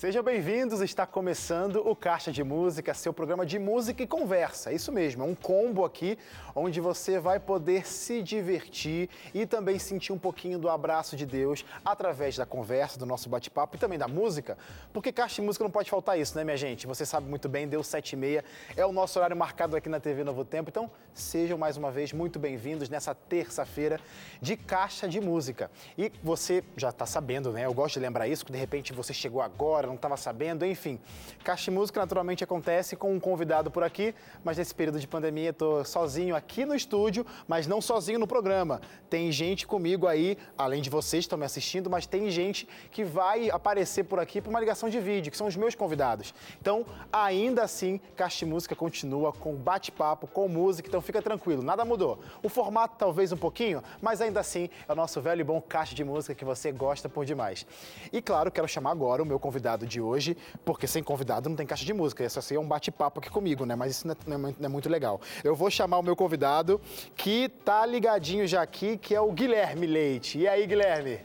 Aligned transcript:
Sejam 0.00 0.22
bem-vindos, 0.22 0.80
está 0.80 1.06
começando 1.06 1.86
o 1.86 1.94
Caixa 1.94 2.32
de 2.32 2.42
Música, 2.42 2.94
seu 2.94 3.12
programa 3.12 3.44
de 3.44 3.58
música 3.58 4.02
e 4.02 4.06
conversa. 4.06 4.72
Isso 4.72 4.90
mesmo, 4.90 5.22
é 5.22 5.26
um 5.26 5.34
combo 5.34 5.84
aqui 5.84 6.16
onde 6.54 6.80
você 6.80 7.18
vai 7.18 7.38
poder 7.38 7.86
se 7.86 8.22
divertir 8.22 9.10
e 9.34 9.44
também 9.44 9.78
sentir 9.78 10.14
um 10.14 10.18
pouquinho 10.18 10.58
do 10.58 10.70
abraço 10.70 11.18
de 11.18 11.26
Deus 11.26 11.66
através 11.84 12.34
da 12.34 12.46
conversa, 12.46 12.98
do 12.98 13.04
nosso 13.04 13.28
bate-papo 13.28 13.76
e 13.76 13.78
também 13.78 13.98
da 13.98 14.08
música, 14.08 14.56
porque 14.90 15.12
Caixa 15.12 15.34
de 15.34 15.42
Música 15.42 15.64
não 15.64 15.70
pode 15.70 15.90
faltar 15.90 16.18
isso, 16.18 16.34
né, 16.34 16.44
minha 16.44 16.56
gente? 16.56 16.86
Você 16.86 17.04
sabe 17.04 17.28
muito 17.28 17.46
bem, 17.46 17.68
deu 17.68 17.84
7 17.84 18.14
e 18.14 18.16
meia, 18.16 18.42
é 18.74 18.86
o 18.86 18.92
nosso 18.92 19.18
horário 19.18 19.36
marcado 19.36 19.76
aqui 19.76 19.90
na 19.90 20.00
TV 20.00 20.24
Novo 20.24 20.46
Tempo, 20.46 20.70
então 20.70 20.90
sejam 21.12 21.58
mais 21.58 21.76
uma 21.76 21.90
vez 21.90 22.10
muito 22.10 22.38
bem-vindos 22.38 22.88
nessa 22.88 23.14
terça-feira 23.14 24.00
de 24.40 24.56
Caixa 24.56 25.06
de 25.06 25.20
Música. 25.20 25.70
E 25.98 26.10
você 26.22 26.64
já 26.74 26.88
está 26.88 27.04
sabendo, 27.04 27.52
né? 27.52 27.66
Eu 27.66 27.74
gosto 27.74 27.96
de 27.96 28.00
lembrar 28.00 28.26
isso, 28.26 28.46
que 28.46 28.52
de 28.52 28.58
repente 28.58 28.94
você 28.94 29.12
chegou 29.12 29.42
agora, 29.42 29.89
não 29.90 29.96
estava 29.96 30.16
sabendo, 30.16 30.64
enfim. 30.64 30.98
Caixa 31.44 31.70
Música 31.70 32.00
naturalmente 32.00 32.44
acontece 32.44 32.96
com 32.96 33.12
um 33.12 33.20
convidado 33.20 33.70
por 33.70 33.82
aqui, 33.82 34.14
mas 34.44 34.56
nesse 34.56 34.74
período 34.74 35.00
de 35.00 35.06
pandemia 35.06 35.50
estou 35.50 35.84
sozinho 35.84 36.34
aqui 36.34 36.64
no 36.64 36.74
estúdio, 36.74 37.26
mas 37.46 37.66
não 37.66 37.80
sozinho 37.80 38.18
no 38.18 38.26
programa. 38.26 38.80
Tem 39.08 39.30
gente 39.32 39.66
comigo 39.66 40.06
aí, 40.06 40.38
além 40.56 40.80
de 40.80 40.88
vocês 40.88 41.22
que 41.22 41.26
estão 41.26 41.38
me 41.38 41.44
assistindo, 41.44 41.90
mas 41.90 42.06
tem 42.06 42.30
gente 42.30 42.68
que 42.90 43.04
vai 43.04 43.50
aparecer 43.50 44.04
por 44.04 44.18
aqui 44.20 44.40
por 44.40 44.50
uma 44.50 44.60
ligação 44.60 44.88
de 44.88 45.00
vídeo, 45.00 45.30
que 45.30 45.36
são 45.36 45.46
os 45.46 45.56
meus 45.56 45.74
convidados. 45.74 46.32
Então, 46.60 46.86
ainda 47.12 47.62
assim, 47.64 48.00
Caixa 48.16 48.46
Música 48.46 48.76
continua 48.76 49.32
com 49.32 49.54
bate-papo, 49.54 50.26
com 50.26 50.48
música, 50.48 50.88
então 50.88 51.00
fica 51.00 51.20
tranquilo, 51.20 51.62
nada 51.62 51.84
mudou. 51.84 52.20
O 52.42 52.48
formato 52.48 52.94
talvez 52.98 53.32
um 53.32 53.36
pouquinho, 53.36 53.82
mas 54.00 54.20
ainda 54.20 54.40
assim 54.40 54.70
é 54.88 54.92
o 54.92 54.96
nosso 54.96 55.20
velho 55.20 55.40
e 55.40 55.44
bom 55.44 55.60
Caixa 55.60 55.94
de 55.94 56.04
Música 56.04 56.34
que 56.34 56.44
você 56.44 56.70
gosta 56.70 57.08
por 57.08 57.24
demais. 57.24 57.66
E 58.12 58.22
claro, 58.22 58.50
quero 58.50 58.68
chamar 58.68 58.92
agora 58.92 59.22
o 59.22 59.26
meu 59.26 59.38
convidado 59.38 59.79
convidado 59.80 59.86
de 59.86 60.00
hoje, 60.00 60.36
porque 60.64 60.86
sem 60.86 61.02
convidado 61.02 61.48
não 61.48 61.56
tem 61.56 61.66
caixa 61.66 61.84
de 61.84 61.92
música. 61.92 62.24
Isso 62.24 62.38
assim 62.38 62.54
é 62.56 62.60
um 62.60 62.66
bate-papo 62.66 63.20
aqui 63.20 63.30
comigo, 63.30 63.64
né? 63.64 63.74
Mas 63.74 63.92
isso 63.92 64.06
não 64.06 64.14
é, 64.14 64.38
não 64.38 64.66
é, 64.66 64.68
muito 64.68 64.88
legal. 64.88 65.20
Eu 65.42 65.54
vou 65.54 65.70
chamar 65.70 65.98
o 65.98 66.02
meu 66.02 66.14
convidado, 66.14 66.80
que 67.16 67.48
tá 67.64 67.84
ligadinho 67.86 68.46
já 68.46 68.62
aqui, 68.62 68.96
que 68.96 69.14
é 69.14 69.20
o 69.20 69.32
Guilherme 69.32 69.86
Leite. 69.86 70.38
E 70.38 70.48
aí, 70.48 70.66
Guilherme? 70.66 71.20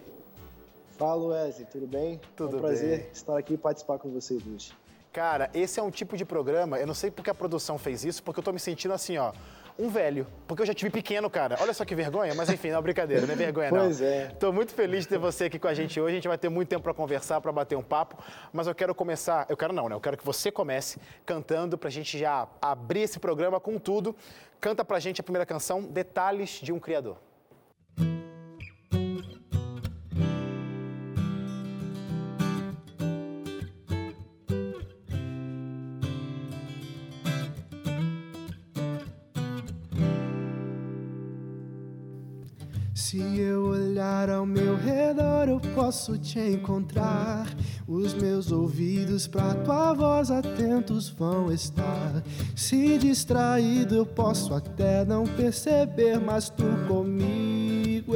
Fala, 0.98 1.26
Wesley, 1.26 1.68
tudo 1.70 1.88
bem? 1.88 2.22
Tudo 2.36 2.56
é 2.56 2.60
um 2.60 2.62
prazer 2.62 3.00
bem. 3.00 3.10
estar 3.12 3.38
aqui 3.38 3.56
e 3.56 3.58
participar 3.58 4.00
com 4.00 4.10
vocês 4.12 4.42
hoje. 4.48 4.74
Cara, 5.12 5.50
esse 5.54 5.80
é 5.80 5.84
um 5.84 5.92
tipo 5.92 6.18
de 6.18 6.26
programa, 6.26 6.78
eu 6.78 6.86
não 6.86 6.94
sei 6.94 7.10
porque 7.10 7.30
a 7.30 7.34
produção 7.34 7.78
fez 7.78 8.04
isso, 8.04 8.22
porque 8.22 8.42
eu 8.42 8.44
tô 8.44 8.52
me 8.52 8.60
sentindo 8.60 8.94
assim, 8.94 9.18
ó, 9.18 9.32
um 9.78 9.90
velho. 9.90 10.26
Porque 10.48 10.62
eu 10.62 10.66
já 10.66 10.74
tive 10.74 10.90
pequeno, 10.90 11.30
cara. 11.30 11.58
Olha 11.60 11.74
só 11.74 11.84
que 11.84 11.96
vergonha, 11.96 12.34
mas 12.36 12.50
enfim, 12.50 12.70
não 12.70 12.80
é 12.80 12.82
brincadeira, 12.82 13.26
não 13.26 13.34
é 13.34 13.36
vergonha 13.38 13.72
não. 13.72 13.80
Pois 13.80 14.02
é. 14.02 14.28
Tô 14.40 14.52
muito 14.52 14.74
feliz 14.74 15.04
de 15.04 15.10
ter 15.10 15.18
você 15.18 15.46
aqui 15.46 15.60
com 15.60 15.68
a 15.68 15.74
gente 15.74 16.00
hoje. 16.00 16.14
A 16.14 16.16
gente 16.16 16.28
vai 16.28 16.38
ter 16.38 16.50
muito 16.50 16.70
tempo 16.70 16.84
para 16.84 16.94
conversar, 16.94 17.42
para 17.42 17.52
bater 17.52 17.76
um 17.78 17.84
papo. 17.84 18.18
Mas 18.54 18.68
eu 18.68 18.76
quero 18.76 18.94
começar, 18.96 19.46
eu 19.50 19.58
quero 19.58 19.74
não, 19.74 19.90
né? 19.90 19.96
Eu 19.96 20.02
quero 20.02 20.18
que 20.18 20.26
você 20.26 20.52
comece 20.52 21.00
cantando 21.26 21.78
pra 21.78 21.90
gente 21.90 22.18
já 22.18 22.48
abrir 22.62 23.02
esse 23.02 23.20
programa 23.20 23.60
com 23.60 23.78
tudo. 23.78 24.16
Canta 24.60 24.86
pra 24.86 25.00
gente 25.00 25.20
a 25.22 25.24
primeira 25.24 25.46
canção, 25.46 25.82
Detalhes 25.82 26.62
de 26.62 26.72
um 26.72 26.80
Criador. 26.80 27.18
Posso 45.76 46.18
te 46.18 46.40
encontrar. 46.40 47.54
Os 47.86 48.14
meus 48.14 48.52
ouvidos 48.52 49.28
para 49.28 49.54
tua 49.56 49.94
voz 49.94 50.32
atentos 50.32 51.10
vão 51.10 51.52
estar. 51.52 52.24
Se 52.56 52.98
distraído, 52.98 53.94
eu 53.96 54.06
posso 54.06 54.54
até 54.54 55.04
não 55.04 55.26
perceber, 55.26 56.18
mas 56.20 56.50
tu 56.50 56.64
comigo 56.88 58.16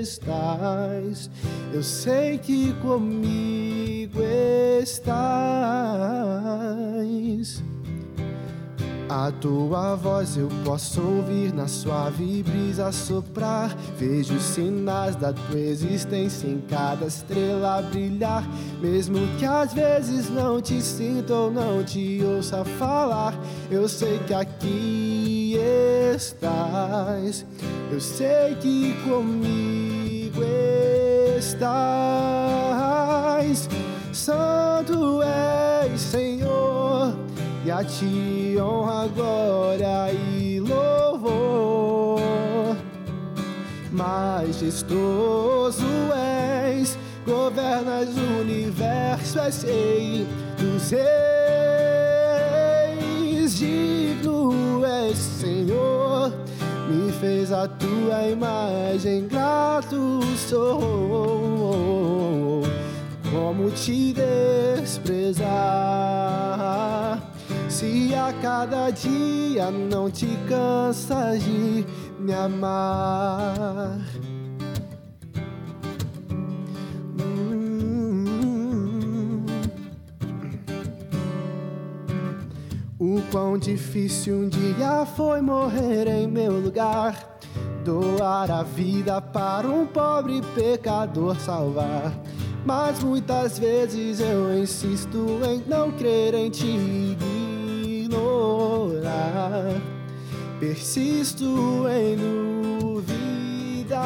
estás. 0.00 1.28
Eu 1.72 1.82
sei 1.82 2.38
que 2.38 2.72
comigo 2.74 4.20
estás. 4.80 5.34
A 9.16 9.30
tua 9.30 9.94
voz 9.94 10.36
eu 10.36 10.48
posso 10.64 11.00
ouvir 11.00 11.54
na 11.54 11.68
suave 11.68 12.42
brisa 12.42 12.90
soprar. 12.90 13.72
Vejo 13.96 14.40
sinais 14.40 15.14
da 15.14 15.32
tua 15.32 15.60
existência 15.60 16.48
em 16.48 16.60
cada 16.68 17.06
estrela 17.06 17.80
brilhar. 17.80 18.42
Mesmo 18.80 19.18
que 19.38 19.44
às 19.44 19.72
vezes 19.72 20.28
não 20.28 20.60
te 20.60 20.82
sinta 20.82 21.32
ou 21.32 21.48
não 21.48 21.84
te 21.84 22.20
ouça 22.24 22.64
falar, 22.64 23.38
eu 23.70 23.88
sei 23.88 24.18
que 24.26 24.34
aqui 24.34 25.56
estás. 26.12 27.46
Eu 27.92 28.00
sei 28.00 28.56
que 28.56 28.94
comigo 29.04 30.42
estás. 31.38 31.68
Santo 34.12 35.22
és, 35.22 36.00
Senhor 36.00 37.23
e 37.64 37.70
a 37.70 37.82
ti 37.82 38.56
honra, 38.58 39.08
glória 39.08 40.12
e 40.12 40.60
louvor. 40.60 42.20
Majestoso 43.90 45.82
és, 46.14 46.98
governas 47.26 48.08
o 48.08 48.40
universo, 48.42 49.38
és 49.38 49.62
rei 49.62 50.26
dos 50.58 50.90
reis, 52.90 53.58
digno 53.58 54.84
és, 54.84 55.16
Senhor. 55.16 56.30
Me 56.86 57.10
fez 57.12 57.50
a 57.50 57.66
tua 57.66 58.28
imagem, 58.28 59.26
grato 59.26 60.20
sou. 60.36 61.02
Como 63.30 63.70
te 63.70 64.12
desprezar? 64.12 65.44
Se 67.84 68.14
a 68.14 68.32
cada 68.40 68.88
dia 68.88 69.70
não 69.70 70.10
te 70.10 70.26
cansas 70.48 71.44
de 71.44 71.84
me 72.18 72.32
amar. 72.32 74.00
Hum. 77.20 78.24
O 82.98 83.20
quão 83.30 83.58
difícil 83.58 84.34
um 84.34 84.48
dia 84.48 85.04
foi 85.14 85.42
morrer 85.42 86.08
em 86.08 86.26
meu 86.26 86.58
lugar. 86.58 87.38
Doar 87.84 88.50
a 88.50 88.62
vida 88.62 89.20
para 89.20 89.68
um 89.68 89.84
pobre 89.86 90.40
pecador 90.54 91.38
salvar. 91.38 92.14
Mas 92.64 93.04
muitas 93.04 93.58
vezes 93.58 94.20
eu 94.20 94.58
insisto 94.58 95.26
em 95.46 95.62
não 95.68 95.92
crer 95.92 96.32
em 96.32 96.48
ti 96.48 97.14
ignorar. 98.04 99.80
Persisto 100.60 101.86
em 101.88 102.16
duvidar. 102.80 104.04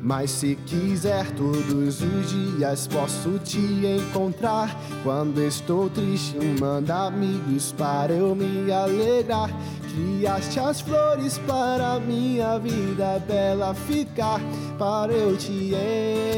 Mas 0.00 0.30
se 0.30 0.54
quiser, 0.66 1.28
todos 1.32 2.00
os 2.00 2.30
dias 2.30 2.86
posso 2.86 3.40
te 3.40 3.58
encontrar. 3.58 4.70
Quando 5.02 5.42
estou 5.42 5.90
triste, 5.90 6.38
manda 6.60 7.06
amigos 7.06 7.72
para 7.72 8.12
eu 8.12 8.32
me 8.36 8.70
alegrar. 8.70 9.50
Criaste 9.92 10.60
as 10.60 10.80
flores 10.80 11.38
para 11.38 11.98
minha 11.98 12.56
vida 12.58 13.20
bela 13.26 13.74
ficar, 13.74 14.40
para 14.78 15.12
eu 15.12 15.36
te 15.36 15.72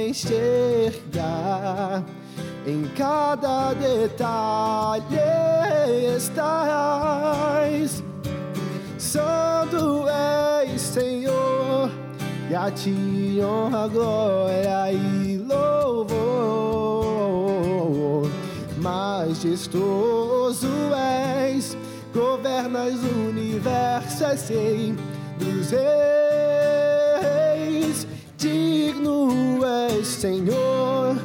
enxergar. 0.08 0.88
Em 2.68 2.84
cada 2.88 3.72
detalhe 3.72 5.16
estás, 6.14 8.04
Santo 8.98 10.04
és, 10.62 10.78
Senhor, 10.78 11.90
e 12.50 12.54
a 12.54 12.70
ti 12.70 13.40
honra, 13.40 13.88
glória 13.88 14.92
e 14.92 15.38
louvor. 15.38 16.18
Majestoso 18.76 20.68
és, 21.48 21.74
governas 22.12 23.02
o 23.02 23.30
universo, 23.30 24.26
és 24.26 24.50
rei 24.50 24.94
dos 25.38 25.70
reis, 27.70 28.06
digno 28.36 29.64
és, 29.88 30.06
Senhor 30.06 31.16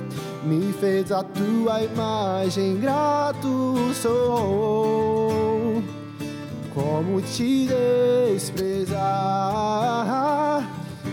me 0.46 0.74
fez 0.74 1.12
a 1.12 1.24
tua 1.24 1.84
imagem, 1.84 2.80
grato 2.80 3.76
sou. 3.94 5.82
Como 6.74 7.22
te 7.22 7.68
desprezar? 8.34 9.00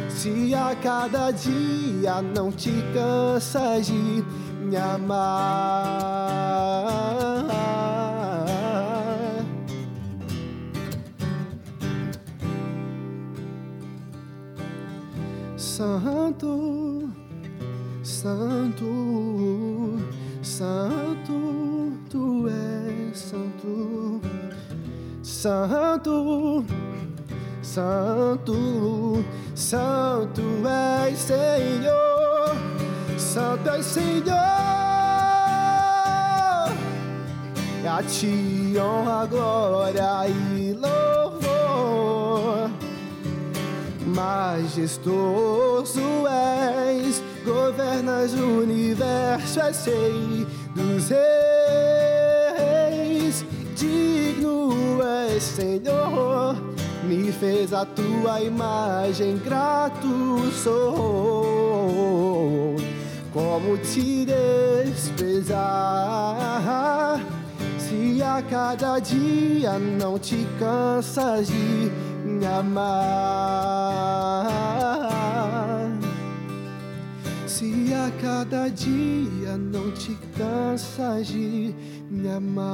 Se 0.09 0.55
a 0.55 0.75
cada 0.75 1.31
dia 1.31 2.21
não 2.23 2.51
te 2.51 2.73
cansas 2.93 3.87
de 3.87 4.25
me 4.61 4.77
amar. 4.77 6.41
Santo, 15.57 17.00
Santo, 18.21 19.97
Santo, 20.43 21.33
Tu 22.11 22.49
és 22.49 23.17
Santo, 23.17 24.21
Santo, 25.23 26.63
Santo, 27.63 29.25
Santo 29.55 30.43
és 31.09 31.19
Senhor, 31.19 32.57
Santo 33.17 33.71
és 33.71 33.87
Senhor. 33.87 34.37
A 37.87 38.03
ti 38.03 38.77
honra, 38.77 39.25
glória 39.25 40.29
e 40.29 40.75
louvor. 40.75 42.69
Majestoso 44.15 46.01
és, 46.29 47.23
governas 47.51 48.33
o 48.35 48.61
universo, 48.63 49.61
és 49.61 49.85
rei 49.87 50.47
dos 50.75 51.09
reis. 52.69 53.45
Digno 53.77 55.03
és, 55.29 55.43
Senhor, 55.43 56.57
me 57.05 57.33
fez 57.33 57.73
a 57.73 57.85
tua 57.85 58.41
imagem, 58.43 59.39
grato 59.39 60.07
sou. 60.63 61.57
Como 63.33 63.79
te 63.79 64.25
desprezar? 64.27 65.57
Se 67.79 68.23
a 68.23 68.43
cada 68.43 68.99
dia 69.01 69.79
não 69.79 70.19
te 70.19 70.47
cansas 70.59 71.49
de 71.49 71.91
me 72.25 72.47
amar. 72.47 73.81
Se 77.61 77.93
a 77.93 78.11
cada 78.23 78.71
dia 78.71 79.55
não 79.59 79.93
te 79.93 80.15
cansas 80.35 81.27
de 81.27 81.75
me 82.11 82.27
amar. 82.27 82.71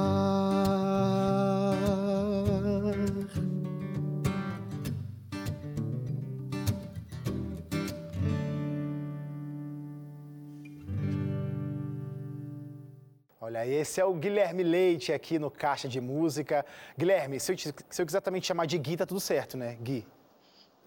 Olha, 13.41 13.67
esse 13.67 14.01
é 14.01 14.05
o 14.05 14.15
Guilherme 14.15 14.63
Leite 14.63 15.13
aqui 15.13 15.37
no 15.37 15.51
Caixa 15.51 15.89
de 15.89 16.01
Música. 16.01 16.65
Guilherme, 16.97 17.41
se 17.41 17.51
eu, 17.51 17.57
te- 17.57 17.75
se 17.91 18.01
eu 18.03 18.07
quiser 18.07 18.21
também 18.21 18.41
te 18.41 18.47
chamar 18.47 18.67
de 18.67 18.79
Gui, 18.79 18.97
tá 18.97 19.05
tudo 19.05 19.19
certo, 19.19 19.57
né? 19.57 19.77
Gui. 19.83 20.07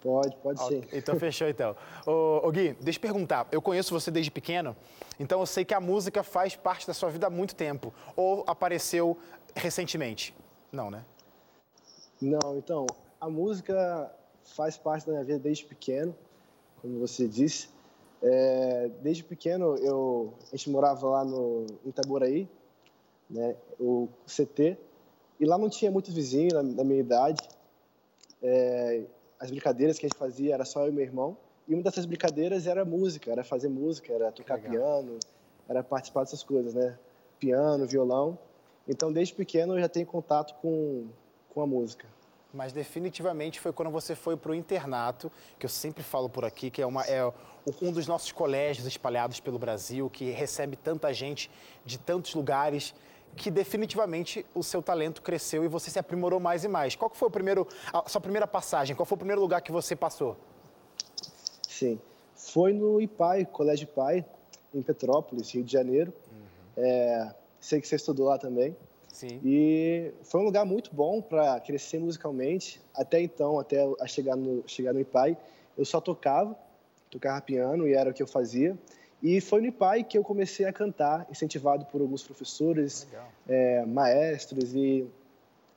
Pode, 0.01 0.36
pode 0.38 0.62
Ok, 0.62 0.84
ser. 0.90 0.98
Então 0.98 1.19
fechou 1.19 1.48
então. 1.48 1.75
Ô, 2.06 2.48
ô, 2.48 2.51
Gui, 2.51 2.74
deixa 2.80 2.98
eu 2.98 3.01
perguntar. 3.01 3.48
Eu 3.51 3.62
conheço 3.62 3.94
você 3.94 4.10
desde 4.10 4.31
pequeno, 4.31 4.75
então 5.19 5.40
eu 5.40 5.46
sei 5.46 5.66
que 5.66 5.74
a 5.74 5.80
música 5.80 6.24
faz 6.24 6.56
parte 6.56 6.88
da 6.88 6.94
sua 6.94 7.10
vida 7.10 7.28
há 7.28 7.30
muito 7.30 7.56
tempo. 7.56 7.94
Ou 8.16 8.44
apareceu 8.48 9.18
recentemente? 9.56 10.34
Não, 10.72 10.90
né? 10.90 11.04
Não, 12.22 12.57
então, 12.57 12.86
a 13.19 13.30
música 13.30 14.12
faz 14.56 14.78
parte 14.78 15.06
da 15.06 15.13
minha 15.13 15.24
vida 15.24 15.40
desde 15.40 15.66
pequeno, 15.66 16.16
como 16.81 17.00
você 17.00 17.28
disse. 17.28 17.69
É, 18.22 18.90
desde 19.01 19.24
pequeno, 19.24 19.75
eu, 19.78 20.34
a 20.51 20.56
gente 20.56 20.69
morava 20.69 21.07
lá 21.07 21.25
no 21.25 21.66
em 21.86 21.90
Itaboraí, 21.90 22.50
né, 23.30 23.56
o 23.80 24.10
CT, 24.25 24.78
e 25.40 25.46
lá 25.46 25.57
não 25.57 25.69
tinha 25.69 25.90
muitos 25.90 26.13
vizinhos 26.13 26.54
da 26.75 26.84
minha 26.84 27.00
idade. 27.00 27.42
É, 28.42 29.04
as 29.39 29.50
brincadeiras 29.50 29.97
que 29.97 30.06
a 30.06 30.09
gente 30.09 30.18
fazia 30.18 30.53
era 30.53 30.65
só 30.65 30.86
eu 30.86 30.89
e 30.89 30.91
meu 30.91 31.03
irmão, 31.03 31.38
e 31.68 31.74
uma 31.74 31.83
dessas 31.83 32.06
brincadeiras 32.06 32.68
era 32.68 32.83
música, 32.83 33.31
era 33.31 33.44
fazer 33.44 33.69
música, 33.69 34.12
era 34.12 34.31
tocar 34.31 34.56
legal. 34.56 34.71
piano, 34.71 35.19
era 35.68 35.83
participar 35.83 36.21
dessas 36.21 36.44
coisas, 36.44 36.74
né? 36.74 36.97
Piano, 37.39 37.88
violão. 37.88 38.38
Então, 38.88 39.13
desde 39.13 39.36
pequeno, 39.36 39.75
eu 39.75 39.80
já 39.80 39.88
tenho 39.88 40.06
contato 40.06 40.56
com, 40.62 41.07
com 41.50 41.62
a 41.62 41.68
música. 41.68 42.07
Mas 42.51 42.74
definitivamente 42.74 43.59
foi 43.59 43.71
quando 43.71 43.91
você 43.91 44.15
foi 44.15 44.36
para 44.36 44.51
o 44.51 44.56
internato, 44.56 45.31
que 45.59 45.65
eu 45.68 45.69
sempre 45.69 46.01
falo 46.01 46.27
por 46.27 46.44
aqui, 46.44 46.71
que 46.71 46.81
é, 46.81 46.86
uma, 46.86 47.03
é 47.03 47.24
um 47.83 47.91
dos 47.91 48.07
nossos 48.07 48.31
colégios 48.31 48.88
espalhados 48.88 49.39
pelo 49.39 49.59
Brasil, 49.59 50.09
que 50.09 50.31
recebe 50.31 50.75
tanta 50.75 51.13
gente 51.13 51.51
de 51.86 52.00
tantos 52.00 52.33
lugares, 52.33 52.95
que 53.35 53.49
definitivamente 53.49 54.45
o 54.53 54.63
seu 54.63 54.81
talento 54.81 55.21
cresceu 55.21 55.63
e 55.63 55.67
você 55.67 55.89
se 55.89 55.99
aprimorou 55.99 56.39
mais 56.39 56.63
e 56.63 56.67
mais. 56.67 56.95
Qual 56.95 57.09
foi 57.13 57.27
o 57.27 57.31
primeiro, 57.31 57.67
a 57.93 58.07
sua 58.09 58.21
primeira 58.21 58.47
passagem? 58.47 58.95
Qual 58.95 59.05
foi 59.05 59.15
o 59.15 59.19
primeiro 59.19 59.41
lugar 59.41 59.61
que 59.61 59.71
você 59.71 59.95
passou? 59.95 60.37
Sim. 61.67 61.99
Foi 62.35 62.73
no 62.73 62.99
IPAI, 62.99 63.45
Colégio 63.45 63.85
IPAI, 63.85 64.25
em 64.73 64.81
Petrópolis, 64.81 65.51
Rio 65.51 65.63
de 65.63 65.71
Janeiro. 65.71 66.13
É, 66.75 67.33
sei 67.59 67.81
que 67.81 67.87
você 67.87 67.95
estudou 67.95 68.27
lá 68.27 68.37
também. 68.37 68.75
Sim. 69.11 69.39
E 69.43 70.13
foi 70.23 70.41
um 70.41 70.45
lugar 70.45 70.65
muito 70.65 70.93
bom 70.93 71.21
para 71.21 71.59
crescer 71.59 71.99
musicalmente. 71.99 72.81
Até 72.95 73.21
então, 73.21 73.59
até 73.59 73.85
a 73.99 74.07
chegar 74.07 74.35
no, 74.35 74.63
chegar 74.67 74.93
no 74.93 74.99
IPAI, 74.99 75.37
eu 75.77 75.85
só 75.85 75.99
tocava, 75.99 76.57
tocava 77.09 77.41
piano 77.41 77.87
e 77.87 77.93
era 77.93 78.09
o 78.09 78.13
que 78.13 78.23
eu 78.23 78.27
fazia. 78.27 78.77
E 79.21 79.42
foi 79.42 79.60
no 79.62 79.68
IPAI 79.68 80.04
que 80.04 80.18
eu 80.18 80.24
comecei 80.24 80.66
a 80.66 80.71
cantar, 80.74 81.27
incentivado 81.30 81.86
por 81.86 82.00
alguns 82.01 82.24
professores, 82.24 83.06
é, 83.48 83.86
maestros 83.86 84.74
e 84.74 85.06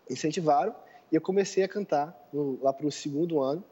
incentivaram. 0.09 0.75
E 1.11 1.17
eu 1.17 1.21
comecei 1.21 1.65
a 1.65 1.69
cantar 1.69 2.17
no- 2.33 2.59
lá 2.63 2.73
para 2.73 2.87
o 2.87 2.93
segundo 2.93 3.41
ano 3.41 3.63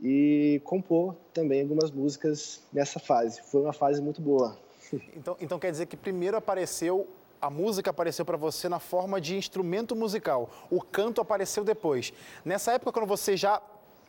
e 0.00 0.60
compor 0.64 1.14
também 1.32 1.62
algumas 1.62 1.90
músicas 1.90 2.60
nessa 2.72 2.98
fase. 3.00 3.40
Foi 3.42 3.62
uma 3.62 3.72
fase 3.72 4.00
muito 4.00 4.20
boa. 4.20 4.56
Então, 5.16 5.36
então 5.40 5.58
quer 5.58 5.70
dizer 5.72 5.86
que 5.86 5.96
primeiro 5.96 6.36
apareceu, 6.36 7.08
a 7.40 7.50
música 7.50 7.90
apareceu 7.90 8.24
para 8.24 8.36
você 8.36 8.68
na 8.68 8.78
forma 8.78 9.20
de 9.20 9.34
instrumento 9.36 9.96
musical. 9.96 10.48
O 10.70 10.80
canto 10.80 11.20
apareceu 11.20 11.64
depois. 11.64 12.12
Nessa 12.44 12.72
época, 12.72 12.92
quando 12.92 13.06
você 13.08 13.36
já 13.36 13.60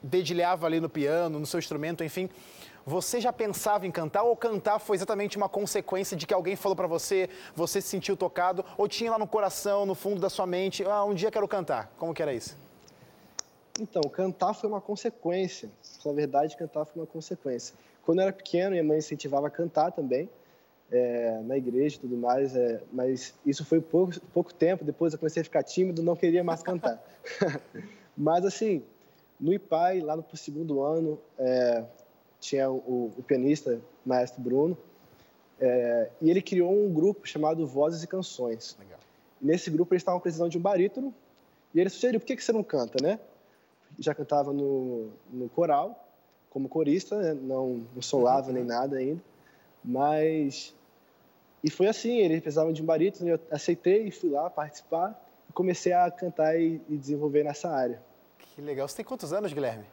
dedilhava 0.03 0.67
ali 0.67 0.79
no 0.79 0.87
piano, 0.89 1.39
no 1.39 1.45
seu 1.47 1.57
instrumento, 1.57 2.03
enfim, 2.03 2.29
você 2.87 3.19
já 3.19 3.33
pensava 3.33 3.85
em 3.85 3.91
cantar 3.91 4.23
ou 4.23 4.33
cantar 4.33 4.79
foi 4.79 4.95
exatamente 4.95 5.35
uma 5.35 5.49
consequência 5.49 6.15
de 6.15 6.25
que 6.25 6.33
alguém 6.33 6.55
falou 6.55 6.73
para 6.73 6.87
você, 6.87 7.29
você 7.53 7.81
se 7.81 7.89
sentiu 7.89 8.15
tocado 8.15 8.63
ou 8.77 8.87
tinha 8.87 9.11
lá 9.11 9.19
no 9.19 9.27
coração, 9.27 9.85
no 9.85 9.93
fundo 9.93 10.21
da 10.21 10.29
sua 10.29 10.47
mente, 10.47 10.85
ah, 10.85 11.03
um 11.03 11.13
dia 11.13 11.29
quero 11.29 11.45
cantar. 11.49 11.91
Como 11.97 12.13
que 12.13 12.21
era 12.21 12.33
isso? 12.33 12.55
Então, 13.77 14.01
cantar 14.03 14.53
foi 14.53 14.69
uma 14.69 14.79
consequência. 14.79 15.69
Na 16.05 16.13
verdade, 16.13 16.55
cantar 16.55 16.85
foi 16.85 17.01
uma 17.01 17.05
consequência. 17.05 17.75
Quando 18.03 18.19
eu 18.19 18.23
era 18.23 18.31
pequeno, 18.31 18.71
minha 18.71 18.83
mãe 18.85 18.99
incentivava 18.99 19.47
a 19.47 19.49
cantar 19.49 19.91
também, 19.91 20.29
é, 20.89 21.41
na 21.43 21.57
igreja 21.57 21.97
e 21.97 21.99
tudo 21.99 22.15
mais, 22.15 22.55
é, 22.55 22.81
mas 22.93 23.35
isso 23.45 23.65
foi 23.65 23.81
pouco, 23.81 24.17
pouco 24.33 24.53
tempo. 24.53 24.85
Depois 24.85 25.11
eu 25.11 25.19
comecei 25.19 25.41
a 25.41 25.43
ficar 25.43 25.61
tímido, 25.61 26.01
não 26.01 26.15
queria 26.15 26.41
mais 26.41 26.63
cantar. 26.63 27.03
mas, 28.17 28.45
assim, 28.45 28.81
no 29.37 29.51
IPAI, 29.51 29.99
lá 29.99 30.15
no 30.15 30.23
segundo 30.33 30.81
ano, 30.81 31.19
é, 31.37 31.83
tinha 32.39 32.69
o, 32.69 33.11
o 33.17 33.23
pianista, 33.23 33.79
o 34.05 34.09
maestro 34.09 34.41
Bruno, 34.41 34.77
é, 35.59 36.09
e 36.21 36.29
ele 36.29 36.41
criou 36.41 36.71
um 36.71 36.93
grupo 36.93 37.27
chamado 37.27 37.65
Vozes 37.65 38.03
e 38.03 38.07
Canções. 38.07 38.77
Legal. 38.79 38.99
E 39.41 39.45
nesse 39.45 39.69
grupo 39.69 39.93
eles 39.93 40.01
estavam 40.01 40.19
precisando 40.19 40.51
de 40.51 40.57
um 40.57 40.61
barítono, 40.61 41.13
e 41.73 41.79
ele 41.79 41.89
sugeriu, 41.89 42.19
por 42.19 42.25
que, 42.25 42.35
que 42.35 42.43
você 42.43 42.51
não 42.51 42.63
canta, 42.63 43.01
né? 43.01 43.19
Já 43.99 44.13
cantava 44.13 44.53
no, 44.53 45.09
no 45.31 45.49
coral, 45.49 46.07
como 46.49 46.69
corista, 46.69 47.15
né? 47.21 47.33
não, 47.33 47.85
não 47.93 48.01
solava 48.01 48.51
nem 48.51 48.63
nada 48.63 48.97
ainda, 48.97 49.21
mas... 49.83 50.75
E 51.63 51.71
foi 51.71 51.87
assim, 51.87 52.19
eles 52.19 52.39
precisavam 52.39 52.71
de 52.71 52.81
um 52.81 52.85
barítono, 52.85 53.31
eu 53.31 53.39
aceitei 53.51 54.07
e 54.07 54.11
fui 54.11 54.29
lá 54.29 54.49
participar, 54.49 55.19
e 55.49 55.53
comecei 55.53 55.91
a 55.91 56.09
cantar 56.11 56.59
e, 56.59 56.79
e 56.87 56.95
desenvolver 56.95 57.43
nessa 57.43 57.69
área. 57.69 58.01
Que 58.37 58.61
legal. 58.61 58.87
Você 58.87 58.97
tem 58.97 59.05
quantos 59.05 59.33
anos, 59.33 59.51
Guilherme? 59.51 59.85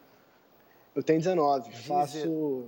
Eu 0.95 1.03
tenho 1.03 1.19
19, 1.19 1.71
Dizer- 1.71 1.83
faço... 1.83 2.65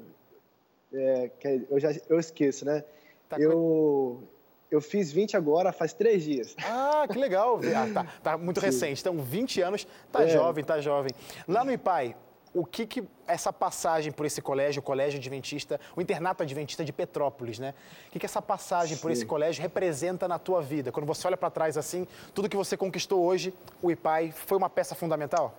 é, 0.93 1.31
que- 1.39 1.67
eu 1.71 1.79
já 1.81 1.91
eu 2.09 2.19
esqueço, 2.19 2.65
né? 2.65 2.85
Tá 3.29 3.39
eu, 3.39 4.23
eu 4.71 4.81
fiz 4.81 5.13
20 5.13 5.37
agora, 5.37 5.73
faz 5.73 5.93
três 5.93 6.23
dias. 6.25 6.55
Ah, 6.65 7.07
que 7.11 7.19
legal. 7.19 7.59
Ah, 7.75 7.89
tá, 7.93 8.07
tá 8.23 8.39
muito 8.39 8.61
recente. 8.61 9.01
Então, 9.01 9.17
20 9.19 9.61
anos, 9.61 9.87
tá 10.13 10.25
É. 10.25 10.29
jovem, 10.29 10.65
tá 10.65 10.81
jovem. 10.81 11.13
Lá 11.47 11.65
no 11.65 11.73
IPAI, 11.73 12.17
o 12.55 12.65
que 12.65 12.87
que 12.87 13.05
essa 13.27 13.53
passagem 13.53 14.11
por 14.13 14.25
esse 14.25 14.41
colégio, 14.41 14.81
o 14.81 14.83
Colégio 14.83 15.19
Adventista, 15.19 15.79
o 15.95 16.01
Internato 16.01 16.43
Adventista 16.43 16.85
de 16.85 16.93
Petrópolis, 16.93 17.59
né? 17.59 17.75
O 18.09 18.13
que 18.13 18.19
que 18.21 18.27
essa 18.27 18.41
passagem 18.41 18.97
por 18.97 19.09
Sim. 19.09 19.13
esse 19.13 19.27
colégio 19.27 19.61
representa 19.63 20.27
na 20.27 20.39
tua 20.39 20.63
vida? 20.63 20.91
Quando 20.91 21.05
você 21.07 21.27
olha 21.27 21.37
para 21.37 21.51
trás 21.51 21.77
assim, 21.77 22.07
tudo 22.33 22.49
que 22.49 22.57
você 22.57 22.77
conquistou 22.77 23.23
hoje, 23.25 23.53
o 23.83 23.91
IPAI 23.91 24.33
foi 24.33 24.57
uma 24.57 24.71
peça 24.71 24.95
fundamental? 24.95 25.55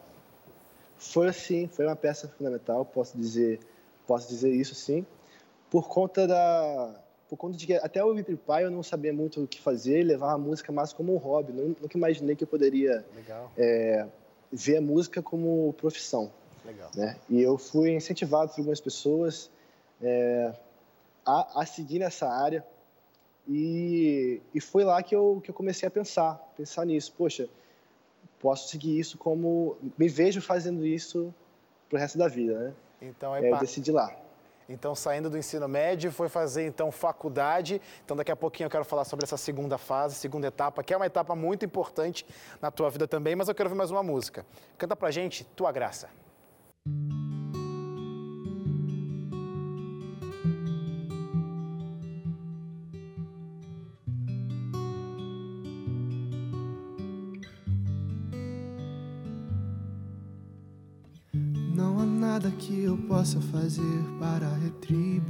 Foi 0.97 1.27
assim, 1.27 1.67
foi 1.67 1.85
uma 1.85 1.95
peça 1.95 2.27
fundamental, 2.27 2.83
posso 2.85 3.17
dizer, 3.17 3.59
posso 4.05 4.27
dizer 4.27 4.51
isso 4.51 4.73
sim, 4.73 5.05
por 5.69 5.87
conta 5.87 6.27
da 6.27 6.95
por 7.29 7.35
conta 7.35 7.57
de 7.57 7.67
que 7.67 7.73
até 7.73 8.01
o 8.03 8.17
ir 8.17 8.37
pai 8.37 8.63
eu 8.63 8.71
não 8.71 8.81
sabia 8.81 9.11
muito 9.11 9.43
o 9.43 9.47
que 9.47 9.59
fazer, 9.59 10.01
levava 10.03 10.33
a 10.33 10.37
música 10.37 10.71
mais 10.71 10.93
como 10.93 11.13
um 11.13 11.17
hobby, 11.17 11.51
nunca 11.51 11.97
imaginei 11.97 12.37
que 12.37 12.45
eu 12.45 12.47
poderia 12.47 13.05
é, 13.57 14.07
ver 14.51 14.77
a 14.77 14.81
música 14.81 15.21
como 15.21 15.73
profissão. 15.73 16.31
Legal. 16.65 16.89
Né? 16.95 17.17
E 17.29 17.41
eu 17.41 17.57
fui 17.57 17.91
incentivado 17.91 18.51
por 18.51 18.59
algumas 18.61 18.79
pessoas 18.79 19.49
é, 20.01 20.53
a, 21.25 21.61
a 21.61 21.65
seguir 21.65 21.99
nessa 21.99 22.29
área 22.29 22.65
e, 23.47 24.41
e 24.53 24.59
foi 24.59 24.83
lá 24.83 25.01
que 25.01 25.15
eu, 25.15 25.41
que 25.43 25.49
eu 25.49 25.55
comecei 25.55 25.87
a 25.87 25.91
pensar, 25.91 26.35
pensar 26.57 26.85
nisso. 26.85 27.13
Poxa, 27.17 27.49
posso 28.39 28.70
seguir 28.70 29.00
isso 29.00 29.17
como 29.17 29.77
me 29.98 30.08
vejo 30.08 30.41
fazendo 30.41 30.86
isso 30.86 31.34
pro 31.89 31.98
resto 31.98 32.17
da 32.17 32.27
vida, 32.27 32.58
né? 32.58 32.74
Então 33.01 33.36
é, 33.36 33.46
é 33.46 33.51
eu 33.51 33.58
decidi 33.58 33.91
lá. 33.91 34.15
Então, 34.70 34.94
saindo 34.94 35.29
do 35.29 35.38
ensino 35.38 35.65
médio, 35.67 36.12
foi 36.12 36.27
fazer 36.27 36.65
então 36.67 36.91
faculdade. 36.91 37.82
Então, 38.03 38.17
daqui 38.17 38.32
a 38.32 38.36
pouquinho 38.36 38.67
eu 38.67 38.72
quero 38.72 38.84
falar 38.84 39.06
sobre 39.06 39.24
essa 39.24 39.38
segunda 39.38 39.77
fase, 39.77 40.15
segunda 40.15 40.48
etapa, 40.48 40.84
que 40.84 40.94
é 40.94 40.98
uma 40.98 41.06
etapa 41.06 41.36
muito 41.36 41.63
importante 41.65 42.25
na 42.62 42.70
tua 42.70 42.89
vida 42.89 43.08
também, 43.08 43.36
mas 43.36 43.48
eu 43.48 43.56
quero 43.56 43.70
ver 43.70 43.75
mais 43.75 43.91
uma 43.91 44.03
música. 44.03 44.46
Canta 44.77 44.96
pra 44.96 45.10
gente 45.10 45.46
Tua 45.56 45.72
Graça. 45.72 46.10
Nada 62.38 62.51
que 62.51 62.84
eu 62.84 62.96
possa 62.96 63.41
fazer 63.41 64.03
para 64.20 64.48
retribuir 64.58 65.24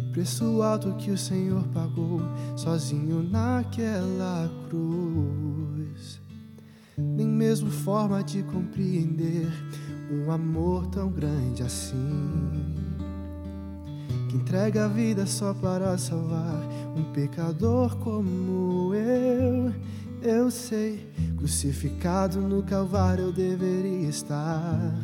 o 0.00 0.12
preço 0.12 0.60
alto 0.60 0.92
que 0.94 1.12
o 1.12 1.16
Senhor 1.16 1.62
pagou 1.68 2.20
sozinho 2.56 3.22
naquela 3.22 4.50
cruz. 4.68 6.20
Nem 6.98 7.28
mesmo 7.28 7.70
forma 7.70 8.24
de 8.24 8.42
compreender 8.42 9.48
um 10.10 10.32
amor 10.32 10.86
tão 10.86 11.08
grande 11.08 11.62
assim. 11.62 12.74
Que 14.28 14.38
entrega 14.38 14.86
a 14.86 14.88
vida 14.88 15.24
só 15.24 15.54
para 15.54 15.96
salvar 15.98 16.66
um 16.96 17.12
pecador 17.12 17.96
como 17.98 18.92
eu 18.92 19.72
eu 20.22 20.50
sei, 20.50 21.06
crucificado 21.36 22.40
no 22.40 22.62
Calvário 22.62 23.24
eu 23.24 23.32
deveria 23.32 24.08
estar. 24.08 24.94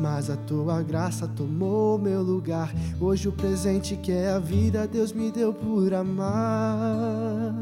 Mas 0.00 0.28
a 0.28 0.36
tua 0.36 0.82
graça 0.82 1.28
tomou 1.28 1.98
meu 1.98 2.22
lugar. 2.22 2.72
Hoje 3.00 3.28
o 3.28 3.32
presente 3.32 3.96
que 3.96 4.10
é 4.10 4.30
a 4.30 4.38
vida 4.38 4.88
Deus 4.88 5.12
me 5.12 5.30
deu 5.30 5.52
por 5.52 5.94
amar. 5.94 7.54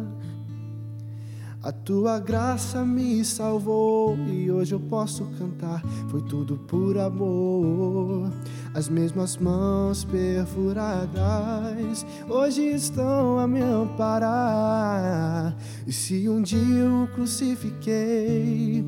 A 1.62 1.70
tua 1.70 2.18
graça 2.18 2.84
me 2.84 3.24
salvou 3.24 4.18
e 4.26 4.50
hoje 4.50 4.74
eu 4.74 4.80
posso 4.80 5.24
cantar. 5.38 5.80
Foi 6.10 6.20
tudo 6.22 6.56
por 6.56 6.98
amor. 6.98 8.32
As 8.74 8.88
mesmas 8.88 9.36
mãos 9.36 10.02
perfuradas 10.02 12.04
hoje 12.28 12.62
estão 12.62 13.38
a 13.38 13.46
me 13.46 13.60
amparar. 13.60 15.56
E 15.86 15.92
se 15.92 16.28
um 16.28 16.42
dia 16.42 16.58
eu 16.58 17.04
o 17.04 17.06
crucifiquei, 17.06 18.84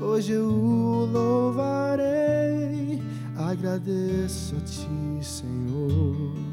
hoje 0.00 0.32
eu 0.32 0.48
o 0.48 1.04
louvarei. 1.04 3.02
Agradeço 3.36 4.56
a 4.56 4.60
ti, 4.60 4.88
Senhor 5.20 6.47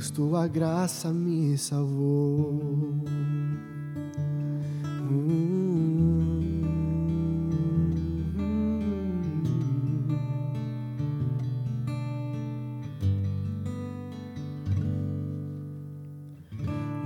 pois 0.00 0.10
tua 0.10 0.48
graça 0.48 1.12
me 1.12 1.58
salvou. 1.58 3.04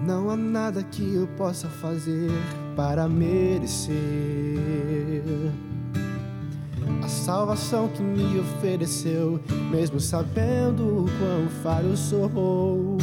Não 0.06 0.30
há 0.30 0.36
nada 0.36 0.84
que 0.84 1.14
eu 1.14 1.26
possa 1.36 1.68
fazer 1.68 2.30
para 2.76 3.08
merecer 3.08 3.94
a 7.04 7.08
salvação 7.08 7.86
que 7.88 8.02
me 8.02 8.40
ofereceu, 8.40 9.38
mesmo 9.70 10.00
sabendo 10.00 10.82
o 10.82 11.06
quão 11.18 11.48
falho 11.62 11.94
sou. 11.96 12.96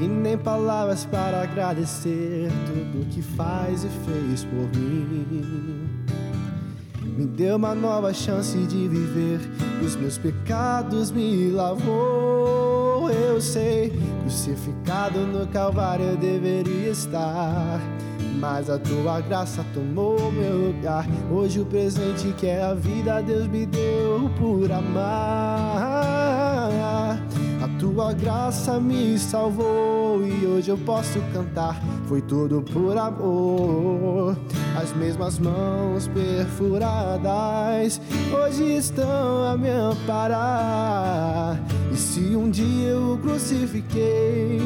E 0.00 0.06
nem 0.06 0.36
palavras 0.36 1.06
para 1.06 1.42
agradecer 1.42 2.50
tudo 2.66 3.08
que 3.08 3.22
faz 3.22 3.84
e 3.84 3.88
fez 3.88 4.44
por 4.44 4.68
mim. 4.78 5.88
Me 7.16 7.26
deu 7.26 7.56
uma 7.56 7.74
nova 7.74 8.12
chance 8.12 8.58
de 8.58 8.88
viver, 8.88 9.40
os 9.84 9.96
meus 9.96 10.18
pecados 10.18 11.10
me 11.10 11.50
lavou. 11.50 13.10
Eu 13.10 13.40
sei, 13.40 13.90
crucificado 14.20 15.20
no 15.20 15.46
Calvário 15.46 16.04
eu 16.04 16.16
deveria 16.16 16.90
estar 16.90 17.80
mas 18.42 18.68
a 18.68 18.76
tua 18.76 19.20
graça 19.20 19.64
tomou 19.72 20.32
meu 20.32 20.66
lugar. 20.66 21.06
Hoje 21.30 21.60
o 21.60 21.64
presente 21.64 22.34
que 22.36 22.48
é 22.48 22.60
a 22.60 22.74
vida 22.74 23.22
Deus 23.22 23.46
me 23.46 23.64
deu 23.64 24.28
por 24.36 24.72
amar. 24.72 25.92
A 27.62 27.68
tua 27.78 28.12
graça 28.12 28.80
me 28.80 29.16
salvou 29.16 30.26
e 30.26 30.44
hoje 30.44 30.70
eu 30.70 30.78
posso 30.78 31.20
cantar. 31.32 31.80
Foi 32.06 32.20
tudo 32.20 32.60
por 32.62 32.98
amor. 32.98 34.36
As 34.76 34.92
mesmas 34.96 35.38
mãos 35.38 36.08
perfuradas 36.08 38.00
hoje 38.34 38.74
estão 38.74 39.44
a 39.44 39.56
me 39.56 39.70
amparar. 39.70 41.60
E 41.92 41.96
se 41.96 42.34
um 42.34 42.50
dia 42.50 42.88
eu 42.88 43.16
crucifiquei, 43.22 44.60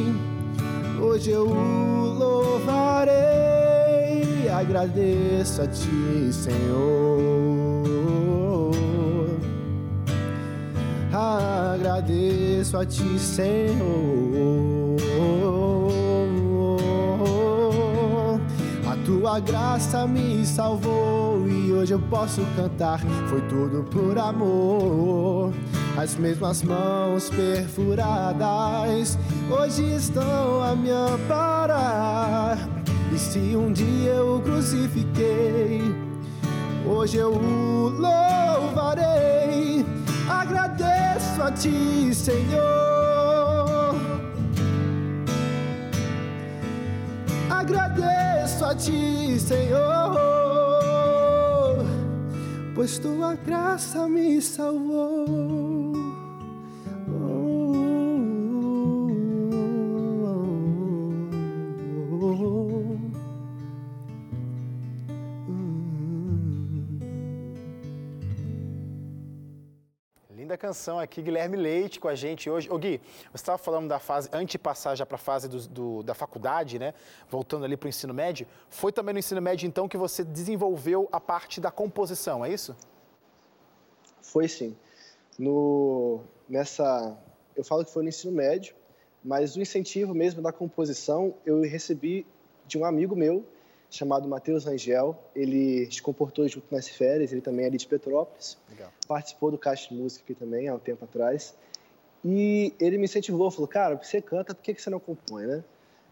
hoje 0.99 1.31
eu 1.31 1.47
o 1.47 2.19
louvarei 2.19 3.56
agradeço 4.57 5.63
a 5.63 5.67
ti, 5.67 6.33
Senhor. 6.33 7.83
Agradeço 11.13 12.79
a 12.79 12.87
ti, 12.87 13.19
Senhor. 13.19 13.77
A 18.87 18.97
tua 19.05 19.41
graça 19.41 20.07
me 20.07 20.45
salvou 20.47 21.47
e 21.47 21.73
hoje 21.73 21.93
eu 21.93 22.01
posso 22.11 22.41
cantar. 22.57 23.01
Foi 23.29 23.43
tudo 23.43 23.85
por 23.85 24.19
amor. 24.19 25.53
As 25.97 26.17
mesmas 26.17 26.63
mãos 26.63 27.31
perfuradas 27.31 29.19
hoje 29.51 29.83
estão 29.95 30.63
a 30.63 30.75
me 30.77 30.91
amparar 30.91 32.86
e 33.15 33.19
se 33.19 33.57
um 33.57 33.73
dia 33.73 34.13
eu 34.13 34.37
o 34.37 34.41
crucifiquei, 34.41 35.83
hoje 36.87 37.19
eu 37.19 37.33
o 37.33 37.89
louvarei. 37.89 39.85
Agradeço 40.29 41.43
a 41.43 41.51
ti, 41.53 42.15
Senhor. 42.15 43.95
Agradeço 47.51 48.65
a 48.65 48.75
ti, 48.75 49.39
Senhor, 49.41 50.17
pois 52.75 52.99
tua 52.99 53.35
graça 53.35 54.09
me 54.09 54.41
salvou. 54.41 56.06
Da 70.57 70.59
canção 70.59 70.99
aqui, 70.99 71.21
Guilherme 71.21 71.55
Leite 71.55 72.01
com 72.01 72.09
a 72.09 72.15
gente 72.15 72.49
hoje. 72.49 72.69
Ô 72.71 72.79
Gui, 72.79 72.99
você 73.31 73.43
estava 73.43 73.59
falando 73.59 73.89
da 73.89 73.99
fase, 73.99 74.31
passar 74.59 74.95
já 74.95 75.05
para 75.05 75.17
a 75.17 75.19
fase 75.19 75.47
do, 75.47 75.69
do, 75.69 76.03
da 76.03 76.15
faculdade, 76.15 76.79
né? 76.79 76.95
Voltando 77.29 77.67
ali 77.67 77.77
para 77.77 77.87
o 77.87 77.89
ensino 77.91 78.15
médio. 78.15 78.47
Foi 78.71 78.91
também 78.91 79.13
no 79.13 79.19
ensino 79.19 79.41
médio, 79.43 79.67
então, 79.67 79.87
que 79.87 79.99
você 79.99 80.25
desenvolveu 80.25 81.09
a 81.13 81.21
parte 81.21 81.61
da 81.61 81.71
composição, 81.71 82.43
é 82.43 82.51
isso? 82.51 82.75
Foi 84.23 84.49
sim. 84.49 84.75
No, 85.39 86.23
nessa, 86.49 87.17
eu 87.55 87.63
falo 87.63 87.85
que 87.85 87.93
foi 87.93 88.03
no 88.03 88.09
ensino 88.09 88.33
médio, 88.33 88.75
mas 89.23 89.57
o 89.57 89.61
incentivo 89.61 90.15
mesmo 90.15 90.41
da 90.41 90.53
composição 90.53 91.35
eu 91.45 91.61
recebi 91.61 92.27
de 92.67 92.79
um 92.79 92.85
amigo 92.85 93.15
meu 93.15 93.45
chamado 93.91 94.29
Matheus 94.29 94.65
Rangel. 94.65 95.17
Ele 95.35 95.91
se 95.91 96.03
comportou 96.03 96.47
junto 96.49 96.67
nas 96.75 96.89
férias, 96.89 97.33
ele 97.33 97.41
também 97.41 97.65
é 97.65 97.69
ali 97.69 97.79
de 97.79 97.87
Petrópolis. 97.87 98.59
Legal. 98.71 98.91
Participou 99.07 99.51
do 99.51 99.59
Caixa 99.59 99.89
de 99.89 99.95
Música 99.95 100.25
aqui 100.25 100.35
também, 100.35 100.69
há 100.69 100.75
um 100.75 100.79
tempo 100.79 101.05
atrás. 101.05 101.55
E 102.25 102.75
ele 102.81 102.99
me 102.99 103.05
incentivou, 103.05 103.51
falou, 103.51 103.69
cara, 103.69 103.97
você 103.97 104.21
canta, 104.21 104.55
por 104.55 104.63
que 104.63 104.75
você 104.75 104.91
não 104.91 104.99
compõe, 104.99 105.47
né? 105.47 105.65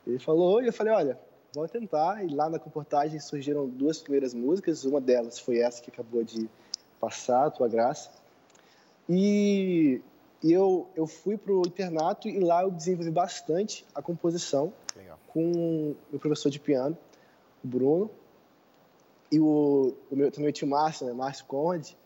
Ele 0.07 0.19
falou, 0.19 0.63
e 0.63 0.67
eu 0.67 0.73
falei, 0.73 0.93
olha, 0.93 1.19
vou 1.55 1.67
tentar. 1.67 2.25
E 2.25 2.29
lá 2.29 2.49
na 2.49 2.59
comportagem 2.59 3.19
surgiram 3.19 3.69
duas 3.69 3.99
primeiras 4.01 4.35
músicas, 4.35 4.85
uma 4.85 5.01
delas 5.01 5.39
foi 5.39 5.59
essa 5.59 5.83
que 5.83 5.91
acabou 5.91 6.23
de 6.23 6.49
passar, 7.01 7.47
a 7.47 7.51
Tua 7.51 7.69
Graça. 7.69 8.11
E, 9.09 10.01
eu, 10.43 10.87
eu 10.95 11.07
fui 11.07 11.37
para 11.37 11.53
o 11.53 11.63
internato 11.67 12.29
e 12.29 12.39
lá 12.39 12.63
eu 12.63 12.71
desenvolvi 12.71 13.11
bastante 13.11 13.85
a 13.95 14.03
composição 14.03 14.73
Legal. 14.97 15.19
com 15.29 15.95
o 16.13 16.19
professor 16.19 16.51
de 16.51 16.61
piano, 16.61 16.97
o 17.65 17.69
Bruno, 17.69 18.11
e 19.33 19.41
o, 19.41 19.95
o 20.11 20.17
meu, 20.17 20.31
também 20.31 20.51
o 20.51 20.53
tio 20.53 20.69
Márcio, 20.69 21.07
né, 21.07 21.13
Márcio 21.13 21.45
Conde, 21.47 21.97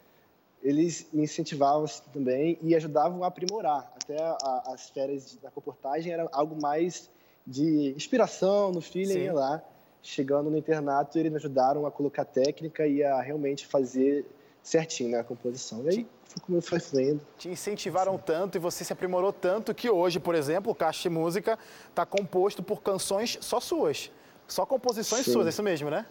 eles 0.62 1.06
me 1.12 1.24
incentivavam 1.24 1.84
assim, 1.84 2.02
também 2.12 2.58
e 2.62 2.74
ajudavam 2.74 3.22
a 3.22 3.26
aprimorar. 3.26 3.92
Até 4.02 4.20
a, 4.20 4.62
as 4.66 4.88
férias 4.90 5.36
da 5.42 5.50
comportagem 5.50 6.12
era 6.12 6.28
algo 6.32 6.60
mais 6.60 7.10
de 7.46 7.92
inspiração, 7.94 8.72
no 8.72 8.80
feeling 8.80 9.30
lá. 9.30 9.62
Chegando 10.02 10.48
no 10.48 10.56
internato, 10.56 11.18
eles 11.18 11.30
me 11.30 11.36
ajudaram 11.36 11.84
a 11.86 11.90
colocar 11.90 12.24
técnica 12.24 12.86
e 12.86 13.02
a 13.02 13.20
realmente 13.20 13.66
fazer 13.66 14.24
certinho 14.62 15.10
né, 15.10 15.20
a 15.20 15.24
composição. 15.24 15.84
E 15.84 15.88
aí 15.88 16.06
foi 16.24 16.42
como 16.42 16.60
foi 16.60 16.80
fluindo. 16.80 17.20
Te 17.36 17.48
incentivaram 17.48 18.14
Sim. 18.14 18.22
tanto 18.24 18.56
e 18.56 18.58
você 18.58 18.84
se 18.84 18.92
aprimorou 18.92 19.32
tanto 19.32 19.74
que 19.74 19.90
hoje, 19.90 20.20
por 20.20 20.34
exemplo, 20.34 20.72
o 20.72 20.74
Caixa 20.74 21.02
de 21.02 21.10
Música 21.10 21.58
está 21.88 22.04
composto 22.04 22.62
por 22.62 22.82
canções 22.82 23.38
só 23.40 23.60
suas. 23.60 24.10
Só 24.49 24.64
composições 24.64 25.26
Sim. 25.26 25.33
suas, 25.33 25.47
é 25.47 25.50
isso 25.50 25.62
mesmo, 25.62 25.90
né? 25.90 26.07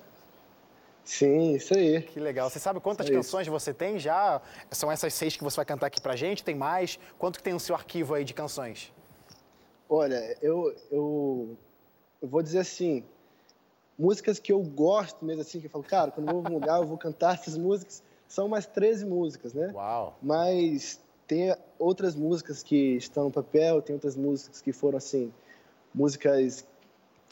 Sim, 1.03 1.55
isso 1.55 1.73
aí. 1.73 2.01
Que 2.01 2.19
legal. 2.19 2.49
Você 2.49 2.59
sabe 2.59 2.79
quantas 2.79 3.09
canções 3.09 3.47
você 3.47 3.73
tem 3.73 3.97
já? 3.97 4.41
São 4.71 4.91
essas 4.91 5.13
seis 5.13 5.35
que 5.35 5.43
você 5.43 5.55
vai 5.55 5.65
cantar 5.65 5.87
aqui 5.87 5.99
pra 5.99 6.15
gente? 6.15 6.43
Tem 6.43 6.53
mais? 6.53 6.99
Quanto 7.17 7.37
que 7.37 7.43
tem 7.43 7.53
no 7.53 7.59
seu 7.59 7.73
arquivo 7.73 8.13
aí 8.13 8.23
de 8.23 8.33
canções? 8.33 8.93
Olha, 9.89 10.37
eu, 10.41 10.75
eu, 10.91 11.57
eu 12.21 12.27
vou 12.27 12.43
dizer 12.43 12.59
assim, 12.59 13.05
músicas 13.97 14.37
que 14.37 14.51
eu 14.51 14.59
gosto 14.61 15.23
mesmo 15.25 15.41
assim, 15.41 15.61
que 15.61 15.67
eu 15.67 15.71
falo, 15.71 15.83
cara, 15.83 16.11
quando 16.11 16.27
eu 16.27 16.33
vou 16.33 16.43
num 16.43 16.55
lugar 16.55 16.81
eu 16.81 16.85
vou 16.85 16.97
cantar 16.97 17.35
essas 17.35 17.57
músicas, 17.57 18.03
são 18.27 18.49
mais 18.49 18.65
13 18.65 19.05
músicas, 19.05 19.53
né? 19.53 19.71
Uau! 19.73 20.17
Mas 20.21 20.99
tem 21.25 21.55
outras 21.79 22.15
músicas 22.15 22.61
que 22.61 22.97
estão 22.97 23.25
no 23.25 23.31
papel, 23.31 23.81
tem 23.81 23.93
outras 23.95 24.17
músicas 24.17 24.61
que 24.61 24.73
foram 24.73 24.97
assim, 24.97 25.33
músicas 25.95 26.65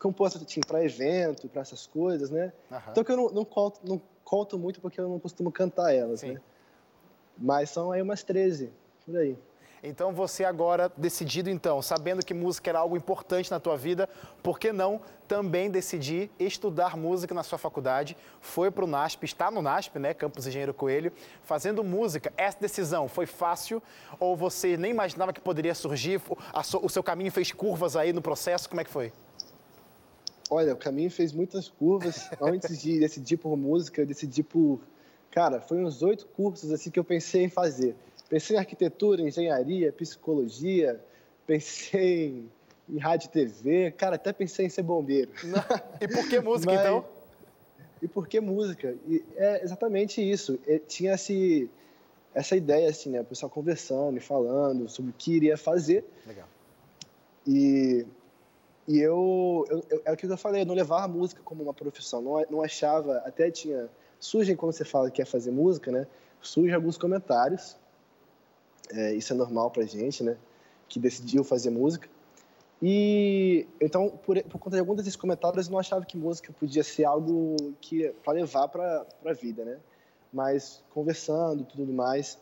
composta 0.06 0.38
assim, 0.38 0.62
para 0.62 0.86
evento, 0.86 1.50
para 1.50 1.64
essas 1.64 1.88
coisas, 1.88 2.30
né? 2.30 2.54
Uhum. 2.70 2.78
Então 2.92 3.04
que 3.04 3.12
eu 3.12 3.18
não, 3.18 3.30
não, 3.32 3.46
conto, 3.46 3.80
não 3.84 4.00
conto 4.24 4.58
muito 4.58 4.80
porque 4.80 5.02
eu 5.02 5.10
não 5.10 5.20
costumo 5.20 5.52
cantar 5.52 5.94
elas, 5.94 6.20
Sim. 6.20 6.34
né? 6.34 6.42
Mas 7.36 7.72
são 7.72 7.92
aí 7.92 8.04
umas 8.04 8.22
13, 8.22 8.72
por 9.04 9.18
aí. 9.18 9.36
Então 9.84 10.14
você 10.14 10.44
agora 10.44 10.92
decidido 10.96 11.50
então, 11.50 11.82
sabendo 11.82 12.24
que 12.24 12.34
música 12.34 12.70
era 12.70 12.80
algo 12.80 12.96
importante 12.96 13.50
na 13.50 13.60
tua 13.60 13.76
vida, 13.76 14.08
por 14.44 14.60
que 14.60 14.72
não 14.72 15.02
também 15.28 15.70
decidir 15.72 16.30
estudar 16.40 16.96
música 16.96 17.34
na 17.34 17.44
sua 17.44 17.58
faculdade? 17.58 18.16
Foi 18.40 18.70
para 18.70 18.84
o 18.84 18.88
NASP, 18.88 19.26
está 19.26 19.50
no 19.50 19.62
NASP, 19.62 19.98
né, 19.98 20.14
Campus 20.14 20.46
Engenheiro 20.46 20.74
Coelho, 20.74 21.12
fazendo 21.44 21.84
música. 21.84 22.32
Essa 22.38 22.60
decisão 22.60 23.08
foi 23.08 23.26
fácil 23.26 23.82
ou 24.20 24.36
você 24.36 24.78
nem 24.78 24.92
imaginava 24.92 25.34
que 25.34 25.42
poderia 25.42 25.74
surgir? 25.74 26.22
O 26.82 26.90
seu 26.90 27.04
caminho 27.04 27.32
fez 27.32 27.52
curvas 27.52 27.96
aí 27.96 28.14
no 28.14 28.22
processo? 28.22 28.70
Como 28.70 28.82
é 28.82 28.84
que 28.84 28.92
foi? 28.92 29.12
Olha, 30.50 30.74
o 30.74 30.78
caminho 30.78 31.10
fez 31.10 31.34
muitas 31.34 31.68
curvas. 31.68 32.30
Antes 32.42 32.82
de 32.82 33.00
decidir 33.00 33.38
por 33.38 33.56
música, 33.58 34.02
eu 34.02 34.06
decidi 34.06 34.44
por. 34.44 34.80
Cara, 35.32 35.60
foi 35.60 35.84
uns 35.84 36.02
oito 36.02 36.26
cursos 36.28 36.72
assim 36.72 36.90
que 36.90 37.00
eu 37.00 37.04
pensei 37.04 37.44
em 37.44 37.50
fazer. 37.50 37.96
Pensei 38.30 38.56
em 38.56 38.60
arquitetura, 38.60 39.22
engenharia, 39.22 39.92
psicologia, 39.92 41.00
pensei 41.46 42.46
em 42.88 42.98
rádio 42.98 43.28
e 43.28 43.30
TV, 43.30 43.92
cara, 43.92 44.16
até 44.16 44.32
pensei 44.32 44.66
em 44.66 44.70
ser 44.70 44.84
bombeiro. 44.84 45.32
E 46.00 46.08
por 46.08 46.28
que 46.28 46.40
música, 46.40 46.72
Mas... 46.72 46.82
então? 46.82 47.06
E 48.02 48.08
por 48.08 48.28
que 48.28 48.40
música? 48.40 48.96
E 49.08 49.24
é 49.36 49.64
exatamente 49.64 50.22
isso. 50.22 50.60
Eu 50.68 50.80
tinha 50.80 51.14
esse, 51.14 51.70
essa 52.34 52.56
ideia, 52.56 52.90
assim, 52.90 53.10
né? 53.10 53.22
O 53.22 53.26
pessoal 53.26 53.50
conversando 53.50 54.18
e 54.18 54.20
falando 54.20 54.88
sobre 54.90 55.12
o 55.12 55.14
que 55.18 55.34
iria 55.34 55.58
fazer. 55.58 56.04
Legal. 56.28 56.48
E 57.48 58.06
e 58.88 59.00
eu, 59.00 59.66
eu, 59.70 59.84
eu, 59.90 60.02
é 60.06 60.12
o 60.12 60.18
que 60.18 60.26
eu 60.26 60.38
falei, 60.38 60.62
eu 60.62 60.66
não 60.66 60.76
levava 60.76 61.06
a 61.06 61.08
música 61.08 61.42
como 61.44 61.64
uma 61.64 61.74
profissão, 61.74 62.22
não, 62.22 62.46
não 62.50 62.62
achava, 62.62 63.18
até 63.26 63.50
tinha, 63.50 63.90
surgem 64.20 64.56
quando 64.56 64.74
você 64.74 64.86
fala 64.86 65.10
que 65.10 65.18
quer 65.18 65.26
fazer 65.26 65.52
música, 65.52 65.92
né, 65.92 66.08
surgem 66.42 66.74
alguns 66.76 66.98
comentários, 66.98 67.76
é, 68.92 69.14
isso 69.14 69.34
é 69.34 69.36
normal 69.36 69.72
pra 69.72 69.84
gente, 69.84 70.24
né, 70.24 70.38
que 70.88 71.00
decidiu 71.00 71.44
fazer 71.44 71.70
música, 71.70 72.08
e 72.82 73.68
então, 73.80 74.10
por, 74.10 74.42
por 74.44 74.60
conta 74.60 74.76
de 74.76 74.80
alguns 74.80 74.98
desses 74.98 75.16
comentários, 75.16 75.68
eu 75.68 75.72
não 75.72 75.80
achava 75.80 76.06
que 76.06 76.18
música 76.18 76.54
podia 76.54 76.84
ser 76.84 77.06
algo 77.06 77.56
que 77.80 78.10
para 78.24 78.34
levar 78.34 78.68
para 78.68 79.06
a 79.26 79.34
vida, 79.34 79.64
né? 79.64 79.80
Mas 80.32 80.84
conversando 80.94 81.64
tudo 81.64 81.92
mais, 81.94 82.38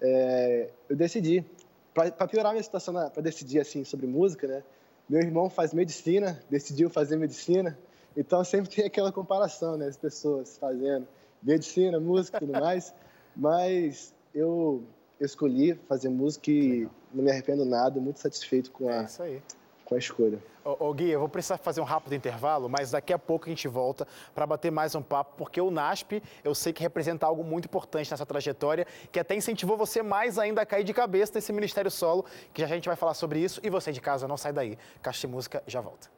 é, 0.00 0.70
eu 0.88 0.96
decidi. 0.96 1.44
Para 1.92 2.28
piorar 2.28 2.50
a 2.50 2.52
minha 2.52 2.62
situação, 2.62 2.92
para 3.10 3.22
decidir 3.22 3.58
assim 3.58 3.82
sobre 3.82 4.06
música, 4.06 4.46
né? 4.46 4.62
Meu 5.08 5.20
irmão 5.20 5.48
faz 5.48 5.72
medicina, 5.72 6.40
decidiu 6.50 6.90
fazer 6.90 7.16
medicina, 7.16 7.78
então 8.16 8.42
sempre 8.42 8.70
tem 8.70 8.86
aquela 8.86 9.12
comparação, 9.12 9.76
né? 9.76 9.86
As 9.86 9.96
pessoas 9.96 10.58
fazendo 10.58 11.06
medicina, 11.42 12.00
música 12.00 12.38
e 12.38 12.40
tudo 12.40 12.52
mais. 12.52 12.92
Mas 13.36 14.14
eu, 14.34 14.82
eu 15.20 15.26
escolhi 15.26 15.74
fazer 15.88 16.08
música 16.08 16.50
e 16.50 16.70
Legal. 16.70 16.90
não 17.12 17.24
me 17.24 17.30
arrependo 17.30 17.64
nada, 17.64 18.00
muito 18.00 18.18
satisfeito 18.18 18.72
com 18.72 18.88
a, 18.88 19.02
é 19.02 19.40
com 19.86 19.94
a 19.94 19.98
escolha. 19.98 20.38
Ô, 20.64 20.88
ô, 20.88 20.92
Gui, 20.92 21.08
eu 21.08 21.20
vou 21.20 21.28
precisar 21.28 21.56
fazer 21.58 21.80
um 21.80 21.84
rápido 21.84 22.14
intervalo, 22.14 22.68
mas 22.68 22.90
daqui 22.90 23.12
a 23.12 23.18
pouco 23.18 23.46
a 23.46 23.48
gente 23.48 23.68
volta 23.68 24.06
para 24.34 24.44
bater 24.44 24.70
mais 24.70 24.94
um 24.96 25.00
papo, 25.00 25.34
porque 25.38 25.60
o 25.60 25.70
NASP 25.70 26.20
eu 26.44 26.54
sei 26.54 26.72
que 26.72 26.82
representa 26.82 27.24
algo 27.24 27.44
muito 27.44 27.66
importante 27.66 28.10
nessa 28.10 28.26
trajetória, 28.26 28.84
que 29.12 29.20
até 29.20 29.36
incentivou 29.36 29.76
você 29.76 30.02
mais 30.02 30.38
ainda 30.38 30.60
a 30.60 30.66
cair 30.66 30.84
de 30.84 30.92
cabeça 30.92 31.32
nesse 31.36 31.52
Ministério 31.52 31.90
Solo, 31.90 32.26
que 32.52 32.60
já 32.60 32.66
a 32.66 32.68
gente 32.68 32.88
vai 32.88 32.96
falar 32.96 33.14
sobre 33.14 33.38
isso. 33.38 33.60
E 33.62 33.70
você 33.70 33.92
de 33.92 34.00
casa, 34.00 34.26
não 34.26 34.36
sai 34.36 34.52
daí. 34.52 34.76
Caixa 35.00 35.26
de 35.26 35.32
Música 35.32 35.62
já 35.66 35.80
volta. 35.80 36.10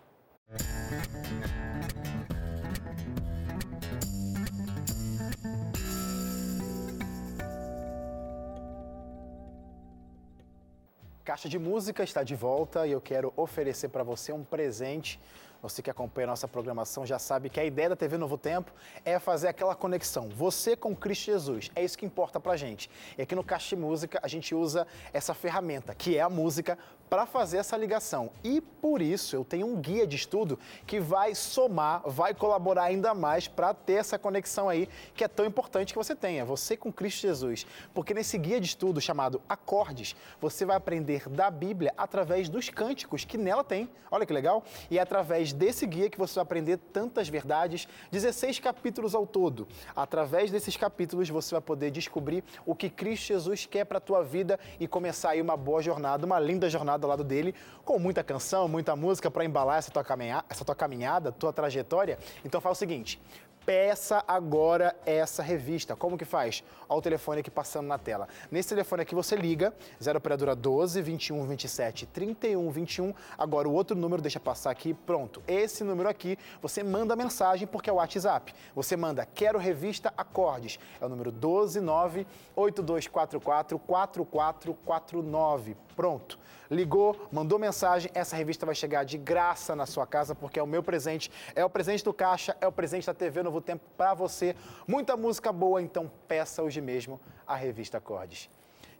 Caixa 11.29 11.47
de 11.47 11.59
Música 11.59 12.03
está 12.03 12.23
de 12.23 12.35
volta 12.35 12.87
e 12.87 12.93
eu 12.93 13.03
quero 13.03 13.35
oferecer 13.37 13.91
para 13.91 14.03
você 14.03 14.33
um 14.33 14.43
presente 14.43 15.21
você 15.61 15.83
que 15.83 15.91
acompanha 15.91 16.29
a 16.29 16.31
nossa 16.31 16.47
programação 16.47 17.05
já 17.05 17.19
sabe 17.19 17.51
que 17.51 17.59
a 17.59 17.65
ideia 17.65 17.89
da 17.89 17.97
TV 17.97 18.17
Novo 18.17 18.39
Tempo 18.39 18.73
é 19.05 19.19
fazer 19.19 19.49
aquela 19.49 19.75
conexão. 19.75 20.29
Você 20.29 20.77
com 20.77 20.95
Cristo 20.95 21.25
Jesus. 21.25 21.71
É 21.75 21.83
isso 21.83 21.99
que 21.99 22.07
importa 22.07 22.39
pra 22.39 22.57
gente. 22.57 22.89
E 23.17 23.23
aqui 23.23 23.35
no 23.35 23.43
Caixa 23.43 23.75
de 23.75 23.83
Música 23.83 24.21
a 24.23 24.29
gente 24.29 24.55
usa 24.55 24.87
essa 25.13 25.35
ferramenta, 25.35 25.95
que 25.97 26.17
é 26.17 26.21
a 26.21 26.31
música, 26.31 26.79
para 27.09 27.27
fazer 27.27 27.59
essa 27.59 27.77
ligação. 27.77 28.31
E 28.45 28.61
por 28.61 29.01
isso 29.03 29.35
eu 29.35 29.45
tenho 29.45 29.67
um 29.67 29.77
guia 29.77 30.07
de 30.07 30.17
estudo 30.17 30.59
que 30.87 31.01
vai 31.01 31.35
somar, 31.35 32.03
vai 32.07 32.35
colaborar 32.35 32.85
ainda 32.85 33.15
mais 33.15 33.49
para 33.49 33.75
ter 33.75 33.95
essa 33.95 34.19
conexão 34.19 34.69
aí 34.69 34.89
que 35.15 35.25
é 35.25 35.29
tão 35.29 35.47
importante 35.47 35.93
que 35.93 35.99
você 35.99 36.15
tenha, 36.15 36.45
você 36.45 36.77
com 36.77 36.93
Cristo 36.93 37.23
Jesus. 37.23 37.67
Porque 37.95 38.15
nesse 38.15 38.37
guia 38.39 38.61
de 38.61 38.67
estudo 38.67 39.01
chamado 39.01 39.41
Acordes, 39.49 40.15
você 40.41 40.65
vai 40.65 40.77
aprender 40.77 41.29
da 41.29 41.51
Bíblia 41.51 41.93
através 41.97 42.49
dos 42.49 42.69
cânticos 42.69 43.25
que 43.25 43.39
nela 43.39 43.65
tem. 43.65 43.89
Olha 44.11 44.25
que 44.25 44.33
legal! 44.33 44.65
E 44.91 44.99
é 44.99 45.03
através 45.03 45.53
desse 45.53 45.87
guia 45.87 46.09
que 46.09 46.19
você 46.19 46.37
vai 46.37 46.43
aprender 46.43 46.79
tantas 46.93 47.29
verdades, 47.29 47.87
16 48.11 48.59
capítulos 48.59 49.15
ao 49.15 49.27
todo. 49.27 49.69
Através 49.95 50.51
desses 50.51 50.77
capítulos 50.77 51.29
você 51.29 51.55
vai 51.55 51.61
poder 51.61 51.91
descobrir 51.91 52.43
o 52.65 52.75
que 52.75 52.89
Cristo 52.89 53.27
Jesus 53.27 53.67
quer 53.67 53.85
para 53.85 53.99
a 53.99 54.01
tua 54.01 54.23
vida 54.23 54.59
e 54.81 54.89
começar 54.89 55.31
aí 55.31 55.43
uma 55.43 55.57
boa 55.57 55.83
jornada, 55.83 56.25
uma 56.25 56.41
linda 56.41 56.71
jornada 56.71 56.98
ao 57.05 57.11
lado 57.11 57.25
dele, 57.25 57.55
com 57.85 57.99
muita 57.99 58.23
canção, 58.23 58.69
muita 58.69 58.95
música 58.95 59.31
para 59.31 59.45
embalar 59.45 59.79
essa 59.79 59.91
tua, 59.91 60.05
caminhada, 60.05 60.45
essa 60.49 60.65
tua 60.65 60.75
caminhada, 60.75 61.33
tua 61.33 61.53
trajetória. 61.53 62.19
Então 62.45 62.61
faz 62.61 62.77
o 62.77 62.79
seguinte, 62.79 63.21
peça 63.69 64.25
agora 64.27 64.97
essa 65.05 65.43
revista. 65.43 65.95
Como 65.95 66.17
que 66.17 66.25
faz? 66.25 66.65
Olha 66.89 66.99
o 67.01 67.03
telefone 67.03 67.41
aqui 67.41 67.51
passando 67.51 67.87
na 67.87 67.99
tela. 67.99 68.27
Nesse 68.51 68.71
telefone 68.71 69.03
aqui 69.03 69.15
você 69.15 69.37
liga, 69.37 69.75
0 70.03 70.17
operadora 70.17 70.57
12 70.57 71.03
21 71.03 71.47
27 71.47 72.07
31 72.07 72.71
21. 72.71 73.13
Agora 73.37 73.69
o 73.69 73.73
outro 73.75 73.95
número 73.95 74.23
deixa 74.23 74.41
passar 74.41 74.71
aqui, 74.71 74.95
pronto. 74.95 75.43
Esse 75.47 75.85
número 75.85 76.09
aqui 76.09 76.39
você 76.63 76.83
manda 76.83 77.15
mensagem 77.15 77.69
porque 77.69 77.91
é 77.91 77.93
o 77.93 77.97
WhatsApp. 77.97 78.55
Você 78.75 78.97
manda 78.97 79.27
quero 79.27 79.59
revista 79.59 80.15
acordes. 80.17 80.79
É 80.99 81.05
o 81.05 81.09
número 81.11 81.31
129 81.31 82.27
8244 82.57 83.79
4449. 83.79 85.77
Pronto. 85.99 86.39
Ligou, 86.71 87.27
mandou 87.33 87.59
mensagem, 87.59 88.09
essa 88.15 88.37
revista 88.37 88.65
vai 88.65 88.73
chegar 88.73 89.03
de 89.03 89.19
graça 89.19 89.75
na 89.75 89.85
sua 89.85 90.07
casa, 90.07 90.33
porque 90.33 90.61
é 90.61 90.63
o 90.63 90.67
meu 90.67 90.81
presente, 90.81 91.29
é 91.57 91.65
o 91.65 91.69
presente 91.69 92.05
do 92.05 92.15
Caixa, 92.15 92.57
é 92.61 92.69
o 92.69 92.71
presente 92.71 93.09
da 93.09 93.13
TV 93.13 93.43
Novo 93.43 93.61
Tempo 93.61 93.85
para 93.97 94.15
você. 94.15 94.55
Muita 94.87 95.17
música 95.17 95.53
boa, 95.53 95.83
então 95.83 96.09
peça 96.29 96.63
hoje 96.63 96.81
mesmo 96.81 97.21
a 97.45 97.57
revista 97.57 97.99
Acordes. 97.99 98.49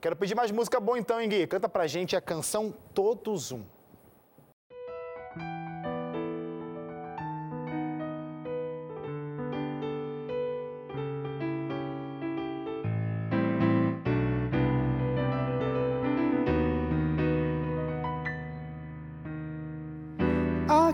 Quero 0.01 0.17
pedir 0.17 0.35
mais 0.35 0.51
música 0.51 0.81
boa 0.81 0.99
então, 0.99 1.21
hein, 1.21 1.29
Gui? 1.29 1.47
Canta 1.47 1.69
pra 1.69 1.87
gente 1.87 2.17
a 2.17 2.21
canção 2.21 2.75
Todos 2.93 3.53
Um. 3.53 3.63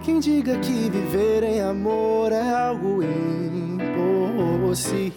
Quem 0.05 0.21
diga 0.21 0.57
que 0.59 0.91
viver 0.91 1.43
em 1.43 1.63
amor 1.63 2.31
é 2.31 2.43
algo 2.43 3.03
impossível. 4.63 5.15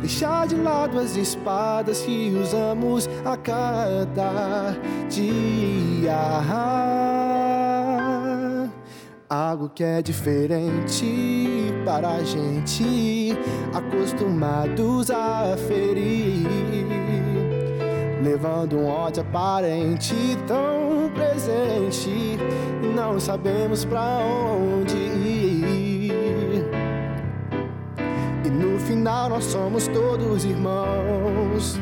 Deixar 0.00 0.48
de 0.48 0.56
lado 0.56 0.98
as 0.98 1.16
espadas 1.16 2.00
que 2.02 2.36
usamos 2.42 3.08
a 3.24 3.36
cada 3.36 4.76
dia. 5.08 6.18
Algo 9.30 9.68
que 9.68 9.84
é 9.84 10.02
diferente 10.02 11.72
para 11.84 12.08
a 12.16 12.24
gente, 12.24 13.32
acostumados 13.72 15.10
a 15.10 15.56
ferir 15.68 16.44
levando 18.24 18.78
um 18.78 18.86
ódio 18.88 19.22
aparente 19.22 20.14
tão 20.46 20.83
presente 21.14 22.10
e 22.82 22.86
não 22.94 23.18
sabemos 23.18 23.84
pra 23.84 24.18
onde 24.18 24.96
ir. 24.96 26.64
E 28.44 28.50
no 28.50 28.78
final 28.80 29.28
nós 29.30 29.44
somos 29.44 29.86
todos 29.88 30.44
irmãos, 30.44 31.80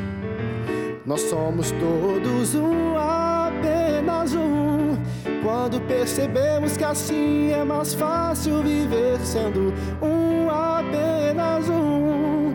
nós 1.05 1.23
somos 1.23 1.73
todos 1.73 2.55
um, 2.55 2.97
apenas 2.97 4.35
um. 4.35 4.97
Quando 5.42 5.81
percebemos 5.88 6.77
que 6.77 6.85
assim 6.85 7.51
é 7.51 7.64
mais 7.64 7.95
fácil 7.95 8.62
viver 8.62 9.18
sendo 9.21 9.73
um, 10.01 10.49
apenas 10.49 11.68
um. 11.68 12.55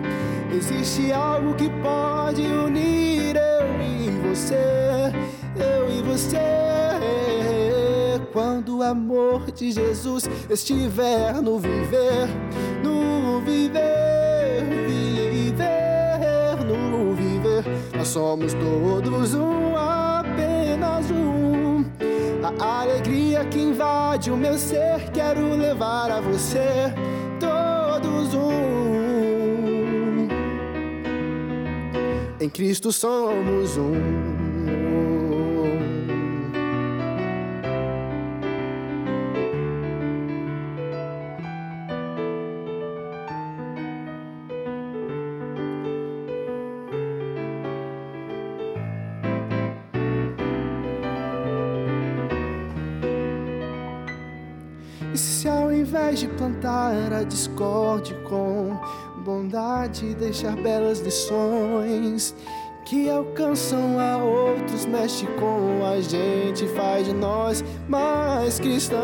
Existe 0.56 1.12
algo 1.12 1.54
que 1.54 1.70
pode 1.82 2.42
unir 2.42 3.36
eu 3.36 3.82
e 3.82 4.10
você, 4.28 5.12
eu 5.60 5.89
e 5.89 6.02
você. 6.02 6.38
Quando 8.34 8.78
o 8.78 8.84
amor 8.84 9.52
de 9.52 9.72
Jesus 9.72 10.30
estiver 10.50 11.41
no 11.41 11.58
viver, 11.58 12.28
no 12.84 13.41
viver, 13.41 14.63
viver, 14.88 16.63
no 16.65 17.15
viver, 17.15 17.63
nós 17.96 18.08
somos 18.10 18.54
todos 18.54 19.34
um, 19.34 19.76
apenas 19.76 21.10
um. 21.10 21.86
A 22.60 22.82
alegria 22.82 23.43
que 23.46 23.60
invade 23.60 24.32
o 24.32 24.38
meu 24.38 24.58
ser, 24.58 25.10
quero 25.12 25.56
levar 25.56 26.12
a 26.12 26.22
você, 26.22 26.93
todos 27.39 28.34
um. 28.34 28.67
Em 32.39 32.50
Cristo 32.50 32.91
somos 32.91 33.78
um. 33.78 34.27
Plantar 56.58 57.13
a 57.13 57.24
discórdia 57.24 58.17
com 58.28 58.78
bondade, 59.24 60.13
deixar 60.15 60.56
belas 60.56 61.00
lições 61.00 62.36
que 62.86 63.10
alcançam 63.10 64.00
a 64.00 64.17
outros, 64.17 64.86
mexe 64.86 65.26
com 65.39 65.86
a 65.86 66.00
gente, 66.02 66.67
faz 66.70 67.06
de 67.06 67.13
nós 67.13 67.63
mais 67.88 68.60
cristãos. 68.60 68.98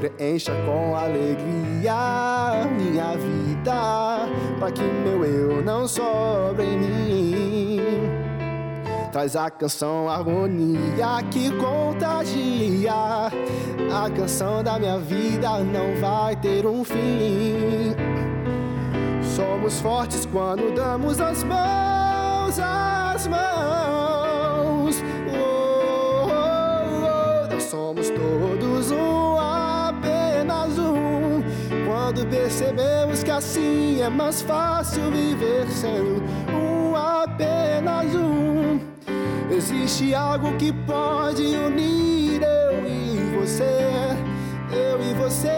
Preencha 0.00 0.52
com 0.66 0.94
alegria 0.94 2.66
minha 2.76 3.16
vida, 3.16 4.28
para 4.58 4.70
que 4.70 4.82
meu 4.82 5.24
eu 5.24 5.62
não 5.62 5.88
sobre 5.88 6.64
em 6.64 6.78
mim. 6.78 7.71
Traz 9.12 9.36
a 9.36 9.50
canção 9.50 10.08
harmonia 10.08 11.22
que 11.30 11.50
contagia. 11.58 12.94
A 13.94 14.10
canção 14.10 14.64
da 14.64 14.78
minha 14.78 14.98
vida 14.98 15.58
não 15.58 16.00
vai 16.00 16.34
ter 16.34 16.64
um 16.64 16.82
fim. 16.82 17.94
Somos 19.36 19.82
fortes 19.82 20.24
quando 20.24 20.74
damos 20.74 21.20
as 21.20 21.44
mãos, 21.44 22.58
as 22.58 23.26
mãos. 23.26 24.96
Oh, 25.30 26.26
oh, 26.26 27.44
oh. 27.44 27.52
Nós 27.52 27.64
somos 27.64 28.08
todos 28.08 28.90
um, 28.92 29.36
apenas 29.38 30.78
um. 30.78 31.42
Quando 31.86 32.26
percebemos 32.30 33.22
que 33.22 33.30
assim 33.30 34.00
é 34.00 34.08
mais 34.08 34.40
fácil 34.40 35.10
viver 35.10 35.68
sendo 35.68 36.22
um, 36.50 36.96
apenas 36.96 38.14
um. 38.14 38.91
Existe 39.50 40.14
algo 40.14 40.56
que 40.56 40.72
pode 40.72 41.42
unir 41.42 42.42
eu 42.42 42.86
e 42.86 43.38
você, 43.38 44.16
eu 44.70 45.02
e 45.02 45.14
você. 45.14 45.48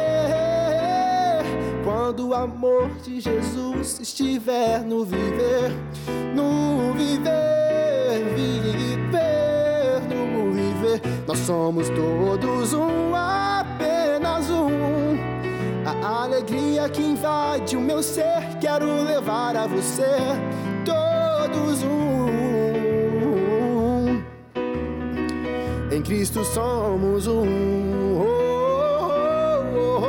Quando 1.84 2.28
o 2.28 2.34
amor 2.34 2.90
de 3.02 3.20
Jesus 3.20 4.00
estiver 4.00 4.80
no 4.80 5.04
viver, 5.04 5.70
no 6.34 6.92
viver, 6.94 8.24
viver, 8.34 10.00
no 10.08 10.52
viver, 10.52 11.00
nós 11.26 11.38
somos 11.40 11.88
todos 11.90 12.72
um, 12.72 13.14
apenas 13.14 14.48
um. 14.50 15.18
A 15.84 16.22
alegria 16.24 16.88
que 16.88 17.02
invade 17.02 17.76
o 17.76 17.80
meu 17.80 18.02
ser, 18.02 18.58
quero 18.60 19.02
levar 19.02 19.56
a 19.56 19.66
você, 19.66 20.16
todos 20.84 21.82
um. 21.82 22.53
Em 25.94 26.02
Cristo 26.02 26.44
somos 26.44 27.28
um. 27.28 28.18
Oh, 28.18 28.26
oh, 29.76 30.02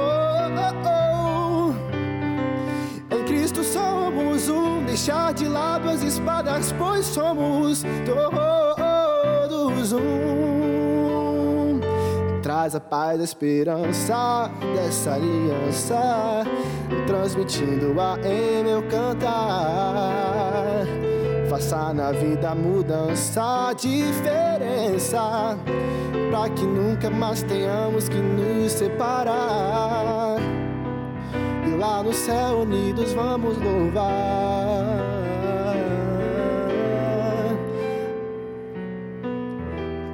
oh. 3.11 3.15
Em 3.15 3.23
Cristo 3.25 3.63
somos 3.63 4.49
um. 4.49 4.83
Deixar 4.83 5.31
de 5.35 5.47
lado 5.47 5.87
as 5.87 6.01
espadas, 6.01 6.71
pois 6.71 7.05
somos 7.05 7.83
todos 8.03 9.93
um. 9.93 11.79
Traz 12.41 12.73
a 12.73 12.79
paz, 12.79 13.21
a 13.21 13.23
esperança 13.23 14.49
dessa 14.73 15.13
aliança, 15.13 16.43
transmitindo-a 17.05 18.17
em 18.27 18.63
meu 18.63 18.81
cantar. 18.87 19.45
Faça 21.55 21.93
na 21.93 22.11
vida 22.11 22.53
mudança, 22.53 23.71
diferença, 23.79 25.57
para 26.29 26.49
que 26.49 26.65
nunca 26.65 27.09
mais 27.09 27.43
tenhamos 27.43 28.09
que 28.09 28.17
nos 28.17 28.73
separar. 28.73 30.35
E 31.65 31.69
lá 31.77 32.03
no 32.03 32.11
céu 32.11 32.63
unidos 32.63 33.13
vamos 33.13 33.57
louvar. 33.57 34.03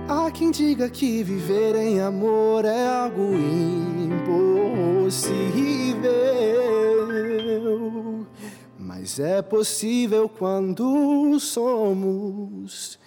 Há 0.08 0.30
quem 0.30 0.52
diga 0.52 0.88
que 0.92 1.24
viver 1.24 1.76
em 1.76 2.02
amor 2.02 2.66
é 2.66 2.86
algo 2.88 3.34
impossível. 3.34 5.32
Mas 9.12 9.20
é 9.20 9.42
possível 9.42 10.30
quando 10.30 11.38
somos 11.38 12.98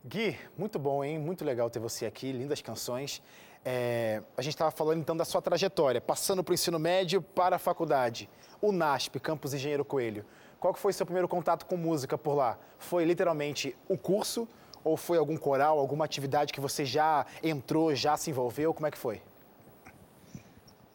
Gui, 0.06 0.38
muito 0.56 0.78
bom, 0.78 1.04
hein? 1.04 1.18
Muito 1.18 1.44
legal 1.44 1.72
ter 1.72 1.80
você 1.80 2.06
aqui, 2.06 2.32
lindas 2.32 2.62
canções. 2.62 3.20
É, 3.66 4.22
a 4.38 4.44
gente 4.44 4.54
estava 4.54 4.70
falando 4.70 5.00
então 5.00 5.18
da 5.18 5.26
sua 5.26 5.42
trajetória, 5.42 6.00
passando 6.00 6.44
para 6.44 6.52
o 6.52 6.54
ensino 6.54 6.78
médio 6.78 7.24
para 7.24 7.56
a 7.56 7.60
faculdade. 7.60 8.30
O 8.62 8.72
NASP, 8.72 9.20
Campus 9.20 9.56
Engenheiro 9.56 9.84
Coelho. 9.84 10.24
Qual 10.60 10.72
que 10.72 10.80
foi 10.80 10.94
seu 10.94 11.04
primeiro 11.04 11.28
contato 11.28 11.66
com 11.66 11.76
música 11.76 12.16
por 12.16 12.36
lá? 12.36 12.60
Foi 12.78 13.06
literalmente 13.06 13.76
o 13.88 13.98
curso 13.98 14.48
ou 14.84 14.98
foi 14.98 15.18
algum 15.18 15.38
coral, 15.38 15.80
alguma 15.80 16.06
atividade 16.06 16.54
que 16.54 16.60
você 16.60 16.86
já 16.86 17.26
entrou, 17.44 17.94
já 17.96 18.18
se 18.18 18.30
envolveu? 18.30 18.74
Como 18.74 18.88
é 18.88 18.92
que 18.92 18.98
foi? 18.98 19.22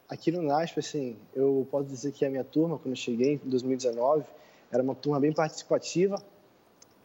Aqui 0.08 0.30
no 0.30 0.42
NASP, 0.42 0.80
assim, 0.80 1.16
eu 1.34 1.66
posso 1.70 1.86
dizer 1.86 2.12
que 2.12 2.24
a 2.24 2.30
minha 2.30 2.44
turma, 2.44 2.78
quando 2.78 2.90
eu 2.90 2.96
cheguei 2.96 3.34
em 3.34 3.48
2019, 3.48 4.24
era 4.70 4.82
uma 4.82 4.94
turma 4.94 5.18
bem 5.18 5.32
participativa. 5.32 6.16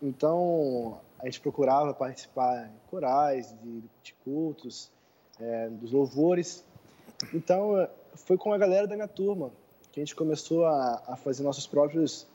Então, 0.02 1.00
a 1.20 1.26
gente 1.26 1.40
procurava 1.42 1.94
participar 1.94 2.68
em 2.68 2.90
corais, 2.90 3.54
de, 3.62 3.84
de 4.04 4.14
cultos, 4.24 4.92
é, 5.40 5.70
dos 5.70 5.92
louvores. 5.92 6.64
Então, 7.34 7.88
foi 8.16 8.38
com 8.38 8.54
a 8.54 8.58
galera 8.58 8.88
da 8.88 8.96
minha 8.96 9.08
turma 9.08 9.52
que 9.92 10.00
a 10.00 10.04
gente 10.04 10.16
começou 10.16 10.66
a, 10.66 11.02
a 11.08 11.16
fazer 11.16 11.44
nossos 11.44 11.66
próprios 11.66 12.28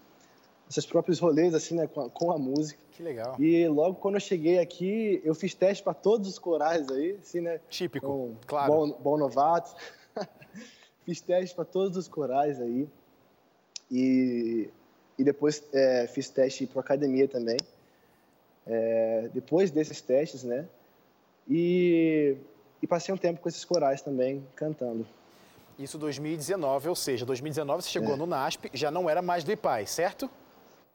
esses 0.79 0.87
próprios 0.87 1.19
rolês 1.19 1.55
assim, 1.55 1.75
né, 1.75 1.87
com 1.87 2.01
a, 2.01 2.11
com 2.11 2.33
a, 2.33 2.39
música. 2.39 2.81
Que 2.93 3.03
legal. 3.03 3.37
E 3.39 3.67
logo 3.69 3.97
quando 3.97 4.15
eu 4.15 4.21
cheguei 4.21 4.59
aqui, 4.59 5.21
eu 5.25 5.35
fiz 5.35 5.55
teste 5.55 5.83
para 5.83 5.95
todos 5.95 6.29
os 6.29 6.39
corais 6.39 6.89
aí, 6.91 7.19
assim, 7.23 7.41
né? 7.41 7.61
Típico, 7.69 8.37
claro. 8.47 8.73
Bom, 8.73 8.91
bom 9.01 9.17
novato. 9.17 9.75
fiz 11.05 11.21
teste 11.21 11.55
para 11.55 11.65
todos 11.65 11.97
os 11.97 12.09
corais 12.09 12.61
aí. 12.61 12.89
E, 13.91 14.69
e 15.19 15.25
depois 15.25 15.63
é, 15.73 16.07
fiz 16.07 16.29
teste 16.29 16.67
para 16.67 16.81
academia 16.81 17.29
também 17.29 17.59
é, 18.67 19.31
depois 19.33 19.71
desses 19.71 20.01
testes, 20.01 20.43
né? 20.43 20.67
E, 21.49 22.37
e 22.83 22.87
passei 22.87 23.15
um 23.15 23.19
tempo 23.19 23.41
com 23.41 23.49
esses 23.49 23.65
corais 23.65 24.01
também, 24.01 24.47
cantando. 24.57 25.07
Isso 25.79 25.99
2019, 25.99 26.89
ou 26.89 26.95
seja, 26.95 27.27
2019 27.27 27.83
você 27.83 27.91
chegou 27.91 28.15
é. 28.15 28.17
no 28.17 28.27
NASP, 28.27 28.71
já 28.73 28.91
não 28.91 29.11
era 29.11 29.21
mais 29.21 29.45
do 29.45 29.53
IPAI, 29.53 29.87
certo? 29.87 30.31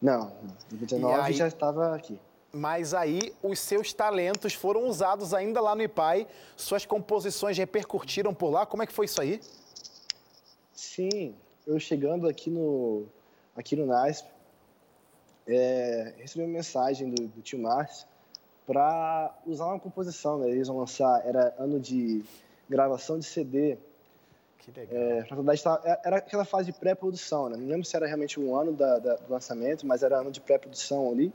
Não, 0.01 0.31
2019 0.69 1.21
aí, 1.21 1.33
já 1.33 1.47
estava 1.47 1.95
aqui. 1.95 2.19
Mas 2.51 2.93
aí 2.93 3.33
os 3.43 3.59
seus 3.59 3.93
talentos 3.93 4.53
foram 4.53 4.87
usados 4.87 5.33
ainda 5.33 5.61
lá 5.61 5.75
no 5.75 5.83
IPAI, 5.83 6.27
suas 6.55 6.85
composições 6.85 7.57
repercutiram 7.57 8.33
por 8.33 8.49
lá, 8.49 8.65
como 8.65 8.81
é 8.81 8.87
que 8.87 8.93
foi 8.93 9.05
isso 9.05 9.21
aí? 9.21 9.39
Sim, 10.73 11.35
eu 11.67 11.79
chegando 11.79 12.27
aqui 12.27 12.49
no, 12.49 13.05
aqui 13.55 13.75
no 13.75 13.85
NASP, 13.85 14.27
é, 15.45 16.13
recebi 16.17 16.45
uma 16.45 16.53
mensagem 16.53 17.09
do, 17.09 17.27
do 17.27 17.41
tio 17.41 17.59
Márcio 17.59 18.07
para 18.65 19.35
usar 19.47 19.65
uma 19.65 19.79
composição, 19.79 20.37
né? 20.37 20.49
Eles 20.49 20.67
vão 20.67 20.77
lançar, 20.77 21.25
era 21.25 21.55
ano 21.57 21.79
de 21.79 22.23
gravação 22.69 23.17
de 23.17 23.25
CD. 23.25 23.77
Que 24.59 24.71
legal. 24.79 25.01
É, 25.01 25.21
verdade, 25.21 25.61
é, 25.85 25.99
era 26.05 26.17
aquela 26.17 26.45
fase 26.45 26.71
de 26.71 26.77
pré-produção, 26.77 27.49
né? 27.49 27.57
Não 27.57 27.67
lembro 27.67 27.85
se 27.85 27.95
era 27.95 28.05
realmente 28.05 28.39
um 28.39 28.55
ano 28.55 28.73
da, 28.73 28.99
da, 28.99 29.15
do 29.15 29.31
lançamento, 29.31 29.85
mas 29.87 30.03
era 30.03 30.19
ano 30.19 30.31
de 30.31 30.41
pré-produção 30.41 31.11
ali. 31.11 31.33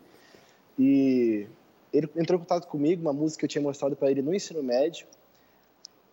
E 0.79 1.47
ele 1.93 2.09
entrou 2.17 2.39
em 2.39 2.43
contato 2.43 2.67
comigo, 2.67 3.03
uma 3.03 3.13
música 3.13 3.41
que 3.41 3.45
eu 3.45 3.49
tinha 3.49 3.63
mostrado 3.63 3.97
para 3.97 4.11
ele 4.11 4.23
no 4.23 4.35
ensino 4.35 4.63
médio, 4.63 5.07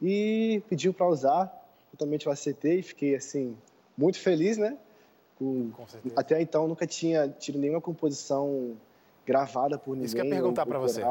e 0.02 0.62
pediu 0.70 0.94
para 0.94 1.08
usar. 1.08 1.60
Totalmente 1.92 2.26
eu 2.26 2.32
aceitei, 2.32 2.80
e 2.80 2.84
fiquei 2.84 3.16
assim 3.16 3.58
muito 3.98 4.20
feliz, 4.20 4.58
né? 4.58 4.78
Com, 5.38 5.72
até 6.16 6.42
então 6.42 6.68
nunca 6.68 6.88
tinha 6.88 7.28
tido 7.28 7.60
nenhuma 7.60 7.82
composição 7.82 8.76
gravada 9.26 9.78
por 9.78 9.92
ninguém. 9.92 10.06
Isso 10.06 10.16
que 10.16 10.22
eu 10.22 10.26
ia 10.26 10.32
perguntar 10.32 10.66
para 10.66 10.80
você. 10.80 11.02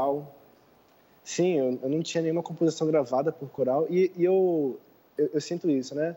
Sim, 1.23 1.59
eu, 1.59 1.79
eu, 1.83 1.89
não 1.89 2.03
tinha 2.03 2.23
nenhuma 2.23 2.43
composição 2.43 2.87
gravada 2.87 3.31
por 3.31 3.49
coral 3.51 3.87
e, 3.91 4.11
e 4.17 4.25
eu, 4.25 4.79
eu, 5.21 5.31
eu, 5.35 5.41
sinto 5.41 5.69
isso, 5.69 5.95
né? 5.95 6.17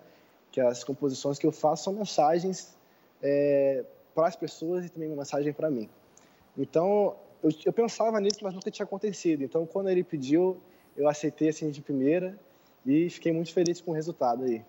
Que 0.52 0.62
as 0.62 0.84
composições 0.84 1.38
que 1.38 1.46
eu 1.46 1.52
faço 1.52 1.86
são 1.86 1.94
mensagens 1.94 2.76
é, 3.22 3.84
para 4.16 4.28
as 4.28 4.36
pessoas 4.36 4.86
e 4.86 4.90
também 4.90 5.10
uma 5.10 5.18
mensagem 5.18 5.52
para 5.52 5.70
mim. 5.70 5.90
Então, 6.58 7.16
eu, 7.44 7.52
eu 7.66 7.74
pensava 7.74 8.20
nisso, 8.20 8.40
mas 8.42 8.54
nunca 8.54 8.72
tinha 8.72 8.86
acontecido. 8.86 9.44
Então, 9.44 9.66
quando 9.66 9.90
ele 9.90 10.04
pediu, 10.04 10.58
eu 10.96 11.08
aceitei 11.10 11.50
assim 11.50 11.70
de 11.70 11.82
primeira 11.82 12.38
e 12.86 13.10
fiquei 13.10 13.32
muito 13.32 13.54
feliz 13.54 13.82
com 13.82 13.92
o 13.92 13.94
resultado 13.94 14.44
aí. 14.44 14.64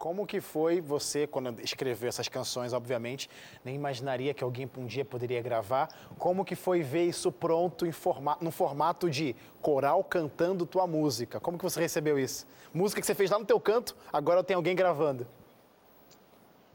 Como 0.00 0.26
que 0.26 0.40
foi 0.40 0.80
você, 0.80 1.26
quando 1.26 1.60
escreveu 1.60 2.08
essas 2.08 2.26
canções, 2.26 2.72
obviamente, 2.72 3.28
nem 3.62 3.74
imaginaria 3.74 4.32
que 4.32 4.42
alguém 4.42 4.66
um 4.78 4.86
dia 4.86 5.04
poderia 5.04 5.42
gravar. 5.42 5.90
Como 6.18 6.42
que 6.42 6.54
foi 6.54 6.80
ver 6.80 7.04
isso 7.04 7.30
pronto 7.30 7.84
em 7.84 7.92
formato, 7.92 8.42
no 8.42 8.50
formato 8.50 9.10
de 9.10 9.36
coral 9.60 10.02
cantando 10.02 10.64
tua 10.64 10.86
música? 10.86 11.38
Como 11.38 11.58
que 11.58 11.64
você 11.64 11.78
recebeu 11.78 12.18
isso? 12.18 12.46
Música 12.72 12.98
que 12.98 13.06
você 13.06 13.14
fez 13.14 13.30
lá 13.30 13.38
no 13.38 13.44
teu 13.44 13.60
canto, 13.60 13.94
agora 14.10 14.42
tem 14.42 14.56
alguém 14.56 14.74
gravando. 14.74 15.26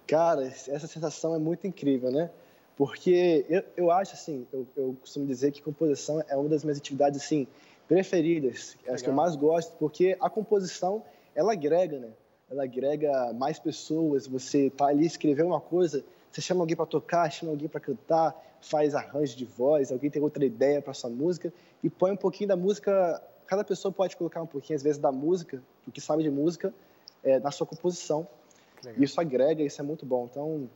Cara, 0.05 0.45
essa 0.45 0.85
sensação 0.85 1.33
é 1.33 1.39
muito 1.39 1.65
incrível, 1.65 2.11
né? 2.11 2.29
Porque 2.77 3.43
eu, 3.49 3.63
eu 3.75 3.91
acho 3.91 4.13
assim, 4.13 4.45
eu, 4.53 4.67
eu 4.77 4.95
costumo 5.01 5.25
dizer 5.25 5.51
que 5.51 5.63
composição 5.63 6.23
é 6.29 6.37
uma 6.37 6.47
das 6.47 6.63
minhas 6.63 6.77
atividades 6.77 7.23
assim 7.23 7.47
preferidas, 7.87 8.77
as 8.87 9.01
que 9.01 9.09
eu 9.09 9.13
mais 9.15 9.35
gosto, 9.35 9.75
porque 9.79 10.15
a 10.21 10.29
composição 10.29 11.03
ela 11.33 11.53
agrega, 11.53 11.97
né? 11.97 12.09
Ela 12.55 12.63
agrega 12.63 13.33
mais 13.33 13.59
pessoas. 13.59 14.25
Você 14.27 14.69
tá 14.69 14.87
ali 14.87 15.05
escrevendo 15.05 15.47
uma 15.47 15.61
coisa, 15.61 16.03
você 16.31 16.41
chama 16.41 16.61
alguém 16.61 16.75
para 16.75 16.85
tocar, 16.85 17.29
chama 17.29 17.51
alguém 17.51 17.67
para 17.67 17.79
cantar, 17.79 18.35
faz 18.61 18.95
arranjo 18.95 19.35
de 19.35 19.45
voz, 19.45 19.91
alguém 19.91 20.09
tem 20.09 20.21
outra 20.21 20.43
ideia 20.43 20.81
para 20.81 20.93
sua 20.93 21.09
música 21.09 21.53
e 21.83 21.89
põe 21.89 22.11
um 22.11 22.17
pouquinho 22.17 22.47
da 22.47 22.55
música. 22.55 23.21
Cada 23.45 23.63
pessoa 23.63 23.91
pode 23.91 24.15
colocar 24.15 24.41
um 24.41 24.47
pouquinho, 24.47 24.75
às 24.75 24.81
vezes, 24.81 24.97
da 24.97 25.11
música, 25.11 25.61
do 25.85 25.91
que 25.91 26.01
sabe 26.01 26.23
de 26.23 26.31
música, 26.31 26.73
é, 27.23 27.39
na 27.39 27.51
sua 27.51 27.67
composição. 27.67 28.27
E 28.97 29.03
isso 29.03 29.19
agrega, 29.19 29.63
isso 29.63 29.79
é 29.81 29.83
muito 29.83 30.05
bom. 30.05 30.27
Então, 30.31 30.69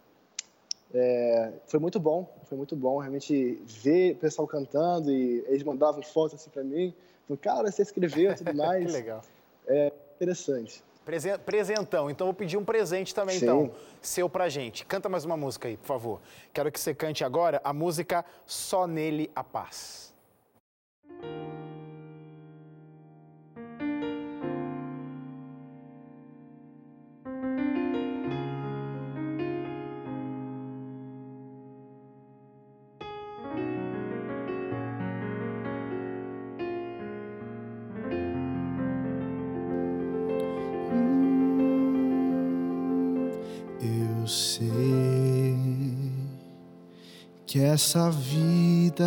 é, 0.93 1.51
foi 1.67 1.79
muito 1.79 1.99
bom, 1.99 2.27
foi 2.43 2.57
muito 2.57 2.75
bom 2.75 2.97
realmente 2.97 3.61
ver 3.65 4.13
o 4.13 4.17
pessoal 4.17 4.47
cantando 4.47 5.11
e 5.11 5.43
eles 5.47 5.63
mandavam 5.63 6.01
fotos 6.03 6.35
assim 6.35 6.49
para 6.49 6.63
mim. 6.63 6.93
Falei, 7.27 7.39
cara, 7.41 7.71
você 7.71 7.83
escreveu 7.83 8.31
e 8.31 8.35
tudo 8.35 8.53
mais. 8.55 8.85
que 8.85 8.91
legal. 8.91 9.21
É 9.67 9.91
interessante. 10.15 10.83
Presentão. 11.45 12.09
Então, 12.09 12.27
vou 12.27 12.33
pedir 12.33 12.57
um 12.57 12.63
presente 12.63 13.13
também, 13.13 13.39
Sim. 13.39 13.45
então, 13.45 13.71
seu 14.01 14.29
pra 14.29 14.49
gente. 14.49 14.85
Canta 14.85 15.09
mais 15.09 15.25
uma 15.25 15.35
música 15.37 15.67
aí, 15.67 15.77
por 15.77 15.87
favor. 15.87 16.21
Quero 16.53 16.71
que 16.71 16.79
você 16.79 16.93
cante 16.93 17.23
agora 17.23 17.59
a 17.63 17.73
música 17.73 18.23
Só 18.45 18.85
Nele 18.85 19.31
a 19.35 19.43
Paz. 19.43 20.08
Essa 47.69 48.09
vida 48.09 49.05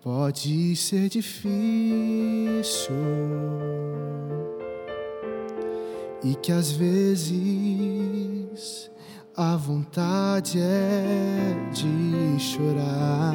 pode 0.00 0.76
ser 0.76 1.08
difícil 1.08 2.94
e 6.22 6.36
que 6.36 6.52
às 6.52 6.70
vezes 6.70 7.32
a 9.36 9.56
vontade 9.56 10.60
é 10.60 11.56
de 11.72 12.38
chorar. 12.38 13.34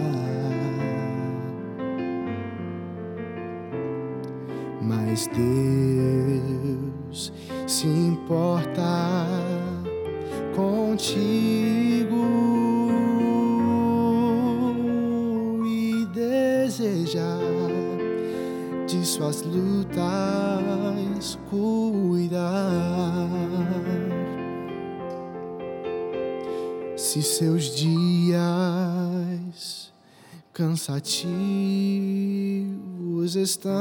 Mas 4.82 5.28
Deus 5.28 7.34
se 7.66 7.88
importa 7.88 9.26
contigo. 10.56 12.57
Suas 19.18 19.42
lutas 19.42 19.98
cuidar. 21.50 23.28
Se 26.96 27.24
seus 27.24 27.76
dias 27.76 28.38
cansativos 30.54 31.26
estão 33.36 33.74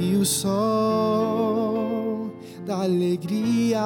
e 0.00 0.14
o 0.14 0.24
sol 0.24 2.30
da 2.64 2.82
alegria 2.82 3.80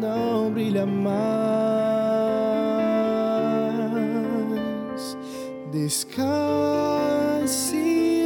não 0.00 0.48
brilha 0.52 0.86
mais 0.86 1.41
Descanse 5.92 7.76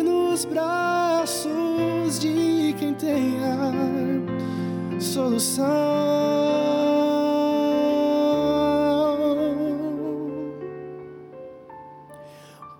nos 0.05 0.45
braços 0.45 2.21
de 2.21 2.73
quem 2.79 2.95
tenha 2.95 3.73
solução. 5.01 5.67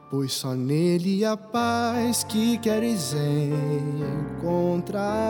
Pois 0.09 0.33
só 0.33 0.55
nele 0.55 1.25
a 1.25 1.37
paz 1.37 2.23
que 2.23 2.57
queres 2.59 3.13
encontrar. 4.39 5.27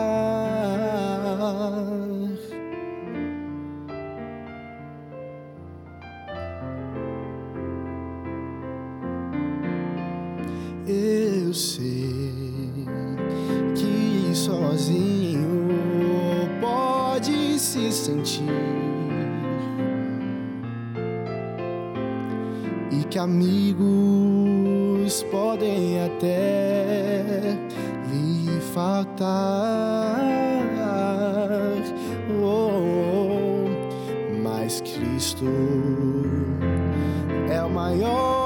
Sei 11.57 12.31
que 13.75 14.29
sozinho 14.35 15.67
pode 16.61 17.57
se 17.57 17.91
sentir 17.91 18.43
e 22.91 23.03
que 23.05 23.17
amigos 23.17 23.87
podem 25.31 26.05
até 26.05 27.23
lhe 28.11 28.61
faltar. 28.73 30.27
Oh, 32.39 33.65
mas 34.43 34.81
Cristo 34.81 35.45
é 37.49 37.63
o 37.63 37.69
maior 37.69 38.36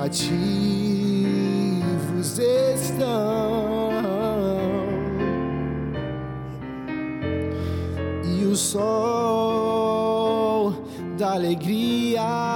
cansativos 0.00 0.32
estão. 2.38 3.90
E 8.24 8.44
o 8.44 8.56
sol 8.56 10.72
da 11.18 11.34
alegria 11.34 12.49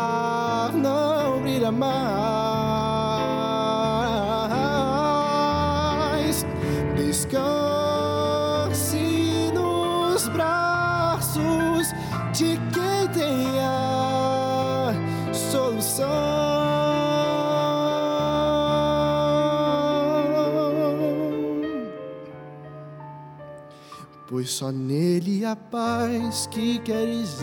Pois 24.34 24.50
só 24.50 24.72
nele 24.72 25.44
a 25.44 25.54
paz 25.54 26.48
que 26.48 26.80
queres 26.80 27.40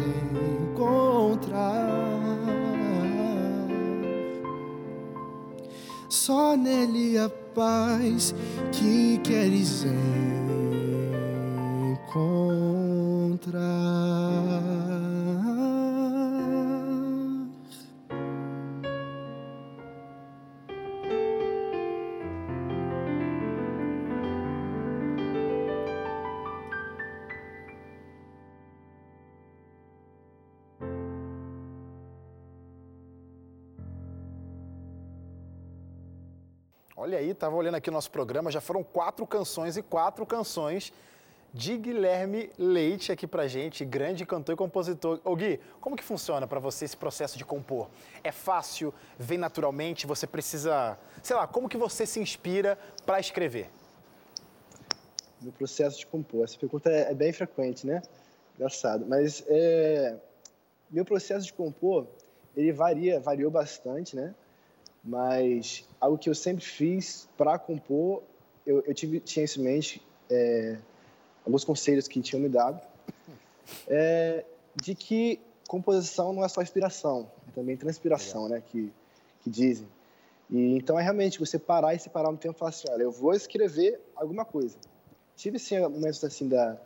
encontrar. 0.69 1.87
Só 6.09 6.57
nele 6.57 7.17
a 7.17 7.29
paz 7.29 8.35
que 8.73 9.17
queres 9.23 9.85
encontrar. 9.85 10.50
Olha 37.11 37.19
aí, 37.19 37.31
estava 37.31 37.53
olhando 37.57 37.75
aqui 37.75 37.89
o 37.89 37.91
nosso 37.91 38.09
programa, 38.09 38.49
já 38.49 38.61
foram 38.61 38.81
quatro 38.85 39.27
canções 39.27 39.75
e 39.75 39.81
quatro 39.81 40.25
canções 40.25 40.93
de 41.53 41.75
Guilherme 41.75 42.49
Leite 42.57 43.11
aqui 43.11 43.27
pra 43.27 43.49
gente, 43.49 43.83
grande 43.83 44.25
cantor 44.25 44.53
e 44.53 44.55
compositor. 44.55 45.19
Ô 45.25 45.35
Gui, 45.35 45.59
como 45.81 45.97
que 45.97 46.05
funciona 46.05 46.47
para 46.47 46.57
você 46.57 46.85
esse 46.85 46.95
processo 46.95 47.37
de 47.37 47.43
compor? 47.43 47.89
É 48.23 48.31
fácil, 48.31 48.93
vem 49.19 49.37
naturalmente, 49.37 50.07
você 50.07 50.25
precisa, 50.25 50.97
sei 51.21 51.35
lá, 51.35 51.45
como 51.45 51.67
que 51.67 51.75
você 51.75 52.05
se 52.05 52.17
inspira 52.17 52.79
para 53.05 53.19
escrever? 53.19 53.69
no 55.41 55.51
processo 55.51 55.99
de 55.99 56.05
compor? 56.05 56.45
Essa 56.45 56.57
pergunta 56.57 56.89
é, 56.89 57.11
é 57.11 57.13
bem 57.13 57.33
frequente, 57.33 57.85
né? 57.85 58.01
Engraçado. 58.55 59.05
Mas 59.05 59.43
é, 59.49 60.15
meu 60.89 61.03
processo 61.03 61.45
de 61.45 61.51
compor, 61.51 62.07
ele 62.55 62.71
varia, 62.71 63.19
variou 63.19 63.51
bastante, 63.51 64.15
né? 64.15 64.33
Mas 65.03 65.83
algo 65.99 66.17
que 66.17 66.29
eu 66.29 66.35
sempre 66.35 66.63
fiz 66.63 67.27
para 67.37 67.57
compor, 67.57 68.21
eu, 68.65 68.81
eu 68.85 68.93
tive, 68.93 69.19
tinha 69.19 69.43
isso 69.43 69.59
em 69.59 69.63
mente, 69.63 70.01
é, 70.29 70.77
alguns 71.45 71.63
conselhos 71.63 72.07
que 72.07 72.21
tinham 72.21 72.41
me 72.41 72.49
dado, 72.49 72.79
é, 73.87 74.45
de 74.75 74.93
que 74.93 75.39
composição 75.67 76.33
não 76.33 76.43
é 76.43 76.47
só 76.47 76.61
inspiração, 76.61 77.31
é 77.47 77.51
também 77.51 77.77
transpiração, 77.77 78.47
né? 78.47 78.61
Que, 78.61 78.91
que 79.41 79.49
dizem. 79.49 79.87
E, 80.49 80.75
então 80.75 80.99
é 80.99 81.03
realmente 81.03 81.39
você 81.39 81.57
parar 81.57 81.95
e 81.95 81.99
separar 81.99 82.29
um 82.29 82.35
tempo 82.35 82.55
e 82.55 82.59
falar 82.59 82.69
assim, 82.69 82.87
olha, 82.89 83.03
eu 83.03 83.11
vou 83.11 83.33
escrever 83.33 83.99
alguma 84.15 84.45
coisa. 84.45 84.77
Tive 85.35 85.57
sim 85.57 85.79
momentos 85.79 86.23
assim 86.23 86.47
da 86.47 86.77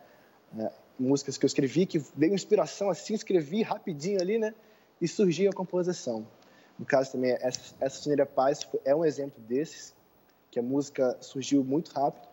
é, 0.57 0.71
músicas 0.99 1.37
que 1.37 1.45
eu 1.45 1.47
escrevi 1.47 1.85
que 1.85 1.97
veio 2.15 2.33
inspiração 2.33 2.89
assim, 2.89 3.13
escrevi 3.13 3.61
rapidinho 3.61 4.21
ali, 4.21 4.37
né? 4.37 4.53
E 5.01 5.07
surgiu 5.07 5.49
a 5.49 5.53
composição. 5.53 6.25
No 6.77 6.85
caso 6.85 7.13
também 7.13 7.31
essa 7.39 7.75
essa 7.79 8.01
Soneira 8.01 8.25
Paz 8.25 8.67
é 8.83 8.93
um 8.95 9.05
exemplo 9.05 9.41
desses, 9.43 9.93
que 10.51 10.59
a 10.59 10.63
música 10.63 11.17
surgiu 11.21 11.63
muito 11.63 11.91
rápido, 11.91 12.27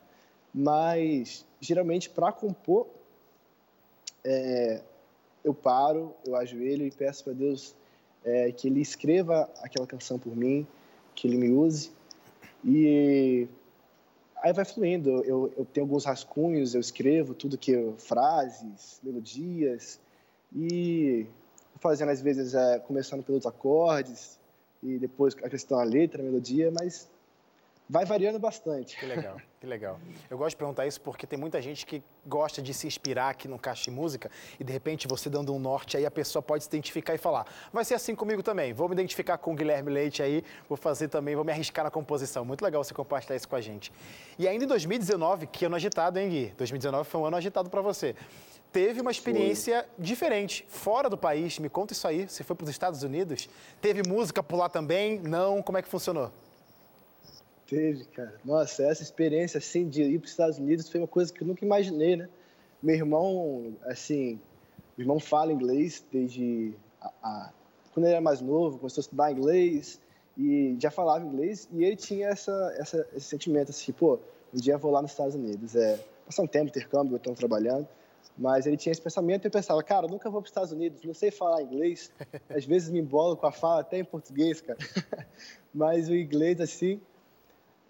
mas 0.52 1.46
geralmente 1.60 2.10
para 2.10 2.32
compor 2.32 2.86
é, 4.24 4.82
eu 5.44 5.52
paro, 5.52 6.14
eu 6.24 6.36
ajoelho 6.36 6.86
e 6.86 6.90
peço 6.90 7.24
para 7.24 7.32
Deus 7.32 7.74
é, 8.24 8.52
que 8.52 8.68
Ele 8.68 8.80
escreva 8.80 9.50
aquela 9.60 9.86
canção 9.86 10.18
por 10.18 10.36
mim, 10.36 10.66
que 11.14 11.26
Ele 11.26 11.36
me 11.36 11.50
use. 11.50 11.90
E 12.64 13.48
aí 14.42 14.52
vai 14.52 14.64
fluindo. 14.64 15.10
Eu, 15.24 15.52
eu 15.56 15.64
tenho 15.64 15.84
alguns 15.84 16.04
rascunhos, 16.04 16.74
eu 16.74 16.80
escrevo 16.80 17.34
tudo 17.34 17.58
que 17.58 17.92
frases, 17.98 19.00
melodias. 19.02 20.00
E 20.54 21.26
fazendo 21.82 22.10
às 22.10 22.22
vezes 22.22 22.54
é, 22.54 22.78
começando 22.78 23.22
pelos 23.24 23.44
acordes 23.44 24.38
e 24.82 24.98
depois 24.98 25.36
a 25.72 25.82
letra, 25.82 26.22
a 26.22 26.24
melodia, 26.24 26.70
mas 26.70 27.10
vai 27.88 28.04
variando 28.04 28.38
bastante. 28.38 28.96
Que 28.96 29.04
legal, 29.04 29.36
que 29.60 29.66
legal. 29.66 30.00
Eu 30.30 30.38
gosto 30.38 30.50
de 30.50 30.56
perguntar 30.56 30.86
isso 30.86 31.00
porque 31.00 31.26
tem 31.26 31.38
muita 31.38 31.60
gente 31.60 31.84
que 31.84 32.02
gosta 32.26 32.62
de 32.62 32.72
se 32.72 32.86
inspirar 32.86 33.30
aqui 33.30 33.48
no 33.48 33.58
Caixa 33.58 33.84
de 33.84 33.90
Música 33.90 34.30
e 34.58 34.64
de 34.64 34.72
repente 34.72 35.06
você 35.08 35.28
dando 35.28 35.52
um 35.52 35.58
norte 35.58 35.96
aí 35.96 36.06
a 36.06 36.10
pessoa 36.10 36.40
pode 36.40 36.64
se 36.64 36.70
identificar 36.70 37.14
e 37.14 37.18
falar, 37.18 37.46
vai 37.72 37.84
ser 37.84 37.94
assim 37.94 38.14
comigo 38.14 38.42
também, 38.42 38.72
vou 38.72 38.88
me 38.88 38.94
identificar 38.94 39.36
com 39.38 39.52
o 39.52 39.56
Guilherme 39.56 39.90
Leite 39.90 40.22
aí, 40.22 40.42
vou 40.68 40.78
fazer 40.78 41.08
também, 41.08 41.34
vou 41.34 41.44
me 41.44 41.52
arriscar 41.52 41.84
na 41.84 41.90
composição. 41.90 42.44
Muito 42.44 42.64
legal 42.64 42.82
você 42.82 42.94
compartilhar 42.94 43.36
isso 43.36 43.48
com 43.48 43.56
a 43.56 43.60
gente. 43.60 43.92
E 44.38 44.46
ainda 44.46 44.64
em 44.64 44.68
2019, 44.68 45.48
que 45.48 45.64
ano 45.64 45.76
agitado, 45.76 46.18
hein 46.18 46.28
Gui? 46.28 46.54
2019 46.56 47.08
foi 47.08 47.20
um 47.20 47.26
ano 47.26 47.36
agitado 47.36 47.68
para 47.68 47.82
você. 47.82 48.14
Teve 48.72 49.02
uma 49.02 49.10
experiência 49.10 49.86
diferente, 49.98 50.64
fora 50.66 51.10
do 51.10 51.18
país. 51.18 51.58
Me 51.58 51.68
conta 51.68 51.92
isso 51.92 52.08
aí. 52.08 52.26
Você 52.26 52.42
foi 52.42 52.56
para 52.56 52.64
os 52.64 52.70
Estados 52.70 53.02
Unidos? 53.02 53.48
Teve 53.82 54.02
música 54.08 54.42
por 54.42 54.56
lá 54.56 54.68
também? 54.68 55.18
Não? 55.18 55.62
Como 55.62 55.76
é 55.76 55.82
que 55.82 55.88
funcionou? 55.88 56.30
Teve, 57.66 58.04
cara. 58.06 58.34
Nossa, 58.44 58.82
essa 58.84 59.02
experiência 59.02 59.58
assim 59.58 59.88
de 59.88 60.02
ir 60.02 60.18
para 60.18 60.24
os 60.24 60.30
Estados 60.30 60.58
Unidos 60.58 60.88
foi 60.88 61.00
uma 61.00 61.06
coisa 61.06 61.30
que 61.32 61.42
eu 61.42 61.46
nunca 61.46 61.64
imaginei, 61.64 62.16
né? 62.16 62.28
Meu 62.82 62.94
irmão, 62.94 63.74
assim, 63.84 64.40
meu 64.96 65.04
irmão 65.04 65.20
fala 65.20 65.52
inglês 65.52 66.04
desde 66.10 66.72
a, 67.00 67.12
a, 67.22 67.50
quando 67.92 68.06
ele 68.06 68.14
era 68.14 68.22
mais 68.22 68.40
novo, 68.40 68.78
começou 68.78 69.00
a 69.00 69.04
estudar 69.04 69.32
inglês 69.32 70.00
e 70.36 70.76
já 70.78 70.90
falava 70.90 71.24
inglês 71.24 71.68
e 71.72 71.84
ele 71.84 71.96
tinha 71.96 72.28
essa, 72.28 72.74
essa 72.78 73.06
esse 73.14 73.26
sentimento 73.26 73.70
assim, 73.70 73.92
pô, 73.92 74.18
um 74.52 74.58
dia 74.58 74.74
eu 74.74 74.78
vou 74.78 74.90
lá 74.90 75.02
nos 75.02 75.10
Estados 75.10 75.34
Unidos, 75.34 75.76
é 75.76 75.98
passar 76.26 76.42
um 76.42 76.46
tempo 76.46 76.68
intercâmbio, 76.68 77.16
estão 77.16 77.34
trabalhando. 77.34 77.86
Mas 78.36 78.66
ele 78.66 78.76
tinha 78.76 78.92
esse 78.92 79.00
pensamento 79.00 79.44
e 79.44 79.48
eu 79.48 79.50
pensava, 79.50 79.82
cara, 79.82 80.06
nunca 80.06 80.30
vou 80.30 80.40
para 80.40 80.46
os 80.46 80.50
Estados 80.50 80.72
Unidos, 80.72 81.02
não 81.04 81.14
sei 81.14 81.30
falar 81.30 81.62
inglês. 81.62 82.10
Às 82.48 82.64
vezes 82.64 82.90
me 82.90 82.98
embolo 82.98 83.36
com 83.36 83.46
a 83.46 83.52
fala 83.52 83.80
até 83.80 83.98
em 83.98 84.04
português, 84.04 84.60
cara. 84.60 84.78
Mas 85.72 86.08
o 86.08 86.14
inglês, 86.14 86.60
assim. 86.60 87.00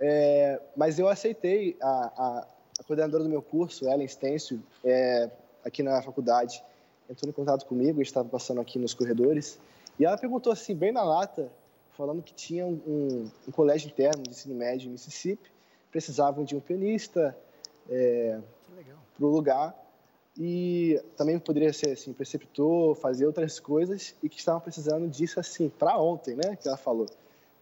É... 0.01 0.61
Mas 0.77 0.99
eu 0.99 1.09
aceitei 1.09 1.77
a, 1.81 1.89
a, 1.89 2.47
a, 2.81 2.85
coordenadora 2.85 3.23
do 3.23 3.31
meu 3.31 3.43
curso, 3.43 3.89
Ellen 3.89 4.09
Stencil, 4.09 4.61
é, 4.85 5.31
aqui 5.65 5.83
na 5.83 6.03
faculdade, 6.03 6.63
entrou 7.09 7.31
em 7.31 7.33
contato 7.33 7.65
comigo, 7.67 8.03
estava 8.03 8.29
passando 8.29 8.61
aqui 8.61 8.79
nos 8.79 8.95
corredores, 8.95 9.61
e 9.99 10.05
ela 10.05 10.19
perguntou 10.19 10.53
assim, 10.53 10.75
bem 10.75 10.91
na 10.91 11.05
lata, 11.05 11.51
falando 11.97 12.23
que 12.23 12.35
tinha 12.35 12.67
um, 12.67 12.81
um, 12.87 13.31
um 13.47 13.53
colégio 13.53 13.89
interno 13.89 14.23
de 14.23 14.31
ensino 14.31 14.55
médio 14.55 14.89
em 14.89 14.93
Mississippi, 14.93 15.51
precisavam 15.91 16.43
de 16.43 16.57
um 16.57 16.61
pianista 16.61 17.37
é, 17.89 18.41
para 19.17 19.25
o 19.25 19.29
lugar 19.29 19.77
e 20.39 21.01
também 21.17 21.39
poderia 21.39 21.73
ser 21.73 21.91
assim 21.91 22.13
preceptor, 22.13 22.95
fazer 22.95 23.27
outras 23.27 23.61
coisas 23.61 24.15
e 24.23 24.29
que 24.29 24.39
estavam 24.39 24.61
precisando 24.61 25.09
disso 25.09 25.39
assim 25.39 25.69
para 25.69 25.99
ontem, 25.99 26.35
né? 26.35 26.57
Que 26.57 26.69
ela 26.69 26.77
falou 26.77 27.07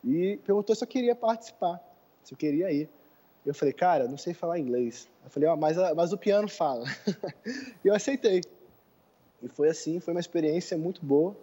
e 0.05 0.39
perguntou 0.45 0.75
se 0.75 0.83
eu 0.83 0.89
queria 0.89 1.15
participar, 1.15 1.81
se 2.25 2.33
eu 2.33 2.39
queria 2.39 2.71
ir. 2.73 2.89
Eu 3.45 3.55
falei, 3.55 3.73
cara, 3.73 4.07
não 4.07 4.19
sei 4.19 4.35
falar 4.35 4.59
inglês. 4.59 5.09
Eu 5.25 5.31
falei, 5.31 5.49
oh, 5.49 5.57
mas, 5.57 5.77
mas 5.95 6.13
o 6.13 6.19
piano 6.19 6.49
fala. 6.49 6.85
e 7.85 7.89
eu 7.89 7.95
aceitei. 7.95 8.43
E 9.43 9.49
foi 9.49 9.69
assim, 9.69 9.99
foi 10.01 10.13
uma 10.13 10.21
experiência 10.21 10.77
muito 10.77 11.05
boa. 11.05 11.35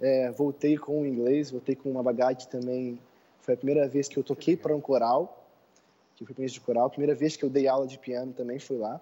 É, 0.00 0.30
voltei 0.30 0.76
com 0.76 1.02
o 1.02 1.06
inglês, 1.06 1.50
voltei 1.50 1.74
com 1.74 1.90
uma 1.90 2.02
bagagem 2.02 2.48
também. 2.48 2.98
Foi 3.40 3.54
a 3.54 3.56
primeira 3.56 3.86
vez 3.86 4.08
que 4.08 4.16
eu 4.16 4.24
toquei 4.24 4.56
para 4.56 4.74
um 4.74 4.80
coral, 4.80 5.46
que 6.16 6.24
foi 6.24 6.46
de 6.46 6.60
coral. 6.60 6.86
A 6.86 6.90
primeira 6.90 7.14
vez 7.14 7.36
que 7.36 7.44
eu 7.44 7.50
dei 7.50 7.68
aula 7.68 7.86
de 7.86 7.98
piano 7.98 8.32
também 8.32 8.58
foi 8.58 8.78
lá. 8.78 9.00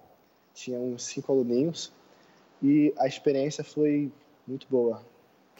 Tinha 0.53 0.79
uns 0.79 1.03
cinco 1.03 1.31
aluninhos. 1.31 1.91
E 2.61 2.93
a 2.97 3.07
experiência 3.07 3.63
foi 3.63 4.11
muito 4.47 4.67
boa. 4.69 5.03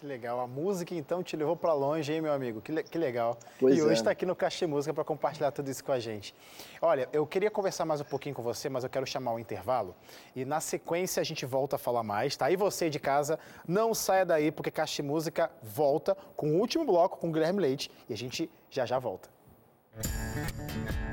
Que 0.03 0.07
legal. 0.07 0.41
A 0.41 0.47
música, 0.47 0.93
então, 0.93 1.23
te 1.23 1.37
levou 1.37 1.55
para 1.55 1.71
longe, 1.71 2.11
hein, 2.11 2.19
meu 2.19 2.33
amigo? 2.33 2.59
Que, 2.61 2.73
le 2.73 2.83
que 2.83 2.97
legal. 2.97 3.37
Pois 3.57 3.77
e 3.77 3.81
hoje 3.81 3.93
está 3.93 4.11
é. 4.11 4.13
aqui 4.13 4.25
no 4.25 4.35
Caixa 4.35 4.65
de 4.65 4.67
Música 4.67 4.93
para 4.93 5.05
compartilhar 5.05 5.49
tudo 5.51 5.71
isso 5.71 5.81
com 5.81 5.93
a 5.93 5.99
gente. 5.99 6.35
Olha, 6.81 7.07
eu 7.13 7.25
queria 7.25 7.49
conversar 7.49 7.85
mais 7.85 8.01
um 8.01 8.03
pouquinho 8.03 8.35
com 8.35 8.43
você, 8.43 8.67
mas 8.67 8.83
eu 8.83 8.89
quero 8.89 9.05
chamar 9.05 9.33
o 9.33 9.39
intervalo. 9.39 9.95
E 10.35 10.43
na 10.43 10.59
sequência 10.59 11.21
a 11.21 11.23
gente 11.23 11.45
volta 11.45 11.77
a 11.77 11.79
falar 11.79 12.03
mais, 12.03 12.35
tá? 12.35 12.51
E 12.51 12.57
você 12.57 12.89
de 12.89 12.99
casa, 12.99 13.39
não 13.65 13.93
saia 13.93 14.25
daí, 14.25 14.51
porque 14.51 14.69
Caixa 14.69 15.01
de 15.01 15.07
Música 15.07 15.49
volta 15.61 16.17
com 16.35 16.51
o 16.51 16.59
último 16.59 16.83
bloco 16.83 17.17
com 17.17 17.29
o 17.29 17.31
Guilherme 17.31 17.61
Leite. 17.61 17.89
E 18.09 18.13
a 18.13 18.17
gente 18.17 18.51
já 18.69 18.85
já 18.85 18.99
volta. 18.99 19.29
Música 19.95 21.12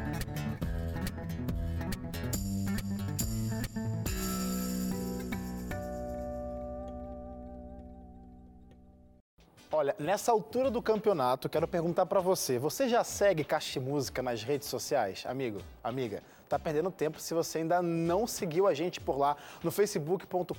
Olha, 9.72 9.94
nessa 10.00 10.32
altura 10.32 10.68
do 10.68 10.82
campeonato, 10.82 11.48
quero 11.48 11.68
perguntar 11.68 12.04
para 12.04 12.18
você: 12.18 12.58
você 12.58 12.88
já 12.88 13.04
segue 13.04 13.44
Caixa 13.44 13.80
Música 13.80 14.20
nas 14.20 14.42
redes 14.42 14.66
sociais? 14.66 15.24
Amigo, 15.26 15.60
amiga, 15.82 16.24
tá 16.50 16.58
perdendo 16.58 16.90
tempo 16.90 17.20
se 17.20 17.32
você 17.32 17.58
ainda 17.58 17.80
não 17.80 18.26
seguiu 18.26 18.66
a 18.66 18.74
gente 18.74 19.00
por 19.00 19.16
lá 19.16 19.36
no 19.62 19.70
facebook.com.br 19.70 20.50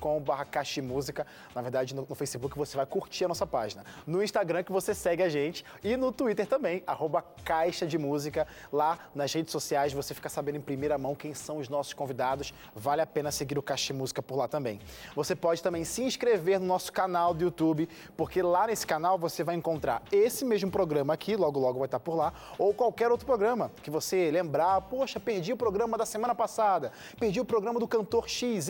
Música. 0.82 1.28
Na 1.54 1.62
verdade, 1.62 1.94
no, 1.94 2.06
no, 2.08 2.16
Facebook 2.16 2.58
você 2.58 2.78
vai 2.78 2.86
curtir 2.86 3.26
a 3.26 3.28
nossa 3.28 3.46
página. 3.46 3.84
No 4.08 4.24
Instagram 4.24 4.64
que 4.64 4.72
você 4.72 4.96
segue 4.96 5.22
a 5.22 5.28
gente 5.28 5.66
e 5.84 5.98
no 5.98 6.14
Twitter 6.14 6.48
também, 6.48 6.82
arroba 6.88 7.22
Caixa 7.44 7.86
de 7.86 7.98
Música. 7.98 8.48
Lá 8.72 9.00
nas 9.14 9.34
redes 9.34 9.52
sociais 9.52 9.92
você 9.92 10.14
fica 10.14 10.30
sabendo 10.30 10.56
em 10.56 10.62
primeira 10.62 10.98
mão 10.98 11.14
quem 11.14 11.34
são 11.34 11.58
os 11.58 11.68
nossos 11.68 11.92
convidados. 11.92 12.54
Vale 12.74 13.02
a 13.02 13.06
pena 13.06 13.30
seguir 13.30 13.58
o 13.58 13.62
Caixa 13.62 13.94
Música 13.94 14.22
por 14.22 14.38
lá 14.38 14.48
também. 14.48 14.80
Você 15.14 15.36
pode 15.36 15.62
também 15.62 15.84
se 15.84 16.02
inscrever 16.04 16.58
no 16.58 16.66
nosso 16.66 16.94
canal 16.94 17.34
do 17.34 17.44
YouTube, 17.44 17.90
porque 18.16 18.42
lá 18.42 18.68
nesse 18.68 18.88
canal 18.88 19.20
você 19.20 19.44
vai 19.44 19.56
encontrar 19.56 20.02
esse 20.10 20.46
mesmo 20.46 20.72
programa 20.72 21.14
aqui, 21.14 21.36
logo 21.36 21.60
logo 21.60 21.80
vai 21.80 21.88
estar 21.88 22.00
por 22.00 22.16
lá, 22.16 22.34
ou 22.58 22.74
qualquer 22.74 23.12
outro 23.12 23.26
programa 23.26 23.70
que 23.84 23.90
você 23.90 24.32
lembrar, 24.32 24.80
poxa, 24.84 25.20
perdi 25.20 25.52
o 25.52 25.58
programa 25.58 25.81
programa 25.82 25.98
da 25.98 26.06
semana 26.06 26.36
passada, 26.36 26.92
perdi 27.20 27.40
o 27.40 27.46
programa 27.46 27.80
do 27.80 27.88
cantor 27.88 28.30
XYZ, 28.30 28.70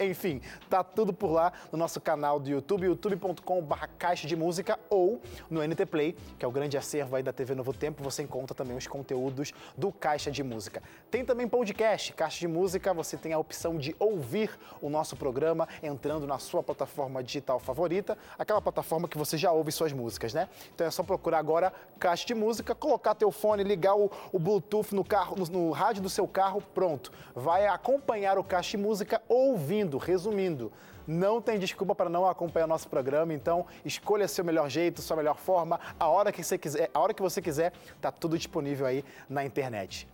enfim, 0.00 0.40
tá 0.70 0.84
tudo 0.84 1.12
por 1.12 1.32
lá 1.32 1.52
no 1.72 1.78
nosso 1.78 2.00
canal 2.00 2.38
do 2.38 2.48
YouTube, 2.48 2.86
youtube.com.br 2.86 3.86
Caixa 3.98 4.28
de 4.28 4.36
Música 4.36 4.78
ou 4.88 5.20
no 5.50 5.60
NT 5.66 5.86
Play, 5.86 6.16
que 6.38 6.44
é 6.44 6.48
o 6.48 6.52
grande 6.52 6.78
acervo 6.78 7.16
aí 7.16 7.22
da 7.24 7.32
TV 7.32 7.56
Novo 7.56 7.72
Tempo, 7.72 8.00
você 8.00 8.22
encontra 8.22 8.54
também 8.54 8.76
os 8.76 8.86
conteúdos 8.86 9.52
do 9.76 9.90
Caixa 9.90 10.30
de 10.30 10.44
Música. 10.44 10.80
Tem 11.10 11.24
também 11.24 11.48
podcast, 11.48 12.12
Caixa 12.12 12.38
de 12.38 12.46
Música, 12.46 12.94
você 12.94 13.16
tem 13.16 13.32
a 13.32 13.38
opção 13.40 13.76
de 13.76 13.96
ouvir 13.98 14.56
o 14.80 14.88
nosso 14.88 15.16
programa 15.16 15.66
entrando 15.82 16.28
na 16.28 16.38
sua 16.38 16.62
plataforma 16.62 17.24
digital 17.24 17.58
favorita, 17.58 18.16
aquela 18.38 18.62
plataforma 18.62 19.08
que 19.08 19.18
você 19.18 19.36
já 19.36 19.50
ouve 19.50 19.72
suas 19.72 19.92
músicas, 19.92 20.32
né? 20.32 20.48
Então 20.72 20.86
é 20.86 20.92
só 20.92 21.02
procurar 21.02 21.40
agora 21.40 21.72
Caixa 21.98 22.24
de 22.24 22.36
Música, 22.36 22.72
colocar 22.72 23.16
teu 23.16 23.32
fone, 23.32 23.64
ligar 23.64 23.96
o, 23.96 24.08
o 24.32 24.38
Bluetooth 24.38 24.94
no 24.94 25.04
carro, 25.04 25.34
no, 25.36 25.46
no 25.46 25.72
rádio 25.72 26.02
do 26.02 26.08
seu 26.08 26.28
carro, 26.36 26.62
pronto. 26.74 27.10
Vai 27.34 27.66
acompanhar 27.66 28.36
o 28.36 28.44
Caixa 28.44 28.76
Música 28.76 29.22
ouvindo, 29.26 29.96
resumindo. 29.96 30.70
Não 31.06 31.40
tem 31.40 31.58
desculpa 31.58 31.94
para 31.94 32.10
não 32.10 32.28
acompanhar 32.28 32.66
o 32.66 32.68
nosso 32.68 32.90
programa, 32.90 33.32
então 33.32 33.64
escolha 33.86 34.28
seu 34.28 34.44
melhor 34.44 34.68
jeito, 34.68 35.00
sua 35.00 35.16
melhor 35.16 35.38
forma, 35.38 35.80
a 35.98 36.08
hora 36.08 36.30
que 36.30 36.44
você 36.44 36.58
quiser, 36.58 36.90
a 36.92 37.00
hora 37.00 37.14
que 37.14 37.22
você 37.22 37.40
quiser, 37.40 37.72
tá 38.02 38.12
tudo 38.12 38.36
disponível 38.36 38.84
aí 38.84 39.02
na 39.30 39.46
internet. 39.46 40.06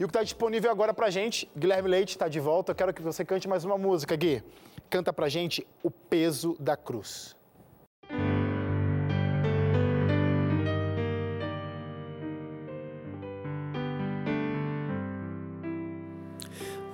E 0.00 0.04
o 0.04 0.06
que 0.06 0.12
está 0.12 0.22
disponível 0.22 0.70
agora 0.70 0.94
pra 0.94 1.10
gente, 1.10 1.46
Guilherme 1.54 1.90
Leite 1.90 2.10
está 2.10 2.26
de 2.26 2.40
volta. 2.40 2.72
Eu 2.72 2.76
quero 2.76 2.94
que 2.94 3.02
você 3.02 3.22
cante 3.22 3.46
mais 3.46 3.62
uma 3.62 3.76
música, 3.76 4.16
Gui. 4.16 4.42
Canta 4.88 5.12
pra 5.12 5.28
gente 5.28 5.66
O 5.82 5.90
Peso 5.90 6.56
da 6.58 6.74
Cruz. 6.74 7.35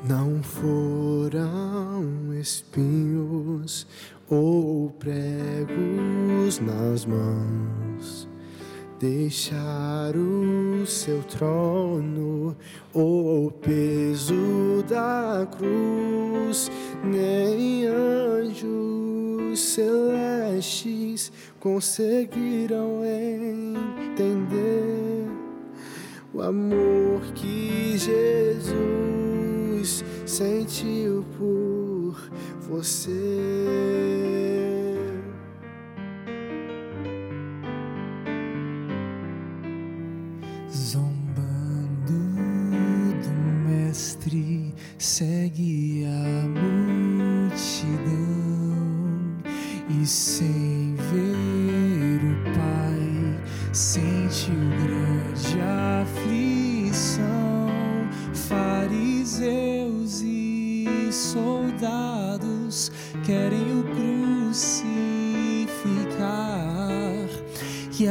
Não 0.05 0.43
foram 0.43 2.35
espinhos 2.35 3.87
ou 4.29 4.91
pregos 4.99 6.59
nas 6.59 7.07
mãos, 7.07 8.29
deixar 8.99 10.17
o 10.17 10.85
seu 10.85 11.23
trono 11.23 12.57
ou 12.93 13.47
o 13.47 13.53
peso 13.53 14.83
da 14.89 15.47
cruz, 15.57 16.69
nem 17.05 17.87
anjos 17.87 19.61
celestes 19.61 21.31
conseguiram 21.61 23.05
entender 23.05 25.29
o 26.35 26.43
amor 26.43 27.21
que 27.37 27.97
Jesus 27.97 28.42
sentiu 30.43 31.25
por 31.39 32.17
você. 32.69 34.12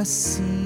Assim 0.02 0.61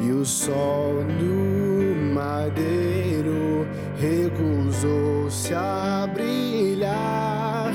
e 0.00 0.12
o 0.12 0.24
sol 0.24 1.04
no 1.04 2.14
madeiro 2.14 3.66
recusou-se 3.98 5.52
a 5.54 6.08
brilhar. 6.12 7.72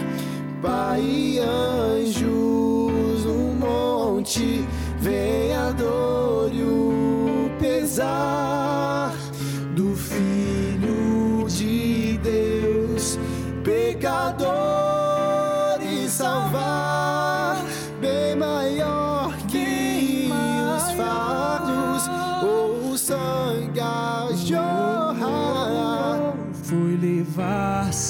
Pai 0.61 1.01
e 1.01 1.39
anjos 1.39 3.25
no 3.25 3.53
monte, 3.55 4.65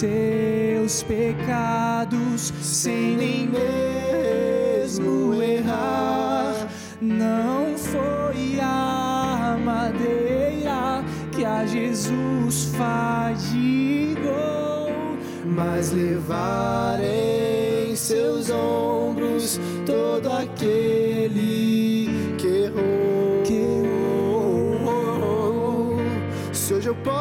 seus 0.04 1.02
pecados 1.04 2.52
sem 2.62 3.16
nem 3.16 3.48
mesmo 3.48 5.42
errar. 5.42 6.68
Não 7.02 7.78
foi 7.78 8.60
a 8.60 9.58
madeira 9.64 11.06
que 11.32 11.46
a 11.46 11.66
Jesus 11.66 12.66
fadigou, 12.76 14.28
mas 15.46 15.94
levar 15.94 17.00
em 17.02 17.96
seus 17.96 18.50
ombros 18.50 18.93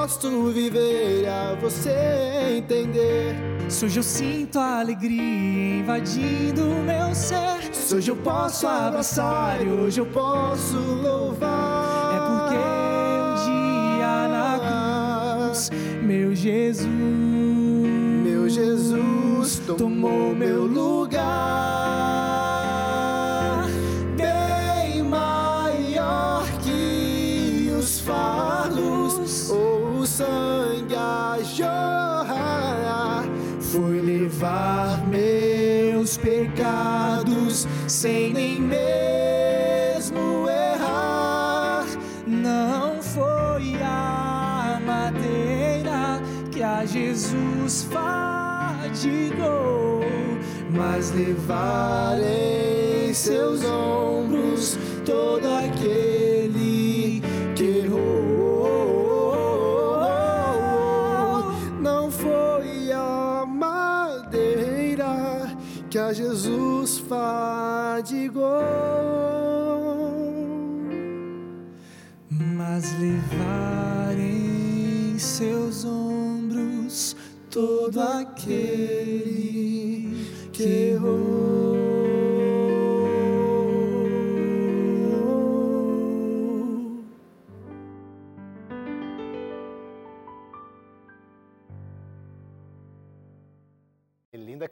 posso 0.02 0.50
viver 0.50 1.28
a 1.28 1.54
você 1.54 2.56
entender. 2.58 3.36
Se 3.68 3.84
hoje 3.84 4.00
eu 4.00 4.02
sinto 4.02 4.58
a 4.58 4.80
alegria 4.80 5.78
invadindo 5.78 6.64
o 6.64 6.82
meu 6.82 7.14
ser, 7.14 7.72
Se 7.72 7.94
hoje 7.94 8.10
eu 8.10 8.16
posso 8.16 8.66
abraçar 8.66 9.64
e 9.64 9.68
hoje 9.68 10.00
eu 10.00 10.06
posso 10.06 10.76
louvar. 10.76 12.14
é 12.14 12.18
porque 12.26 12.56
um 13.22 13.34
dia 13.44 14.28
na 14.28 14.58
cruz, 15.46 15.70
meu 16.02 16.34
Jesus, 16.34 16.88
Meu 18.24 18.48
Jesus 18.48 19.62
tomou 19.78 20.34
meu 20.34 20.66
lugar, 20.66 21.22
bem 24.16 25.00
maior 25.04 26.44
que 26.60 27.70
os 27.78 28.00
o 28.00 28.61
sangue 30.22 30.94
a 30.94 31.38
jorrar. 31.42 33.24
Foi 33.60 34.00
levar 34.00 35.04
meus 35.06 36.16
pecados 36.16 37.66
sem 37.88 38.32
nem 38.32 38.60
mesmo 38.60 40.48
errar. 40.48 41.86
não 42.26 43.02
foi 43.02 43.74
a 43.82 44.80
madeira 44.86 46.20
que 46.50 46.62
a 46.62 46.84
Jesus 46.84 47.84
fadigou, 47.84 49.20
mas 50.70 51.10
levar 51.12 52.18
em 52.20 53.12
seus 53.12 53.64
ombros 53.64 54.78
todo 55.04 55.46
aquele 55.46 55.81
que 65.92 65.98
a 65.98 66.10
Jesus 66.10 66.98
fadigou. 67.00 68.62
mas 72.30 72.98
levar 72.98 74.18
em 74.18 75.18
seus 75.18 75.84
ombros 75.84 77.14
todo 77.50 78.00
aquele 78.00 78.88
que 80.50 80.62
errou. 80.94 81.81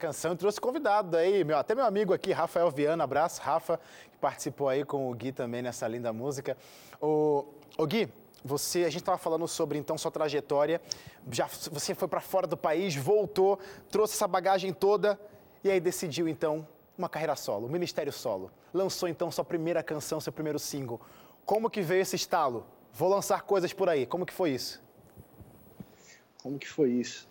Canção, 0.01 0.35
trouxe 0.35 0.59
convidado 0.59 1.15
aí, 1.15 1.43
meu, 1.43 1.59
até 1.59 1.75
meu 1.75 1.85
amigo 1.85 2.11
aqui, 2.11 2.31
Rafael 2.31 2.71
Viana, 2.71 3.03
abraço, 3.03 3.39
Rafa, 3.39 3.79
que 4.11 4.17
participou 4.17 4.67
aí 4.67 4.83
com 4.83 5.11
o 5.11 5.13
Gui 5.13 5.31
também 5.31 5.61
nessa 5.61 5.87
linda 5.87 6.11
música. 6.11 6.57
O, 6.99 7.45
o 7.77 7.85
Gui, 7.85 8.11
você, 8.43 8.79
a 8.79 8.89
gente 8.89 9.03
estava 9.03 9.19
falando 9.19 9.47
sobre 9.47 9.77
então 9.77 9.95
sua 9.99 10.09
trajetória, 10.09 10.81
já 11.29 11.47
você 11.71 11.93
foi 11.93 12.07
para 12.07 12.19
fora 12.19 12.47
do 12.47 12.57
país, 12.57 12.95
voltou, 12.95 13.59
trouxe 13.91 14.15
essa 14.15 14.27
bagagem 14.27 14.73
toda 14.73 15.19
e 15.63 15.69
aí 15.69 15.79
decidiu 15.79 16.27
então 16.27 16.67
uma 16.97 17.07
carreira 17.07 17.35
solo, 17.35 17.67
um 17.67 17.69
ministério 17.69 18.11
solo. 18.11 18.51
Lançou 18.73 19.07
então 19.07 19.29
sua 19.29 19.45
primeira 19.45 19.83
canção, 19.83 20.19
seu 20.19 20.33
primeiro 20.33 20.57
single. 20.57 20.99
Como 21.45 21.69
que 21.69 21.83
veio 21.83 22.01
esse 22.01 22.15
estalo? 22.15 22.65
Vou 22.91 23.07
lançar 23.07 23.43
coisas 23.43 23.71
por 23.71 23.87
aí. 23.87 24.07
Como 24.07 24.25
que 24.25 24.33
foi 24.33 24.49
isso? 24.49 24.81
Como 26.41 26.57
que 26.57 26.67
foi 26.67 26.89
isso? 26.89 27.29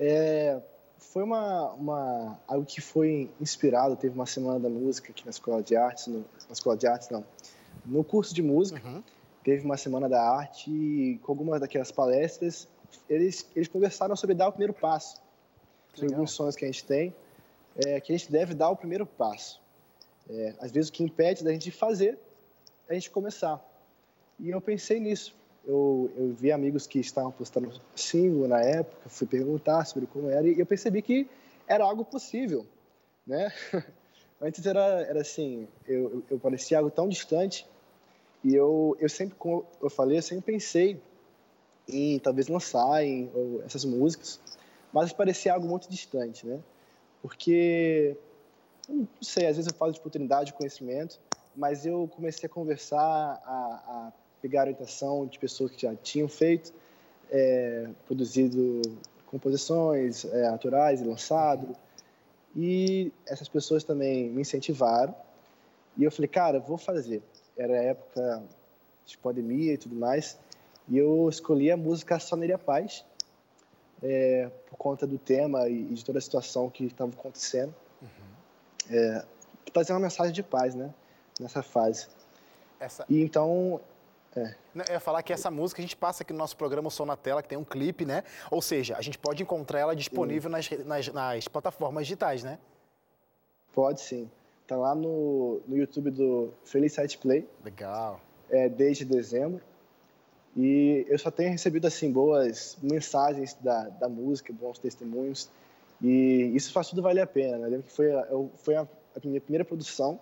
É, 0.00 0.58
foi 0.98 1.22
uma, 1.22 1.72
uma 1.72 2.40
algo 2.46 2.66
que 2.66 2.80
foi 2.80 3.30
inspirado. 3.40 3.96
Teve 3.96 4.14
uma 4.14 4.26
semana 4.26 4.58
da 4.58 4.68
música 4.68 5.10
aqui 5.10 5.24
na 5.24 5.30
escola 5.30 5.62
de 5.62 5.76
artes, 5.76 6.08
no, 6.08 6.20
na 6.20 6.52
escola 6.52 6.76
de 6.76 6.86
artes 6.86 7.08
não, 7.08 7.24
no 7.84 8.04
curso 8.04 8.34
de 8.34 8.42
música. 8.42 8.80
Teve 9.42 9.64
uma 9.64 9.76
semana 9.76 10.08
da 10.08 10.22
arte 10.22 10.70
e 10.70 11.18
com 11.18 11.32
algumas 11.32 11.60
daquelas 11.60 11.90
palestras 11.90 12.68
eles 13.08 13.48
eles 13.54 13.68
conversaram 13.68 14.16
sobre 14.16 14.34
dar 14.34 14.48
o 14.48 14.52
primeiro 14.52 14.74
passo, 14.74 15.16
sobre 15.90 16.08
Legal. 16.08 16.16
alguns 16.20 16.32
sonhos 16.32 16.56
que 16.56 16.64
a 16.64 16.68
gente 16.68 16.84
tem, 16.84 17.14
é, 17.86 18.00
que 18.00 18.12
a 18.12 18.16
gente 18.16 18.30
deve 18.30 18.54
dar 18.54 18.68
o 18.70 18.76
primeiro 18.76 19.06
passo. 19.06 19.60
É, 20.28 20.54
às 20.60 20.70
vezes 20.70 20.90
o 20.90 20.92
que 20.92 21.02
impede 21.02 21.44
da 21.44 21.52
gente 21.52 21.70
fazer 21.70 22.18
é 22.88 22.92
a 22.92 22.94
gente 22.94 23.10
começar. 23.10 23.64
E 24.38 24.50
eu 24.50 24.60
pensei 24.60 25.00
nisso. 25.00 25.34
Eu, 25.66 26.10
eu 26.16 26.32
vi 26.32 26.50
amigos 26.50 26.86
que 26.86 26.98
estavam 26.98 27.30
postando 27.30 27.70
single 27.94 28.48
na 28.48 28.60
época, 28.60 29.08
fui 29.08 29.26
perguntar 29.26 29.84
sobre 29.84 30.06
como 30.06 30.30
era 30.30 30.46
e 30.46 30.58
eu 30.58 30.64
percebi 30.64 31.02
que 31.02 31.28
era 31.66 31.84
algo 31.84 32.04
possível, 32.04 32.66
né? 33.26 33.52
Antes 34.40 34.64
era, 34.64 35.02
era 35.02 35.20
assim, 35.20 35.66
eu, 35.86 36.22
eu, 36.30 36.38
parecia 36.38 36.78
algo 36.78 36.90
tão 36.90 37.08
distante 37.08 37.66
e 38.42 38.54
eu, 38.54 38.96
eu 39.00 39.08
sempre, 39.08 39.34
como 39.36 39.66
eu 39.82 39.90
falei, 39.90 40.18
eu 40.18 40.22
sempre 40.22 40.52
pensei 40.52 41.00
em 41.88 42.18
talvez 42.18 42.46
lançar 42.48 43.04
em, 43.04 43.30
ou 43.34 43.62
essas 43.64 43.84
músicas, 43.84 44.40
mas 44.92 45.12
parecia 45.12 45.52
algo 45.52 45.66
muito 45.66 45.90
distante, 45.90 46.46
né? 46.46 46.60
Porque, 47.20 48.16
não 48.88 49.08
sei, 49.20 49.46
às 49.46 49.56
vezes 49.56 49.70
eu 49.70 49.76
falo 49.76 49.92
de 49.92 49.98
oportunidade, 49.98 50.46
de 50.46 50.56
conhecimento, 50.56 51.18
mas 51.56 51.84
eu 51.84 52.08
comecei 52.14 52.46
a 52.46 52.52
conversar, 52.52 52.98
a, 53.00 53.42
a 53.44 54.12
pegar 54.40 54.60
a 54.60 54.64
orientação 54.64 55.26
de 55.26 55.38
pessoas 55.38 55.70
que 55.72 55.82
já 55.82 55.94
tinham 55.96 56.28
feito, 56.28 56.72
é, 57.30 57.88
produzido 58.06 58.82
composições 59.26 60.24
é, 60.24 60.46
autorais 60.46 61.00
e 61.00 61.04
lançado, 61.04 61.76
e 62.56 63.12
essas 63.26 63.48
pessoas 63.48 63.84
também 63.84 64.30
me 64.30 64.40
incentivaram, 64.40 65.14
e 65.96 66.04
eu 66.04 66.10
falei, 66.10 66.28
cara, 66.28 66.58
vou 66.60 66.78
fazer. 66.78 67.22
Era 67.56 67.76
época 67.76 68.42
de 69.04 69.18
pandemia 69.18 69.74
e 69.74 69.78
tudo 69.78 69.94
mais, 69.94 70.38
e 70.88 70.96
eu 70.96 71.28
escolhi 71.28 71.70
a 71.70 71.76
música 71.76 72.18
Soneria 72.18 72.58
Paz, 72.58 73.04
é, 74.02 74.50
por 74.70 74.76
conta 74.76 75.06
do 75.06 75.18
tema 75.18 75.68
e 75.68 75.84
de 75.84 76.04
toda 76.04 76.18
a 76.18 76.22
situação 76.22 76.70
que 76.70 76.84
estava 76.84 77.10
acontecendo. 77.10 77.74
É, 78.90 79.24
trazer 79.72 79.92
uma 79.92 80.00
mensagem 80.00 80.32
de 80.32 80.42
paz, 80.42 80.74
né? 80.74 80.92
Nessa 81.38 81.62
fase. 81.62 82.08
Essa, 82.80 83.04
E 83.08 83.22
então, 83.22 83.80
é, 84.88 84.98
falar 84.98 85.22
que 85.22 85.32
essa 85.32 85.50
música 85.50 85.80
a 85.80 85.84
gente 85.84 85.96
passa 85.96 86.22
aqui 86.22 86.32
no 86.32 86.38
nosso 86.38 86.56
programa 86.56 86.90
Som 86.90 87.06
na 87.06 87.16
Tela, 87.16 87.42
que 87.42 87.48
tem 87.48 87.58
um 87.58 87.64
clipe, 87.64 88.04
né? 88.04 88.22
Ou 88.50 88.62
seja, 88.62 88.96
a 88.96 89.02
gente 89.02 89.18
pode 89.18 89.42
encontrar 89.42 89.80
ela 89.80 89.96
disponível 89.96 90.50
nas, 90.50 90.68
nas, 90.84 91.08
nas 91.08 91.48
plataformas 91.48 92.06
digitais, 92.06 92.42
né? 92.42 92.58
pode 93.78 94.00
sim. 94.00 94.28
Tá 94.66 94.76
lá 94.76 94.92
no, 94.92 95.60
no 95.68 95.76
YouTube 95.76 96.10
do 96.10 96.50
Felicite 96.64 97.16
Play. 97.16 97.48
Legal. 97.64 98.20
É, 98.50 98.68
desde 98.68 99.04
dezembro. 99.04 99.62
E 100.56 101.06
eu 101.08 101.16
só 101.16 101.30
tenho 101.30 101.52
recebido 101.52 101.86
assim 101.86 102.10
boas 102.10 102.76
mensagens 102.82 103.54
da, 103.60 103.84
da 103.88 104.08
música, 104.08 104.52
bons 104.52 104.80
testemunhos. 104.80 105.48
E 106.02 106.50
isso 106.56 106.72
faz 106.72 106.88
tudo 106.88 107.00
valer 107.00 107.20
a 107.20 107.26
pena. 107.26 107.56
Né? 107.56 107.66
Eu 107.66 107.70
lembro 107.70 107.86
que 107.86 107.92
foi, 107.92 108.12
a, 108.12 108.26
eu, 108.28 108.50
foi 108.56 108.74
a, 108.74 108.80
a, 108.82 109.20
minha 109.24 109.40
primeira 109.40 109.64
produção. 109.64 110.18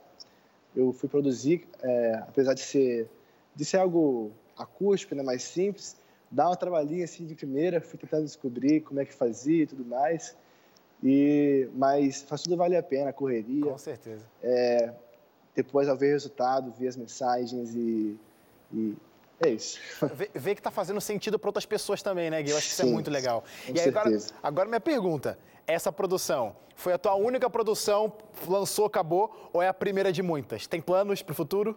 Eu 0.76 0.92
fui 0.92 1.08
produzir, 1.08 1.66
é, 1.82 2.16
apesar 2.28 2.52
de 2.52 2.60
ser, 2.60 3.08
de 3.56 3.64
ser 3.64 3.78
algo 3.78 4.30
acústico, 4.56 5.14
né, 5.14 5.22
mais 5.22 5.42
simples, 5.42 5.96
dá 6.30 6.46
uma 6.48 6.56
trabalhinha 6.56 7.04
assim 7.04 7.24
de 7.26 7.34
primeira, 7.34 7.80
fui 7.80 7.98
tentando 7.98 8.24
descobrir 8.24 8.82
como 8.82 9.00
é 9.00 9.04
que 9.04 9.14
fazia 9.14 9.62
e 9.62 9.66
tudo 9.66 9.84
mais. 9.84 10.36
E, 11.02 11.68
mas 11.74 12.22
faz 12.22 12.42
tudo 12.42 12.56
valer 12.56 12.76
a 12.76 12.82
pena, 12.82 13.10
a 13.10 13.12
correria. 13.12 13.64
Com 13.64 13.78
certeza. 13.78 14.24
É, 14.42 14.92
depois, 15.54 15.88
ao 15.88 15.96
ver 15.96 16.08
o 16.08 16.12
resultado, 16.12 16.72
ver 16.78 16.88
as 16.88 16.96
mensagens 16.96 17.74
e, 17.74 18.16
e 18.72 18.94
é 19.40 19.50
isso. 19.50 19.78
Ver, 20.34 20.54
que 20.54 20.60
está 20.60 20.70
fazendo 20.70 20.98
sentido 20.98 21.38
para 21.38 21.48
outras 21.48 21.66
pessoas 21.66 22.02
também, 22.02 22.30
né, 22.30 22.42
Gui? 22.42 22.52
Eu 22.52 22.56
acho 22.56 22.68
que 22.68 22.72
isso 22.72 22.82
é 22.82 22.86
muito 22.86 23.10
legal. 23.10 23.44
E 23.68 23.78
aí, 23.78 23.88
agora, 23.88 24.18
agora, 24.42 24.68
minha 24.68 24.80
pergunta: 24.80 25.38
essa 25.66 25.92
produção 25.92 26.56
foi 26.74 26.94
a 26.94 26.98
tua 26.98 27.14
única 27.16 27.48
produção, 27.50 28.12
lançou, 28.48 28.86
acabou, 28.86 29.50
ou 29.52 29.60
é 29.60 29.68
a 29.68 29.74
primeira 29.74 30.10
de 30.10 30.22
muitas? 30.22 30.66
Tem 30.66 30.80
planos 30.80 31.20
para 31.20 31.32
o 31.32 31.34
futuro? 31.34 31.76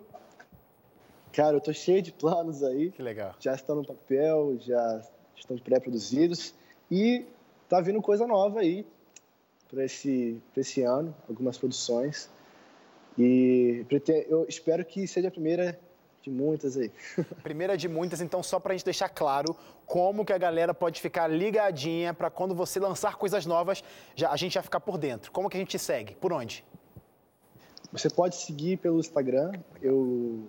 Cara, 1.33 1.55
eu 1.55 1.61
tô 1.61 1.71
cheio 1.73 2.01
de 2.01 2.11
planos 2.11 2.63
aí. 2.63 2.91
Que 2.91 3.01
legal. 3.01 3.35
Já 3.39 3.53
estão 3.53 3.75
no 3.75 3.85
papel, 3.85 4.57
já 4.59 5.01
estão 5.35 5.57
pré-produzidos 5.57 6.53
e 6.89 7.25
tá 7.67 7.79
vindo 7.79 8.01
coisa 8.01 8.25
nova 8.25 8.59
aí 8.61 8.85
para 9.69 9.85
esse, 9.85 10.41
esse 10.57 10.81
ano, 10.81 11.15
algumas 11.27 11.57
produções. 11.57 12.29
E 13.17 13.85
eu 14.27 14.45
espero 14.47 14.83
que 14.83 15.05
seja 15.07 15.27
a 15.27 15.31
primeira 15.31 15.79
de 16.21 16.29
muitas 16.29 16.77
aí. 16.77 16.91
Primeira 17.43 17.77
de 17.77 17.87
muitas, 17.87 18.21
então 18.21 18.43
só 18.43 18.59
para 18.59 18.73
a 18.73 18.75
gente 18.75 18.85
deixar 18.85 19.09
claro 19.09 19.55
como 19.85 20.25
que 20.25 20.33
a 20.33 20.37
galera 20.37 20.73
pode 20.73 21.01
ficar 21.01 21.27
ligadinha 21.27 22.13
para 22.13 22.29
quando 22.29 22.53
você 22.53 22.79
lançar 22.79 23.15
coisas 23.15 23.45
novas, 23.45 23.83
já, 24.15 24.31
a 24.31 24.35
gente 24.35 24.53
já 24.53 24.61
ficar 24.61 24.79
por 24.79 24.97
dentro. 24.97 25.31
Como 25.31 25.49
que 25.49 25.57
a 25.57 25.59
gente 25.59 25.77
segue? 25.79 26.15
Por 26.15 26.33
onde? 26.33 26.63
Você 27.91 28.09
pode 28.09 28.35
seguir 28.35 28.77
pelo 28.77 28.99
Instagram. 28.99 29.53
Eu, 29.81 30.47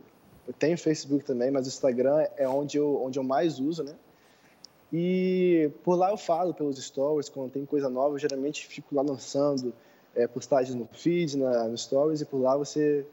eu 0.51 0.55
tenho 0.59 0.76
Facebook 0.76 1.24
também, 1.24 1.48
mas 1.48 1.64
o 1.64 1.68
Instagram 1.68 2.26
é 2.36 2.48
onde 2.48 2.76
eu, 2.76 3.01
onde 3.05 3.20
eu 3.20 3.22
mais 3.22 3.61
uso, 3.61 3.84
né? 3.84 3.94
E 4.92 5.70
por 5.84 5.94
lá 5.94 6.11
eu 6.11 6.16
falo 6.16 6.53
pelos 6.53 6.76
stories, 6.76 7.28
quando 7.28 7.53
tem 7.53 7.64
coisa 7.64 7.88
nova, 7.88 8.16
eu 8.16 8.18
geralmente 8.18 8.66
fico 8.66 8.92
lá 8.92 9.01
lançando 9.01 9.72
é, 10.12 10.26
postagens 10.26 10.74
no 10.74 10.88
feed, 10.92 11.38
na, 11.38 11.68
no 11.68 11.78
stories, 11.78 12.20
e 12.20 12.24
por 12.24 12.40
lá 12.40 12.57
você 12.57 13.07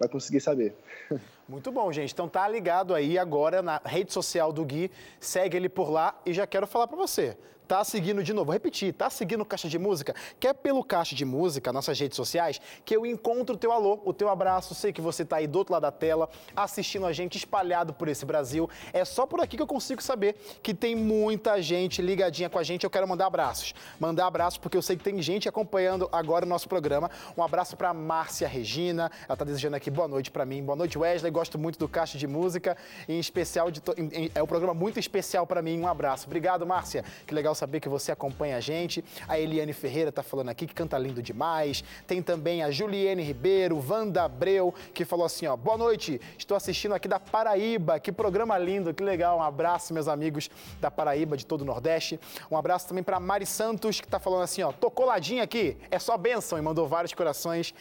vai 0.00 0.08
conseguir 0.08 0.40
saber. 0.40 0.74
Muito 1.46 1.70
bom, 1.70 1.92
gente. 1.92 2.14
Então 2.14 2.26
tá 2.26 2.48
ligado 2.48 2.94
aí 2.94 3.18
agora 3.18 3.60
na 3.60 3.78
rede 3.84 4.10
social 4.10 4.50
do 4.50 4.64
Gui, 4.64 4.90
segue 5.20 5.58
ele 5.58 5.68
por 5.68 5.90
lá 5.90 6.18
e 6.24 6.32
já 6.32 6.46
quero 6.46 6.66
falar 6.66 6.86
para 6.86 6.96
você 6.96 7.36
tá 7.72 7.82
seguindo 7.84 8.22
de 8.22 8.34
novo, 8.34 8.44
vou 8.44 8.52
repetir, 8.52 8.92
tá 8.92 9.08
seguindo 9.08 9.46
Caixa 9.46 9.66
de 9.66 9.78
Música? 9.78 10.14
Quer 10.38 10.52
pelo 10.52 10.84
Caixa 10.84 11.14
de 11.14 11.24
Música, 11.24 11.72
nossas 11.72 11.98
redes 11.98 12.16
sociais, 12.16 12.60
que 12.84 12.94
eu 12.94 13.06
encontro 13.06 13.54
o 13.54 13.58
teu 13.58 13.72
alô, 13.72 13.98
o 14.04 14.12
teu 14.12 14.28
abraço, 14.28 14.74
sei 14.74 14.92
que 14.92 15.00
você 15.00 15.24
tá 15.24 15.36
aí 15.36 15.46
do 15.46 15.56
outro 15.56 15.72
lado 15.72 15.80
da 15.80 15.90
tela, 15.90 16.28
assistindo 16.54 17.06
a 17.06 17.14
gente 17.14 17.38
espalhado 17.38 17.94
por 17.94 18.08
esse 18.08 18.26
Brasil. 18.26 18.68
É 18.92 19.06
só 19.06 19.24
por 19.24 19.40
aqui 19.40 19.56
que 19.56 19.62
eu 19.62 19.66
consigo 19.66 20.02
saber 20.02 20.36
que 20.62 20.74
tem 20.74 20.94
muita 20.94 21.62
gente 21.62 22.02
ligadinha 22.02 22.50
com 22.50 22.58
a 22.58 22.62
gente, 22.62 22.84
eu 22.84 22.90
quero 22.90 23.08
mandar 23.08 23.24
abraços. 23.24 23.74
Mandar 23.98 24.26
abraços 24.26 24.58
porque 24.58 24.76
eu 24.76 24.82
sei 24.82 24.94
que 24.94 25.02
tem 25.02 25.22
gente 25.22 25.48
acompanhando 25.48 26.10
agora 26.12 26.44
o 26.44 26.48
nosso 26.48 26.68
programa. 26.68 27.10
Um 27.34 27.42
abraço 27.42 27.74
para 27.74 27.94
Márcia 27.94 28.46
Regina, 28.46 29.10
ela 29.26 29.34
tá 29.34 29.46
desejando 29.46 29.76
aqui 29.76 29.90
boa 29.90 30.06
noite 30.06 30.30
para 30.30 30.44
mim. 30.44 30.62
Boa 30.62 30.76
noite, 30.76 30.98
Wesley, 30.98 31.32
gosto 31.32 31.58
muito 31.58 31.78
do 31.78 31.88
Caixa 31.88 32.18
de 32.18 32.26
Música, 32.26 32.76
em 33.08 33.18
especial 33.18 33.70
de 33.70 33.80
to... 33.80 33.94
é 34.34 34.42
um 34.42 34.46
programa 34.46 34.74
muito 34.74 35.00
especial 35.00 35.46
para 35.46 35.62
mim. 35.62 35.80
Um 35.80 35.88
abraço. 35.88 36.26
Obrigado, 36.26 36.66
Márcia. 36.66 37.02
Que 37.26 37.34
legal 37.34 37.54
saber 37.62 37.78
que 37.78 37.88
você 37.88 38.10
acompanha 38.10 38.56
a 38.56 38.60
gente. 38.60 39.04
A 39.28 39.38
Eliane 39.38 39.72
Ferreira 39.72 40.08
está 40.08 40.22
falando 40.22 40.48
aqui 40.48 40.66
que 40.66 40.74
canta 40.74 40.98
lindo 40.98 41.22
demais. 41.22 41.84
Tem 42.08 42.20
também 42.20 42.62
a 42.62 42.70
Juliene 42.72 43.22
Ribeiro, 43.22 43.82
Wanda 43.88 44.24
Abreu, 44.24 44.74
que 44.92 45.04
falou 45.04 45.24
assim: 45.24 45.46
ó, 45.46 45.56
boa 45.56 45.78
noite, 45.78 46.20
estou 46.36 46.56
assistindo 46.56 46.92
aqui 46.92 47.06
da 47.06 47.20
Paraíba. 47.20 48.00
Que 48.00 48.10
programa 48.10 48.58
lindo, 48.58 48.92
que 48.92 49.04
legal. 49.04 49.38
Um 49.38 49.42
abraço, 49.42 49.94
meus 49.94 50.08
amigos 50.08 50.50
da 50.80 50.90
Paraíba, 50.90 51.36
de 51.36 51.46
todo 51.46 51.60
o 51.62 51.64
Nordeste. 51.64 52.18
Um 52.50 52.56
abraço 52.56 52.88
também 52.88 53.04
para 53.04 53.20
Mari 53.20 53.46
Santos, 53.46 54.00
que 54.00 54.06
está 54.06 54.18
falando 54.18 54.42
assim: 54.42 54.62
ó, 54.62 54.72
tô 54.72 54.90
coladinha 54.90 55.44
aqui, 55.44 55.76
é 55.88 56.00
só 56.00 56.16
bênção, 56.16 56.58
e 56.58 56.62
mandou 56.62 56.88
vários 56.88 57.14
corações 57.14 57.72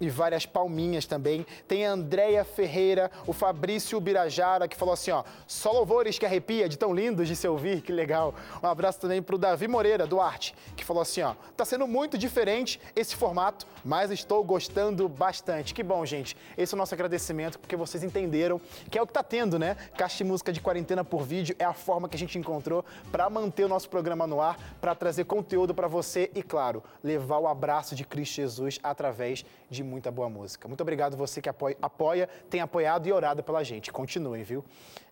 e 0.00 0.08
várias 0.08 0.46
palminhas 0.46 1.06
também. 1.06 1.46
Tem 1.66 1.86
a 1.86 1.92
Andréia 1.92 2.44
Ferreira, 2.44 3.10
o 3.26 3.32
Fabrício 3.32 4.00
Birajara, 4.00 4.68
que 4.68 4.76
falou 4.76 4.94
assim, 4.94 5.10
ó, 5.10 5.24
só 5.46 5.72
louvores 5.72 6.18
que 6.18 6.26
arrepia, 6.26 6.68
de 6.68 6.76
tão 6.76 6.94
lindos 6.94 7.28
de 7.28 7.36
se 7.36 7.46
ouvir, 7.48 7.80
que 7.82 7.92
legal. 7.92 8.34
Um 8.62 8.66
abraço 8.66 9.00
também 9.00 9.22
para 9.22 9.34
o 9.34 9.38
Davi 9.38 9.68
Moreira, 9.68 10.06
do 10.06 10.20
Arte, 10.20 10.54
que 10.76 10.84
falou 10.84 11.02
assim, 11.02 11.22
ó, 11.22 11.34
tá 11.56 11.64
sendo 11.64 11.86
muito 11.86 12.18
diferente 12.18 12.80
esse 12.94 13.16
formato, 13.16 13.66
mas 13.84 14.10
estou 14.10 14.42
gostando 14.44 15.08
bastante. 15.08 15.72
Que 15.72 15.82
bom, 15.82 16.04
gente. 16.04 16.36
Esse 16.56 16.74
é 16.74 16.76
o 16.76 16.78
nosso 16.78 16.94
agradecimento, 16.94 17.58
porque 17.58 17.76
vocês 17.76 18.02
entenderam 18.02 18.60
que 18.90 18.98
é 18.98 19.02
o 19.02 19.06
que 19.06 19.12
tá 19.12 19.22
tendo, 19.22 19.58
né? 19.58 19.76
Caixa 19.96 20.18
de 20.18 20.24
música 20.24 20.52
de 20.52 20.60
quarentena 20.60 21.04
por 21.04 21.22
vídeo 21.22 21.54
é 21.58 21.64
a 21.64 21.72
forma 21.72 22.08
que 22.08 22.16
a 22.16 22.18
gente 22.18 22.38
encontrou 22.38 22.84
para 23.10 23.28
manter 23.30 23.64
o 23.64 23.68
nosso 23.68 23.88
programa 23.88 24.26
no 24.26 24.40
ar, 24.40 24.58
para 24.80 24.94
trazer 24.94 25.24
conteúdo 25.24 25.74
para 25.74 25.88
você 25.88 26.30
e, 26.34 26.42
claro, 26.42 26.82
levar 27.02 27.38
o 27.38 27.46
abraço 27.46 27.94
de 27.94 28.04
Cristo 28.04 28.36
Jesus 28.36 28.78
através 28.82 29.44
de 29.70 29.82
muita 29.86 30.10
boa 30.10 30.28
música. 30.28 30.68
Muito 30.68 30.80
obrigado 30.80 31.16
você 31.16 31.40
que 31.40 31.48
apoia, 31.48 31.76
apoia, 31.80 32.28
tem 32.50 32.60
apoiado 32.60 33.06
e 33.06 33.12
orado 33.12 33.42
pela 33.42 33.62
gente. 33.62 33.92
Continuem, 33.92 34.42
viu? 34.42 34.64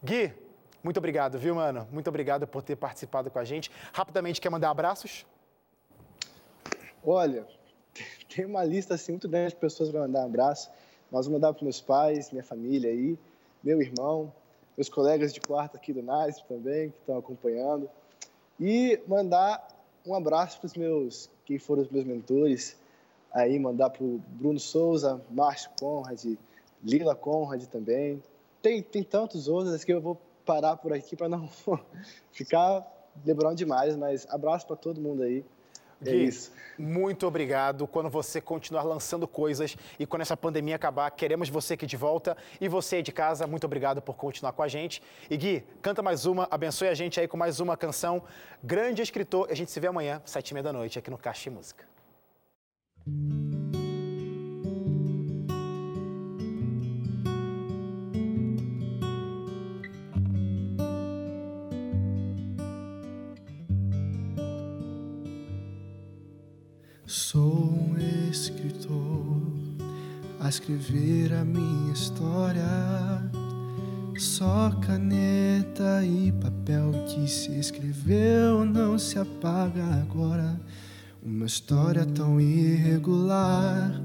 Gui, 0.03 0.33
muito 0.83 0.99
obrigado, 0.99 1.39
viu, 1.39 1.55
mano? 1.55 1.89
Muito 1.91 2.09
obrigado 2.09 2.47
por 2.47 2.63
ter 2.63 2.77
participado 2.77 3.31
com 3.31 3.39
a 3.39 3.45
gente. 3.45 3.71
Rapidamente, 3.93 4.41
quer 4.41 4.51
mandar 4.51 4.71
abraços? 4.71 5.25
Olha, 7.03 7.47
tem 8.35 8.45
uma 8.45 8.65
lista 8.65 8.95
assim 8.95 9.13
muito 9.13 9.29
grande 9.29 9.51
de 9.51 9.57
pessoas 9.57 9.91
para 9.91 10.01
mandar 10.01 10.21
um 10.21 10.27
abraço. 10.27 10.71
Nós 11.11 11.27
vamos 11.27 11.41
mandar 11.41 11.55
para 11.55 11.65
meus 11.65 11.81
pais, 11.81 12.31
minha 12.31 12.45
família 12.45 12.91
aí, 12.91 13.19
meu 13.63 13.81
irmão, 13.81 14.33
meus 14.77 14.89
colegas 14.89 15.33
de 15.33 15.41
quarto 15.41 15.77
aqui 15.77 15.93
do 15.93 16.03
NASP 16.03 16.47
também, 16.49 16.91
que 16.91 16.99
estão 16.99 17.17
acompanhando. 17.17 17.89
E 18.61 19.01
mandar 19.07 19.67
um 20.07 20.15
abraço 20.15 20.59
para 20.59 20.67
os 20.67 20.75
meus, 20.75 21.31
quem 21.45 21.59
foram 21.59 21.83
os 21.83 21.89
meus 21.89 22.05
mentores, 22.05 22.77
aí 23.35 23.59
mandar 23.59 23.91
para 23.91 24.05
o 24.05 24.23
Bruno 24.29 24.61
Souza, 24.61 25.21
Márcio 25.29 25.71
Conrad, 25.79 26.25
Lila 26.83 27.17
Conrad 27.17 27.65
também. 27.65 28.23
Tem, 28.63 28.81
tem 28.81 29.03
tantos 29.03 29.49
outros 29.49 29.83
que 29.83 29.93
eu 29.93 30.01
vou 30.01 30.19
parar 30.47 30.77
por 30.77 30.93
aqui 30.93 31.17
para 31.17 31.29
não 31.29 31.49
ficar 32.31 32.87
lembrando 33.27 33.57
demais, 33.57 33.97
mas 33.97 34.27
abraço 34.31 34.67
para 34.67 34.77
todo 34.77 35.01
mundo 35.01 35.23
aí. 35.23 35.45
É 36.05 36.11
Gui, 36.11 36.25
isso. 36.27 36.53
muito 36.79 37.27
obrigado. 37.27 37.87
Quando 37.87 38.11
você 38.11 38.41
continuar 38.41 38.83
lançando 38.83 39.27
coisas 39.27 39.77
e 39.99 40.07
quando 40.07 40.23
essa 40.23 40.37
pandemia 40.37 40.77
acabar, 40.77 41.11
queremos 41.11 41.49
você 41.49 41.75
aqui 41.75 41.87
de 41.87 41.97
volta. 41.97 42.37
E 42.61 42.69
você 42.69 42.97
aí 42.97 43.03
de 43.03 43.13
casa, 43.13 43.47
muito 43.47 43.65
obrigado 43.65 44.03
por 44.03 44.15
continuar 44.15 44.53
com 44.53 44.63
a 44.63 44.69
gente. 44.69 45.03
E 45.31 45.37
Gui, 45.37 45.65
canta 45.81 46.03
mais 46.03 46.27
uma, 46.27 46.47
abençoe 46.51 46.89
a 46.89 46.95
gente 46.95 47.19
aí 47.19 47.27
com 47.27 47.37
mais 47.37 47.59
uma 47.59 47.77
canção. 47.77 48.23
Grande 48.63 49.03
escritor. 49.03 49.49
A 49.51 49.55
gente 49.55 49.71
se 49.71 49.81
vê 49.81 49.87
amanhã, 49.87 50.21
sete 50.25 50.51
e 50.51 50.55
meia 50.55 50.65
da 50.65 50.73
noite, 50.73 50.99
aqui 50.99 51.11
no 51.11 51.19
Caixa 51.19 51.45
de 51.45 51.51
Música. 51.51 51.94
Sou 53.07 53.19
um 67.75 67.99
escritor 68.31 69.53
a 70.41 70.49
escrever 70.49 71.35
a 71.35 71.45
minha 71.45 71.93
história. 71.93 72.65
Só 74.19 74.71
caneta 74.81 76.03
e 76.03 76.33
papel 76.33 76.91
que 77.07 77.29
se 77.29 77.53
escreveu 77.53 78.65
não 78.65 78.99
se 78.99 79.19
apaga 79.19 79.85
agora. 80.01 80.59
Uma 81.25 81.47
história 81.47 82.05
tão 82.05 82.39
irregular, 82.39 83.99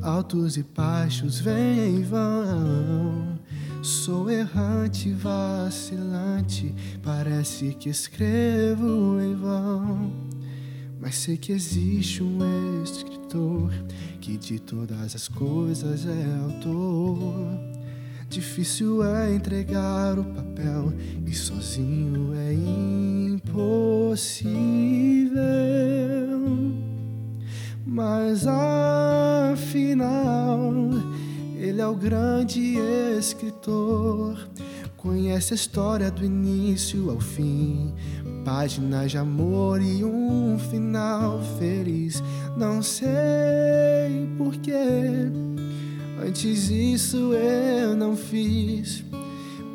altos 0.00 0.56
e 0.56 0.62
baixos 0.62 1.38
vêm 1.38 1.98
e 1.98 2.02
vão. 2.02 3.38
Sou 3.82 4.30
errante, 4.30 5.12
vacilante, 5.12 6.74
parece 7.02 7.74
que 7.74 7.90
escrevo 7.90 9.20
em 9.20 9.34
vão. 9.34 10.10
Mas 10.98 11.16
sei 11.16 11.36
que 11.36 11.52
existe 11.52 12.22
um 12.22 12.38
escritor 12.82 13.70
que 14.18 14.38
de 14.38 14.58
todas 14.58 15.14
as 15.14 15.28
coisas 15.28 16.06
é 16.06 16.38
autor. 16.42 17.60
Difícil 18.30 19.04
é 19.04 19.34
entregar 19.34 20.18
o 20.18 20.24
papel 20.24 20.90
e 21.26 21.34
sozinho 21.34 22.32
é 22.34 22.54
impossível. 22.54 24.16
Mas 27.88 28.44
afinal, 29.52 30.10
Ele 31.56 31.80
é 31.80 31.86
o 31.86 31.94
grande 31.94 32.76
escritor. 33.16 34.36
Conhece 34.96 35.52
a 35.52 35.54
história 35.54 36.10
do 36.10 36.24
início 36.24 37.08
ao 37.10 37.20
fim, 37.20 37.94
páginas 38.44 39.12
de 39.12 39.18
amor 39.18 39.80
e 39.80 40.04
um 40.04 40.58
final 40.58 41.40
feliz. 41.60 42.20
Não 42.56 42.82
sei 42.82 43.06
porquê, 44.36 44.72
antes 46.26 46.68
isso 46.68 47.34
eu 47.34 47.94
não 47.94 48.16
fiz. 48.16 49.04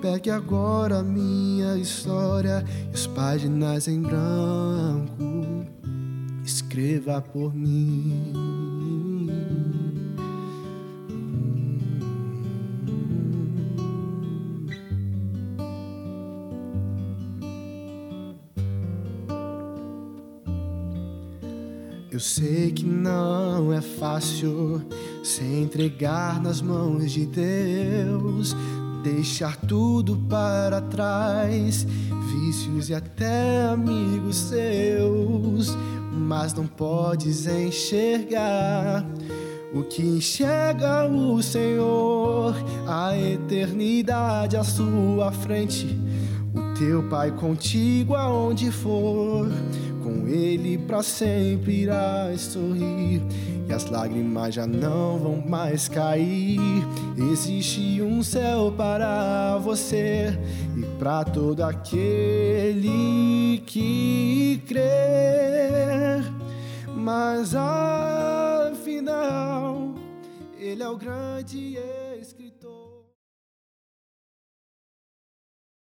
Pegue 0.02 0.30
agora 0.32 1.00
a 1.00 1.04
minha 1.04 1.78
história 1.78 2.66
e 2.92 2.94
as 2.94 3.08
páginas 3.08 3.88
em 3.88 4.02
branco. 4.02 5.31
Escreva 6.72 7.20
por 7.20 7.54
mim. 7.54 8.32
Eu 22.10 22.22
sei 22.22 22.72
que 22.72 22.86
não 22.86 23.74
é 23.74 23.82
fácil 23.82 24.82
se 25.26 25.44
entregar 25.44 26.42
nas 26.42 26.62
mãos 26.62 27.12
de 27.12 27.26
Deus 27.26 28.56
deixar 29.04 29.58
tudo 29.58 30.16
para 30.30 30.80
trás, 30.82 31.86
vícios 32.32 32.90
e 32.90 32.94
até 32.94 33.64
amigos 33.64 34.36
seus, 34.38 35.76
mas 36.12 36.54
não 36.54 36.68
podes 36.68 37.48
enxergar 37.48 39.06
o 39.74 39.84
que 39.84 40.02
enxerga 40.02 41.06
o 41.06 41.42
Senhor, 41.42 42.54
a 42.88 43.18
eternidade 43.18 44.58
à 44.58 44.64
sua 44.64 45.32
frente, 45.32 45.98
o 46.54 46.78
teu 46.78 47.08
Pai 47.10 47.32
contigo 47.32 48.16
aonde 48.16 48.70
for, 48.70 49.48
com 50.12 50.28
Ele 50.28 50.78
para 50.78 51.02
sempre 51.02 51.84
irás 51.84 52.42
sorrir 52.42 53.22
e 53.68 53.74
as 53.74 53.90
lágrimas 53.90 54.54
já 54.56 54.68
não 54.68 55.18
vão 55.18 55.42
mais 55.48 55.88
cair. 55.88 56.60
Existe 57.32 58.02
um 58.02 58.22
céu 58.22 58.74
para 58.76 59.58
você 59.58 60.38
e 60.76 60.82
para 61.00 61.24
todo 61.24 61.64
aquele 61.64 62.84
que 63.66 64.62
crer. 64.68 66.24
Mas 66.96 67.56
afinal, 67.56 69.16
Ele 70.60 70.84
é 70.84 70.90
o 70.90 70.98
grande. 70.98 71.78